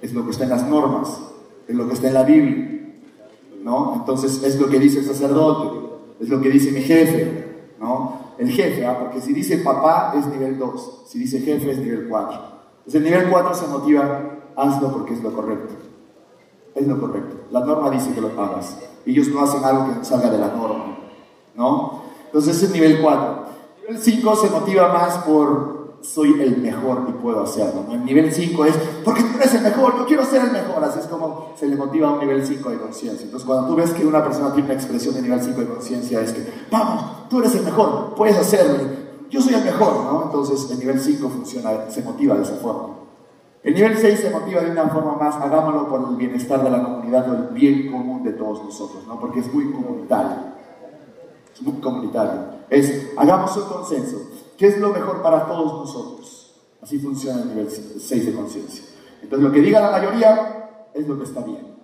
es 0.00 0.12
lo 0.12 0.24
que 0.24 0.30
está 0.30 0.44
en 0.44 0.50
las 0.50 0.66
normas, 0.66 1.20
es 1.66 1.74
lo 1.74 1.87
que 1.88 1.94
está 1.94 2.09
en 2.09 2.14
la 2.14 2.22
Biblia. 2.22 2.76
¿no? 3.66 3.94
Entonces 3.96 4.44
es 4.44 4.61
lo 4.61 4.68
que 4.68 4.78
dice 4.78 5.00
el 5.00 5.04
sacerdote, 5.04 5.88
es 6.20 6.28
lo 6.28 6.40
que 6.40 6.50
dice 6.50 6.70
mi 6.70 6.82
jefe, 6.82 7.74
¿no? 7.80 8.26
El 8.38 8.48
jefe, 8.48 8.87
¿ah? 8.87 8.96
porque 8.96 9.20
si 9.20 9.32
dice 9.32 9.59
papá 9.59 10.14
es 10.16 10.24
nivel 10.26 10.56
2, 10.56 11.02
si 11.09 11.18
dice 11.18 11.40
jefe 11.40 11.72
es 11.72 11.78
nivel 11.78 12.06
4. 12.09 12.32
Entonces 12.78 12.94
el 12.94 13.02
nivel 13.02 13.28
4 13.28 13.54
se 13.54 13.66
motiva, 13.66 14.20
hazlo 14.54 14.92
porque 14.92 15.14
es 15.14 15.22
lo 15.22 15.32
correcto. 15.32 15.74
Es 16.76 16.87
lo 16.87 17.00
correcto. 17.00 17.37
La 17.50 17.59
norma 17.59 17.90
dice 17.90 18.12
que 18.12 18.20
lo 18.20 18.28
hagas. 18.40 18.78
Ellos 19.04 19.28
no 19.28 19.40
hacen 19.42 19.64
algo 19.64 19.98
que 19.98 20.04
salga 20.04 20.30
de 20.30 20.38
la 20.38 20.48
norma, 20.48 20.98
¿no? 21.56 22.02
Entonces 22.26 22.62
es 22.62 22.70
nivel 22.70 23.00
4. 23.02 23.46
El 23.88 23.98
5 23.98 24.37
se 24.37 24.50
motiva 24.50 24.92
más 24.92 25.18
por 25.24 25.76
soy 26.07 26.40
el 26.40 26.59
mejor 26.59 27.07
y 27.09 27.12
puedo 27.12 27.42
hacerlo. 27.42 27.85
El 27.90 28.05
nivel 28.05 28.33
5 28.33 28.64
es 28.64 28.75
porque 29.05 29.23
tú 29.23 29.37
eres 29.37 29.55
el 29.55 29.62
mejor, 29.62 29.99
yo 29.99 30.07
quiero 30.07 30.25
ser 30.25 30.42
el 30.42 30.53
mejor. 30.53 30.83
Así 30.85 31.01
es 31.01 31.07
como 31.07 31.53
se 31.57 31.66
le 31.66 31.77
motiva 31.77 32.09
a 32.09 32.12
un 32.12 32.21
nivel 32.21 32.47
5 32.47 32.71
de 32.71 32.79
conciencia. 32.79 33.25
Entonces 33.25 33.47
cuando 33.47 33.69
tú 33.69 33.77
ves 33.77 33.90
que 33.90 34.07
una 34.07 34.23
persona 34.23 34.53
tiene 34.53 34.69
una 34.69 34.75
expresión 34.75 35.14
de 35.14 35.23
nivel 35.23 35.40
5 35.40 35.61
de 35.61 35.66
conciencia 35.66 36.21
es 36.21 36.33
que, 36.33 36.47
vamos, 36.71 37.29
tú 37.29 37.40
eres 37.40 37.55
el 37.55 37.64
mejor, 37.64 38.14
puedes 38.14 38.37
hacerlo. 38.37 39.07
Yo 39.29 39.40
soy 39.40 39.55
el 39.55 39.64
mejor, 39.64 40.05
¿no? 40.05 40.23
Entonces 40.27 40.71
el 40.71 40.79
nivel 40.79 41.01
5 41.01 41.29
funciona, 41.29 41.90
se 41.90 42.03
motiva 42.03 42.37
de 42.37 42.42
esa 42.42 42.57
forma. 42.57 42.95
El 43.62 43.75
nivel 43.75 43.99
6 43.99 44.21
se 44.21 44.31
motiva 44.31 44.61
de 44.61 44.71
una 44.71 44.88
forma 44.88 45.16
más, 45.16 45.35
hagámoslo 45.37 45.89
por 45.89 46.09
el 46.09 46.16
bienestar 46.16 46.62
de 46.62 46.70
la 46.70 46.83
comunidad 46.83 47.28
o 47.28 47.35
el 47.35 47.43
bien 47.55 47.91
común 47.91 48.22
de 48.22 48.33
todos 48.33 48.62
nosotros, 48.62 49.05
¿no? 49.09 49.18
Porque 49.18 49.41
es 49.41 49.53
muy 49.53 49.72
comunitario 49.72 50.57
muy 51.62 51.80
comunitario. 51.80 52.57
Es, 52.68 53.12
hagamos 53.16 53.57
un 53.57 53.64
consenso. 53.64 54.16
¿Qué 54.57 54.68
es 54.68 54.78
lo 54.78 54.90
mejor 54.90 55.22
para 55.22 55.46
todos 55.46 55.86
nosotros? 55.86 56.54
Así 56.82 56.98
funciona 56.98 57.42
el 57.42 57.48
nivel 57.48 57.68
6 57.70 58.26
de 58.26 58.32
conciencia. 58.34 58.84
Entonces, 59.22 59.46
lo 59.46 59.52
que 59.52 59.61
diga 59.61 59.80
la 59.80 59.90
mayoría 59.90 60.88
es 60.94 61.07
lo 61.07 61.18
que 61.18 61.24
está 61.24 61.40
bien. 61.40 61.76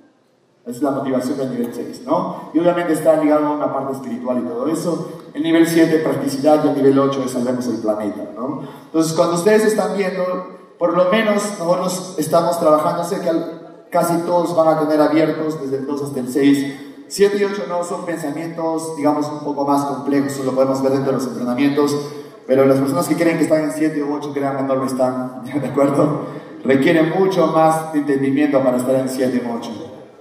Es 0.64 0.80
la 0.80 0.92
motivación 0.92 1.38
del 1.38 1.50
nivel 1.50 1.74
6, 1.74 2.02
¿no? 2.06 2.50
Y 2.54 2.60
obviamente 2.60 2.92
está 2.92 3.16
ligado 3.16 3.46
a 3.46 3.50
una 3.50 3.72
parte 3.72 3.94
espiritual 3.94 4.38
y 4.38 4.48
todo 4.48 4.68
eso. 4.68 5.08
El 5.34 5.42
nivel 5.42 5.66
7, 5.66 5.98
practicidad, 5.98 6.64
y 6.64 6.68
el 6.68 6.76
nivel 6.76 6.98
8 6.98 7.22
es 7.24 7.32
salvemos 7.32 7.66
el 7.66 7.78
planeta, 7.78 8.30
¿no? 8.36 8.62
Entonces, 8.84 9.12
cuando 9.14 9.34
ustedes 9.34 9.64
están 9.64 9.96
viendo, 9.96 10.24
por 10.78 10.96
lo 10.96 11.10
menos 11.10 11.42
nosotros 11.58 12.14
estamos 12.16 12.60
trabajando, 12.60 13.02
sé 13.02 13.20
que 13.20 13.30
casi 13.90 14.18
todos 14.18 14.54
van 14.54 14.68
a 14.68 14.80
tener 14.80 15.00
abiertos 15.00 15.60
desde 15.60 15.78
el 15.78 15.86
2 15.86 16.02
hasta 16.02 16.20
el 16.20 16.28
6 16.32 16.74
7 17.12 17.36
y 17.36 17.44
8 17.44 17.64
no 17.68 17.84
son 17.84 18.06
pensamientos, 18.06 18.96
digamos, 18.96 19.28
un 19.28 19.40
poco 19.40 19.66
más 19.66 19.84
complejos, 19.84 20.42
lo 20.46 20.52
podemos 20.52 20.82
ver 20.82 20.92
dentro 20.92 21.12
de 21.12 21.18
los 21.18 21.26
entrenamientos, 21.26 21.94
pero 22.47 22.64
las 22.64 22.78
personas 22.78 23.09
que 23.09 23.16
creen 23.16 23.38
que 23.38 23.45
están 23.45 23.64
en 23.64 23.72
7 23.72 24.03
u 24.03 24.14
8, 24.14 24.32
crean 24.32 24.57
que 24.57 24.62
no 24.64 24.74
lo 24.76 24.86
están, 24.86 25.43
¿de 25.61 25.66
acuerdo? 25.66 26.26
Requieren 26.64 27.11
mucho 27.18 27.49
más 27.49 27.95
entendimiento 27.95 28.62
para 28.62 28.76
estar 28.76 28.95
en 28.95 29.09
7 29.09 29.43
u 29.45 29.57
8, 29.59 29.70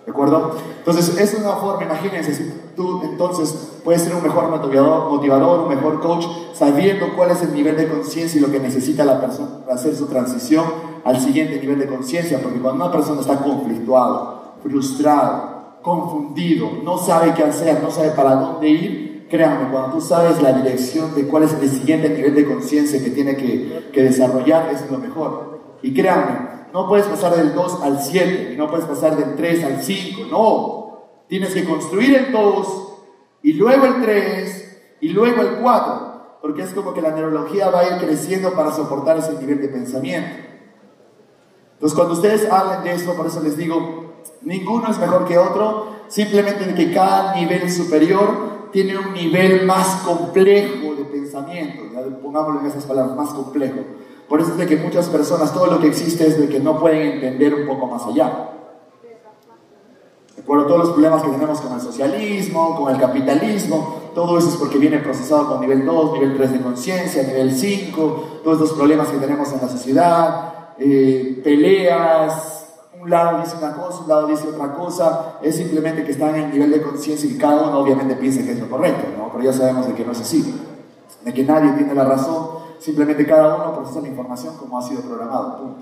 ¿De 0.06 0.12
acuerdo? 0.12 0.56
Entonces, 0.80 1.16
es 1.20 1.36
una 1.36 1.52
forma, 1.52 1.84
imagínense, 1.84 2.34
si 2.34 2.52
tú 2.76 3.02
entonces 3.04 3.80
puedes 3.84 4.02
ser 4.02 4.16
un 4.16 4.24
mejor 4.24 4.50
motivador, 4.50 5.12
motivador, 5.12 5.60
un 5.62 5.70
mejor 5.70 6.02
coach, 6.02 6.26
sabiendo 6.54 7.16
cuál 7.16 7.32
es 7.32 7.44
el 7.44 7.54
nivel 7.54 7.78
de 7.78 7.88
conciencia 7.88 8.40
y 8.40 8.42
lo 8.42 8.52
que 8.52 8.60
necesita 8.60 9.06
la 9.06 9.22
persona 9.22 9.60
para 9.64 9.76
hacer 9.76 9.96
su 9.96 10.08
transición 10.08 10.66
al 11.04 11.20
siguiente 11.20 11.60
nivel 11.60 11.80
de 11.80 11.88
conciencia, 11.88 12.40
porque 12.42 12.60
cuando 12.60 12.84
una 12.84 12.92
persona 12.92 13.22
está 13.22 13.38
conflictuado, 13.38 14.56
frustrado, 14.64 15.78
confundido, 15.82 16.70
no 16.84 16.98
sabe 16.98 17.34
qué 17.34 17.44
hacer, 17.44 17.82
no 17.82 17.92
sabe 17.92 18.12
para 18.12 18.36
dónde 18.36 18.70
ir, 18.70 19.11
créanme, 19.32 19.72
cuando 19.72 19.94
tú 19.94 20.02
sabes 20.02 20.42
la 20.42 20.52
dirección 20.52 21.16
de 21.16 21.26
cuál 21.26 21.44
es 21.44 21.54
el 21.54 21.70
siguiente 21.70 22.10
nivel 22.10 22.36
de 22.36 22.46
conciencia 22.46 23.02
que 23.02 23.12
tiene 23.12 23.38
que, 23.38 24.02
desarrollar, 24.04 24.70
es 24.72 24.92
lo 24.92 24.98
mejor. 25.00 25.62
Y 25.82 25.94
créanme, 25.94 26.68
no 26.74 26.88
puedes 26.88 27.08
pasar 27.08 27.36
del 27.36 27.54
2 27.54 27.82
al 27.82 28.02
7, 28.02 28.52
y 28.54 28.58
no 28.58 28.70
puedes 28.70 28.86
pasar 28.86 29.16
del 29.16 29.36
3 29.36 29.64
al 29.64 29.82
5, 29.82 30.28
no. 30.30 31.08
Tienes 31.28 31.54
que 31.54 31.64
construir 31.64 32.14
el 32.14 32.32
2, 32.32 32.94
y 33.44 33.54
luego 33.54 33.86
el 33.86 34.02
3, 34.02 34.98
y 35.00 35.10
luego 35.10 35.42
el 35.42 35.62
4, 35.62 36.38
porque 36.42 36.64
es 36.64 36.74
como 36.74 36.94
que 36.94 37.02
la 37.02 37.12
neurología 37.12 37.70
va 37.70 37.80
a 37.80 37.96
ir 37.96 38.06
creciendo 38.06 38.54
para 38.54 38.74
soportar 38.74 39.18
ese 39.18 39.34
nivel 39.40 39.62
de 39.62 39.70
pensamiento. 39.70 40.36
Entonces, 41.76 41.96
cuando 41.96 42.16
ustedes 42.16 42.52
hablen 42.52 42.84
de 42.84 42.92
esto, 42.92 43.16
por 43.16 43.28
eso 43.28 43.42
les 43.42 43.56
digo, 43.56 44.14
ninguno 44.42 44.92
es 44.92 45.00
mejor 45.00 45.26
que 45.26 45.38
otro, 45.38 45.88
simplemente 46.10 46.76
que 46.76 46.94
cada 46.94 47.34
nivel 47.34 47.72
superior 47.72 48.61
tiene 48.72 48.98
un 48.98 49.14
nivel 49.14 49.66
más 49.66 50.02
complejo 50.04 50.96
de 50.96 51.06
pensamiento, 51.06 51.84
pongámoslo 52.22 52.62
en 52.62 52.68
esas 52.68 52.86
palabras, 52.86 53.16
más 53.16 53.30
complejo. 53.30 53.80
Por 54.28 54.40
eso 54.40 54.52
es 54.52 54.58
de 54.58 54.66
que 54.66 54.78
muchas 54.78 55.08
personas, 55.08 55.54
todo 55.54 55.68
lo 55.68 55.80
que 55.80 55.88
existe 55.88 56.26
es 56.26 56.40
de 56.40 56.48
que 56.48 56.60
no 56.60 56.80
pueden 56.80 57.14
entender 57.14 57.54
un 57.54 57.68
poco 57.68 57.88
más 57.88 58.06
allá. 58.06 58.50
De 60.36 60.42
acuerdo, 60.42 60.66
todos 60.66 60.80
los 60.80 60.90
problemas 60.92 61.22
que 61.22 61.30
tenemos 61.30 61.62
con 61.62 61.74
el 61.74 61.82
socialismo, 61.82 62.76
con 62.78 62.94
el 62.94 63.00
capitalismo, 63.00 64.02
todo 64.16 64.38
eso 64.38 64.50
es 64.50 64.56
porque 64.56 64.78
viene 64.78 65.00
procesado 65.00 65.48
con 65.48 65.62
nivel 65.62 65.86
2, 65.86 66.14
nivel 66.14 66.36
3 66.36 66.54
de 66.54 66.62
conciencia, 66.62 67.24
nivel 67.24 67.52
5, 67.54 68.40
todos 68.44 68.60
los 68.60 68.74
problemas 68.74 69.10
que 69.10 69.18
tenemos 69.18 69.52
en 69.52 69.62
la 69.62 69.70
sociedad, 69.70 70.54
eh, 70.80 71.42
peleas, 71.44 72.61
un 73.02 73.10
lado 73.10 73.40
dice 73.40 73.56
una 73.58 73.74
cosa, 73.74 74.02
un 74.02 74.10
lado 74.10 74.28
dice 74.28 74.48
otra 74.48 74.74
cosa, 74.74 75.34
es 75.42 75.56
simplemente 75.56 76.04
que 76.04 76.12
están 76.12 76.36
en 76.36 76.46
el 76.46 76.52
nivel 76.52 76.72
de 76.72 76.82
conciencia 76.82 77.30
y 77.30 77.38
cada 77.38 77.64
uno 77.64 77.80
obviamente 77.80 78.16
piensa 78.16 78.44
que 78.44 78.52
es 78.52 78.60
lo 78.60 78.70
correcto, 78.70 79.08
¿no? 79.18 79.30
pero 79.32 79.44
ya 79.44 79.54
sabemos 79.54 79.88
de 79.88 79.94
que 79.94 80.06
no 80.06 80.12
es 80.12 80.22
así, 80.22 80.56
de 81.24 81.34
que 81.34 81.44
nadie 81.44 81.72
tiene 81.74 81.94
la 81.96 82.06
razón 82.06 82.62
simplemente 82.82 83.26
cada 83.26 83.56
uno 83.56 83.76
procesa 83.76 84.02
la 84.02 84.08
información 84.08 84.58
como 84.58 84.78
ha 84.78 84.82
sido 84.82 85.02
programado. 85.02 85.58
Punto. 85.58 85.82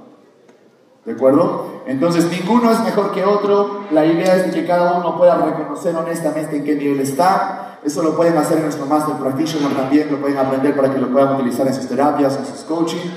¿De 1.06 1.14
acuerdo? 1.14 1.82
Entonces 1.88 2.30
ninguno 2.30 2.72
es 2.72 2.80
mejor 2.82 3.12
que 3.12 3.24
otro. 3.24 3.86
La 3.92 4.06
idea 4.06 4.36
es 4.36 4.54
que 4.54 4.68
cada 4.68 5.00
uno 5.00 5.18
pueda 5.18 5.38
reconocer 5.38 5.96
honestamente 5.96 6.58
en 6.58 6.64
qué 6.64 6.76
nivel 6.76 7.00
está. 7.00 7.80
Eso 7.84 8.04
lo 8.04 8.16
pueden 8.16 8.38
hacer 8.38 8.58
en 8.58 8.64
nuestro 8.64 8.86
Master 8.86 9.16
Practitioner 9.16 9.76
también, 9.76 10.12
lo 10.12 10.20
pueden 10.20 10.38
aprender 10.38 10.76
para 10.76 10.94
que 10.94 11.00
lo 11.00 11.10
puedan 11.10 11.36
utilizar 11.36 11.66
en 11.66 11.74
sus 11.74 11.88
terapias, 11.88 12.38
en 12.38 12.46
sus 12.46 12.66
coaching. 12.66 13.10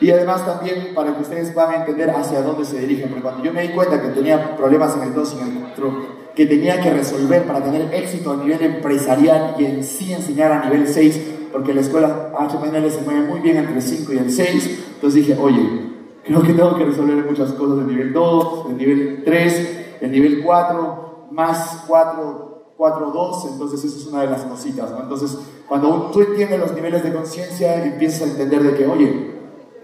Y 0.00 0.10
además 0.10 0.44
también 0.44 0.94
para 0.94 1.14
que 1.14 1.22
ustedes 1.22 1.50
puedan 1.52 1.74
entender 1.74 2.10
hacia 2.10 2.42
dónde 2.42 2.64
se 2.64 2.80
dirigen. 2.80 3.08
Porque 3.08 3.22
cuando 3.22 3.44
yo 3.44 3.52
me 3.52 3.62
di 3.62 3.68
cuenta 3.68 4.00
que 4.00 4.08
tenía 4.08 4.56
problemas 4.56 4.96
en 4.96 5.02
el 5.04 5.14
2 5.14 5.36
y 5.36 5.42
en 5.42 5.56
el 5.56 5.62
4, 5.62 6.24
que 6.34 6.46
tenía 6.46 6.80
que 6.80 6.90
resolver 6.90 7.44
para 7.44 7.62
tener 7.62 7.94
éxito 7.94 8.32
a 8.32 8.36
nivel 8.36 8.60
empresarial 8.62 9.54
y 9.58 9.64
en 9.64 9.84
sí 9.84 10.12
enseñar 10.12 10.52
a 10.52 10.64
nivel 10.64 10.88
6, 10.88 11.20
porque 11.52 11.72
la 11.72 11.80
escuela 11.80 12.32
HPNL 12.36 12.90
se 12.90 13.02
mueve 13.02 13.20
muy 13.28 13.40
bien 13.40 13.56
entre 13.56 13.76
el 13.76 13.82
5 13.82 14.12
y 14.12 14.18
el 14.18 14.30
6. 14.30 14.84
Entonces 14.94 15.26
dije, 15.26 15.40
oye, 15.40 15.94
creo 16.24 16.42
que 16.42 16.52
tengo 16.52 16.76
que 16.76 16.84
resolver 16.84 17.24
muchas 17.24 17.52
cosas 17.52 17.76
del 17.78 17.86
nivel 17.86 18.12
2, 18.12 18.68
del 18.68 18.76
nivel 18.76 19.22
3, 19.24 19.84
el 20.00 20.10
nivel 20.10 20.42
4, 20.42 21.28
más 21.30 21.84
4, 21.86 22.72
4, 22.76 23.10
2. 23.12 23.46
Entonces, 23.52 23.84
eso 23.84 23.98
es 23.98 24.06
una 24.06 24.22
de 24.22 24.30
las 24.30 24.42
cositas. 24.42 24.90
¿no? 24.90 25.02
Entonces, 25.02 25.38
cuando 25.68 26.10
tú 26.12 26.20
entiendes 26.20 26.58
los 26.58 26.72
niveles 26.72 27.02
de 27.02 27.12
conciencia, 27.12 27.84
empiezas 27.84 28.22
a 28.22 28.32
entender 28.32 28.62
de 28.62 28.74
que, 28.74 28.86
oye, 28.86 29.33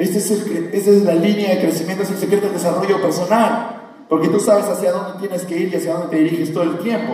este 0.00 0.16
es 0.16 0.30
esta 0.30 0.90
es 0.90 1.04
la 1.04 1.14
línea 1.14 1.54
de 1.54 1.60
crecimiento, 1.60 2.04
es 2.04 2.10
el 2.10 2.16
secreto 2.16 2.46
del 2.46 2.54
desarrollo 2.54 3.02
personal. 3.02 3.76
Porque 4.08 4.28
tú 4.28 4.40
sabes 4.40 4.64
hacia 4.64 4.92
dónde 4.92 5.20
tienes 5.20 5.44
que 5.44 5.58
ir 5.58 5.68
y 5.72 5.76
hacia 5.76 5.92
dónde 5.92 6.16
te 6.16 6.22
diriges 6.22 6.54
todo 6.54 6.64
el 6.64 6.78
tiempo. 6.78 7.12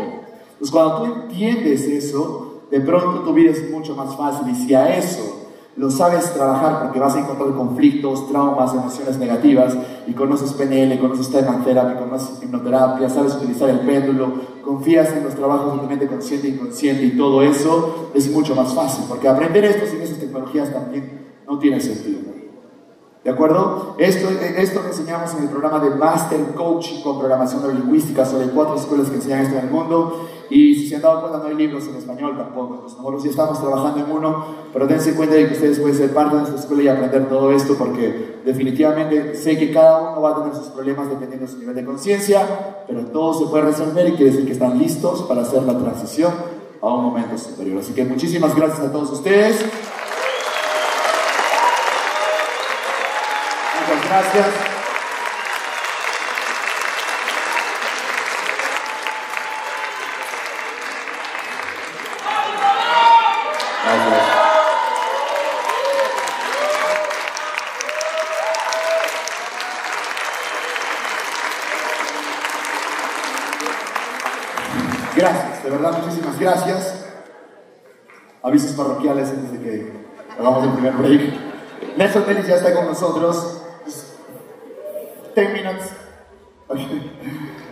Entonces, 0.53 0.71
cuando 0.71 1.03
tú 1.03 1.05
entiendes 1.05 1.83
eso, 1.83 2.63
de 2.71 2.81
pronto 2.81 3.23
tu 3.23 3.35
vida 3.35 3.51
es 3.51 3.71
mucho 3.71 3.97
más 3.97 4.17
fácil. 4.17 4.49
Y 4.51 4.55
si 4.55 4.73
a 4.73 4.97
eso 4.97 5.49
lo 5.77 5.91
sabes 5.91 6.33
trabajar 6.33 6.85
porque 6.85 7.01
vas 7.01 7.17
a 7.17 7.21
encontrar 7.21 7.55
conflictos, 7.57 8.29
traumas, 8.29 8.73
emociones 8.73 9.19
negativas 9.19 9.77
y 10.07 10.13
conoces 10.13 10.53
PNL, 10.53 10.97
conoces 11.01 11.29
Time 11.29 11.45
conoces 11.99 12.41
hipnoterapia, 12.41 13.11
sabes 13.11 13.35
utilizar 13.35 13.69
el 13.69 13.81
péndulo, 13.81 14.33
confías 14.65 15.13
en 15.13 15.25
los 15.25 15.35
trabajos 15.35 15.83
de 15.83 15.89
mente 15.89 16.07
consciente 16.07 16.47
e 16.47 16.51
inconsciente 16.51 17.05
y 17.05 17.17
todo 17.17 17.43
eso, 17.43 18.11
es 18.15 18.31
mucho 18.31 18.55
más 18.55 18.73
fácil 18.73 19.05
porque 19.09 19.27
aprender 19.29 19.65
esto 19.65 19.87
sin 19.87 20.01
esas 20.01 20.19
tecnologías 20.19 20.73
también 20.73 21.27
no 21.47 21.59
tiene 21.59 21.81
sentido. 21.81 22.36
¿De 23.27 23.33
acuerdo? 23.33 23.97
Esto, 23.99 24.29
esto 24.41 24.83
enseñamos 24.87 25.35
en 25.35 25.43
el 25.43 25.49
programa 25.49 25.81
de 25.81 25.91
Master 25.91 26.55
Coaching 26.55 27.03
con 27.03 27.19
Programación 27.19 27.61
Neurolingüística. 27.61 28.25
Son 28.25 28.49
cuatro 28.55 28.77
escuelas 28.77 29.09
que 29.09 29.17
enseñan 29.17 29.41
esto 29.41 29.59
en 29.59 29.65
el 29.65 29.71
mundo. 29.73 30.29
Y 30.49 30.77
si 30.77 30.89
se 30.89 30.95
han 30.95 31.03
dado 31.03 31.23
cuenta, 31.23 31.39
no 31.39 31.47
hay 31.47 31.57
libros 31.57 31.89
en 31.89 31.97
español 31.97 32.37
tampoco. 32.37 32.83
Nosotros 32.85 33.21
sí 33.21 33.31
estamos 33.31 33.61
trabajando 33.61 34.05
en 34.05 34.13
uno, 34.13 34.45
pero 34.73 34.87
dense 34.87 35.17
cuenta 35.17 35.35
de 35.35 35.49
que 35.49 35.55
ustedes 35.55 35.81
pueden 35.81 35.97
ser 35.97 36.15
parte 36.15 36.37
de 36.37 36.43
nuestra 36.43 36.61
escuela 36.61 36.83
y 36.85 36.87
aprender 36.87 37.29
todo 37.29 37.51
esto, 37.51 37.75
porque 37.77 38.43
definitivamente 38.45 39.35
sé 39.35 39.59
que 39.59 39.73
cada 39.73 40.13
uno 40.13 40.23
va 40.23 40.31
a 40.31 40.35
tener 40.45 40.55
sus 40.55 40.69
problemas 40.69 41.11
dependiendo 41.11 41.47
de 41.47 41.53
su 41.53 41.59
nivel 41.59 41.75
de 41.75 41.85
conciencia, 41.85 42.85
pero 42.87 43.07
todo 43.07 43.35
se 43.35 43.47
puede 43.47 43.65
resolver 43.65 44.07
y 44.07 44.13
quiere 44.13 44.31
decir 44.31 44.47
que 44.47 44.53
están 44.53 44.79
listos 44.79 45.23
para 45.23 45.43
hacer 45.43 45.65
la 45.65 45.77
transición 45.77 46.33
a 46.81 46.95
un 46.95 47.07
momento 47.07 47.37
superior. 47.37 47.81
Así 47.81 47.93
que 47.93 48.05
muchísimas 48.05 48.55
gracias 48.55 48.87
a 48.87 48.93
todos 48.93 49.11
ustedes. 49.11 49.65
Gracias. 54.09 54.47
Gracias, 75.17 75.65
de 75.65 75.71
verdad, 75.71 75.99
muchísimas 76.03 76.39
gracias. 76.39 77.07
Avisos 78.43 78.73
parroquiales 78.73 79.31
antes 79.31 79.53
de 79.53 79.59
que 79.59 79.93
hagamos 80.39 80.65
el 80.65 80.71
primer 80.73 80.93
break. 80.93 81.33
Nelson 81.97 82.25
Ellis 82.29 82.47
ya 82.47 82.57
está 82.57 82.75
con 82.75 82.87
nosotros. 82.87 83.56
10 85.37 85.53
minutos. 85.53 85.91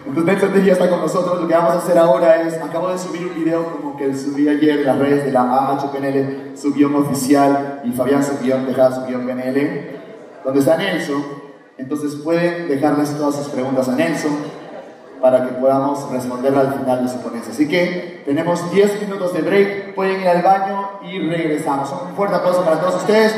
Entonces 0.07 0.25
Nelson 0.25 0.65
ya 0.65 0.73
está 0.75 0.91
con 0.91 1.01
nosotros. 1.01 1.41
Lo 1.41 1.49
que 1.49 1.55
vamos 1.55 1.73
a 1.73 1.79
hacer 1.79 1.97
ahora 1.97 2.43
es, 2.43 2.61
acabo 2.63 2.91
de 2.91 2.99
subir 2.99 3.27
un 3.27 3.35
video 3.35 3.65
como 3.65 3.97
que 3.97 4.15
subí 4.15 4.47
ayer 4.47 4.81
en 4.81 4.87
las 4.87 4.99
redes 4.99 5.25
de 5.25 5.33
la 5.33 5.71
AHPNL, 5.71 6.57
su 6.57 6.75
guion 6.75 6.95
oficial, 6.95 7.81
y 7.85 7.91
Fabián 7.93 8.23
su 8.23 8.39
guion, 8.39 8.67
dejaba 8.67 8.95
su 8.95 9.07
guion 9.07 9.27
PNL, 9.27 10.01
donde 10.45 10.61
está 10.61 10.77
Nelson. 10.77 11.25
Entonces 11.79 12.17
pueden 12.17 12.69
dejarles 12.69 13.17
todas 13.17 13.37
sus 13.37 13.49
preguntas 13.49 13.89
a 13.89 13.97
Nelson 13.97 14.33
para 15.23 15.47
que 15.47 15.55
podamos 15.55 16.13
responderla 16.13 16.61
al 16.61 16.75
final 16.75 17.03
de 17.03 17.11
su 17.11 17.19
ponencia. 17.23 17.51
Así 17.51 17.67
que 17.67 18.23
tenemos 18.27 18.71
10 18.71 19.01
minutos 19.01 19.33
de 19.33 19.41
break, 19.41 19.95
pueden 19.95 20.21
ir 20.21 20.29
al 20.29 20.43
baño 20.43 21.01
y 21.03 21.19
regresamos. 21.19 21.91
Un 21.91 22.15
fuerte 22.15 22.37
aplauso 22.37 22.63
para 22.63 22.79
todos 22.79 22.97
ustedes. 22.97 23.35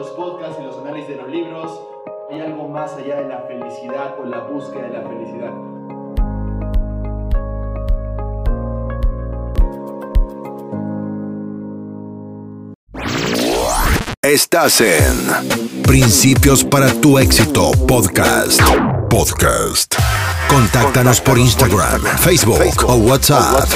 Los 0.00 0.10
podcasts 0.12 0.56
y 0.58 0.64
los 0.64 0.78
análisis 0.78 1.08
de 1.08 1.16
los 1.16 1.28
libros. 1.28 1.78
Hay 2.30 2.40
algo 2.40 2.66
más 2.66 2.94
allá 2.94 3.20
de 3.20 3.28
la 3.28 3.40
felicidad 3.40 4.14
o 4.18 4.24
la 4.24 4.40
búsqueda 4.44 4.84
de 4.84 4.94
la 4.94 5.02
felicidad. 5.02 5.52
Estás 14.22 14.80
en 14.80 15.82
Principios 15.82 16.64
para 16.64 16.90
tu 16.94 17.18
éxito 17.18 17.70
podcast. 17.86 18.62
Podcast. 19.10 19.96
Contáctanos 20.48 21.20
por 21.20 21.38
Instagram, 21.38 22.00
Facebook 22.18 22.84
o 22.86 22.94
WhatsApp. 22.94 23.68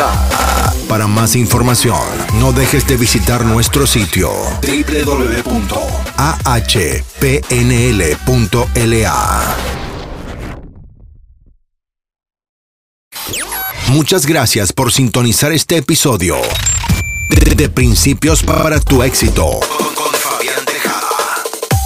Para 0.89 1.07
más 1.07 1.37
información, 1.37 2.01
no 2.35 2.53
dejes 2.53 2.87
de 2.87 2.97
visitar 2.97 3.45
nuestro 3.45 3.87
sitio 3.87 4.31
www.ahpnl.la. 4.63 5.75
Muchas 13.89 14.27
gracias 14.27 14.73
por 14.73 14.93
sintonizar 14.93 15.53
este 15.53 15.77
episodio 15.77 16.37
de, 17.57 17.69
Principios 17.69 18.43
para 18.43 18.81
tu 18.81 19.03
éxito 19.03 19.61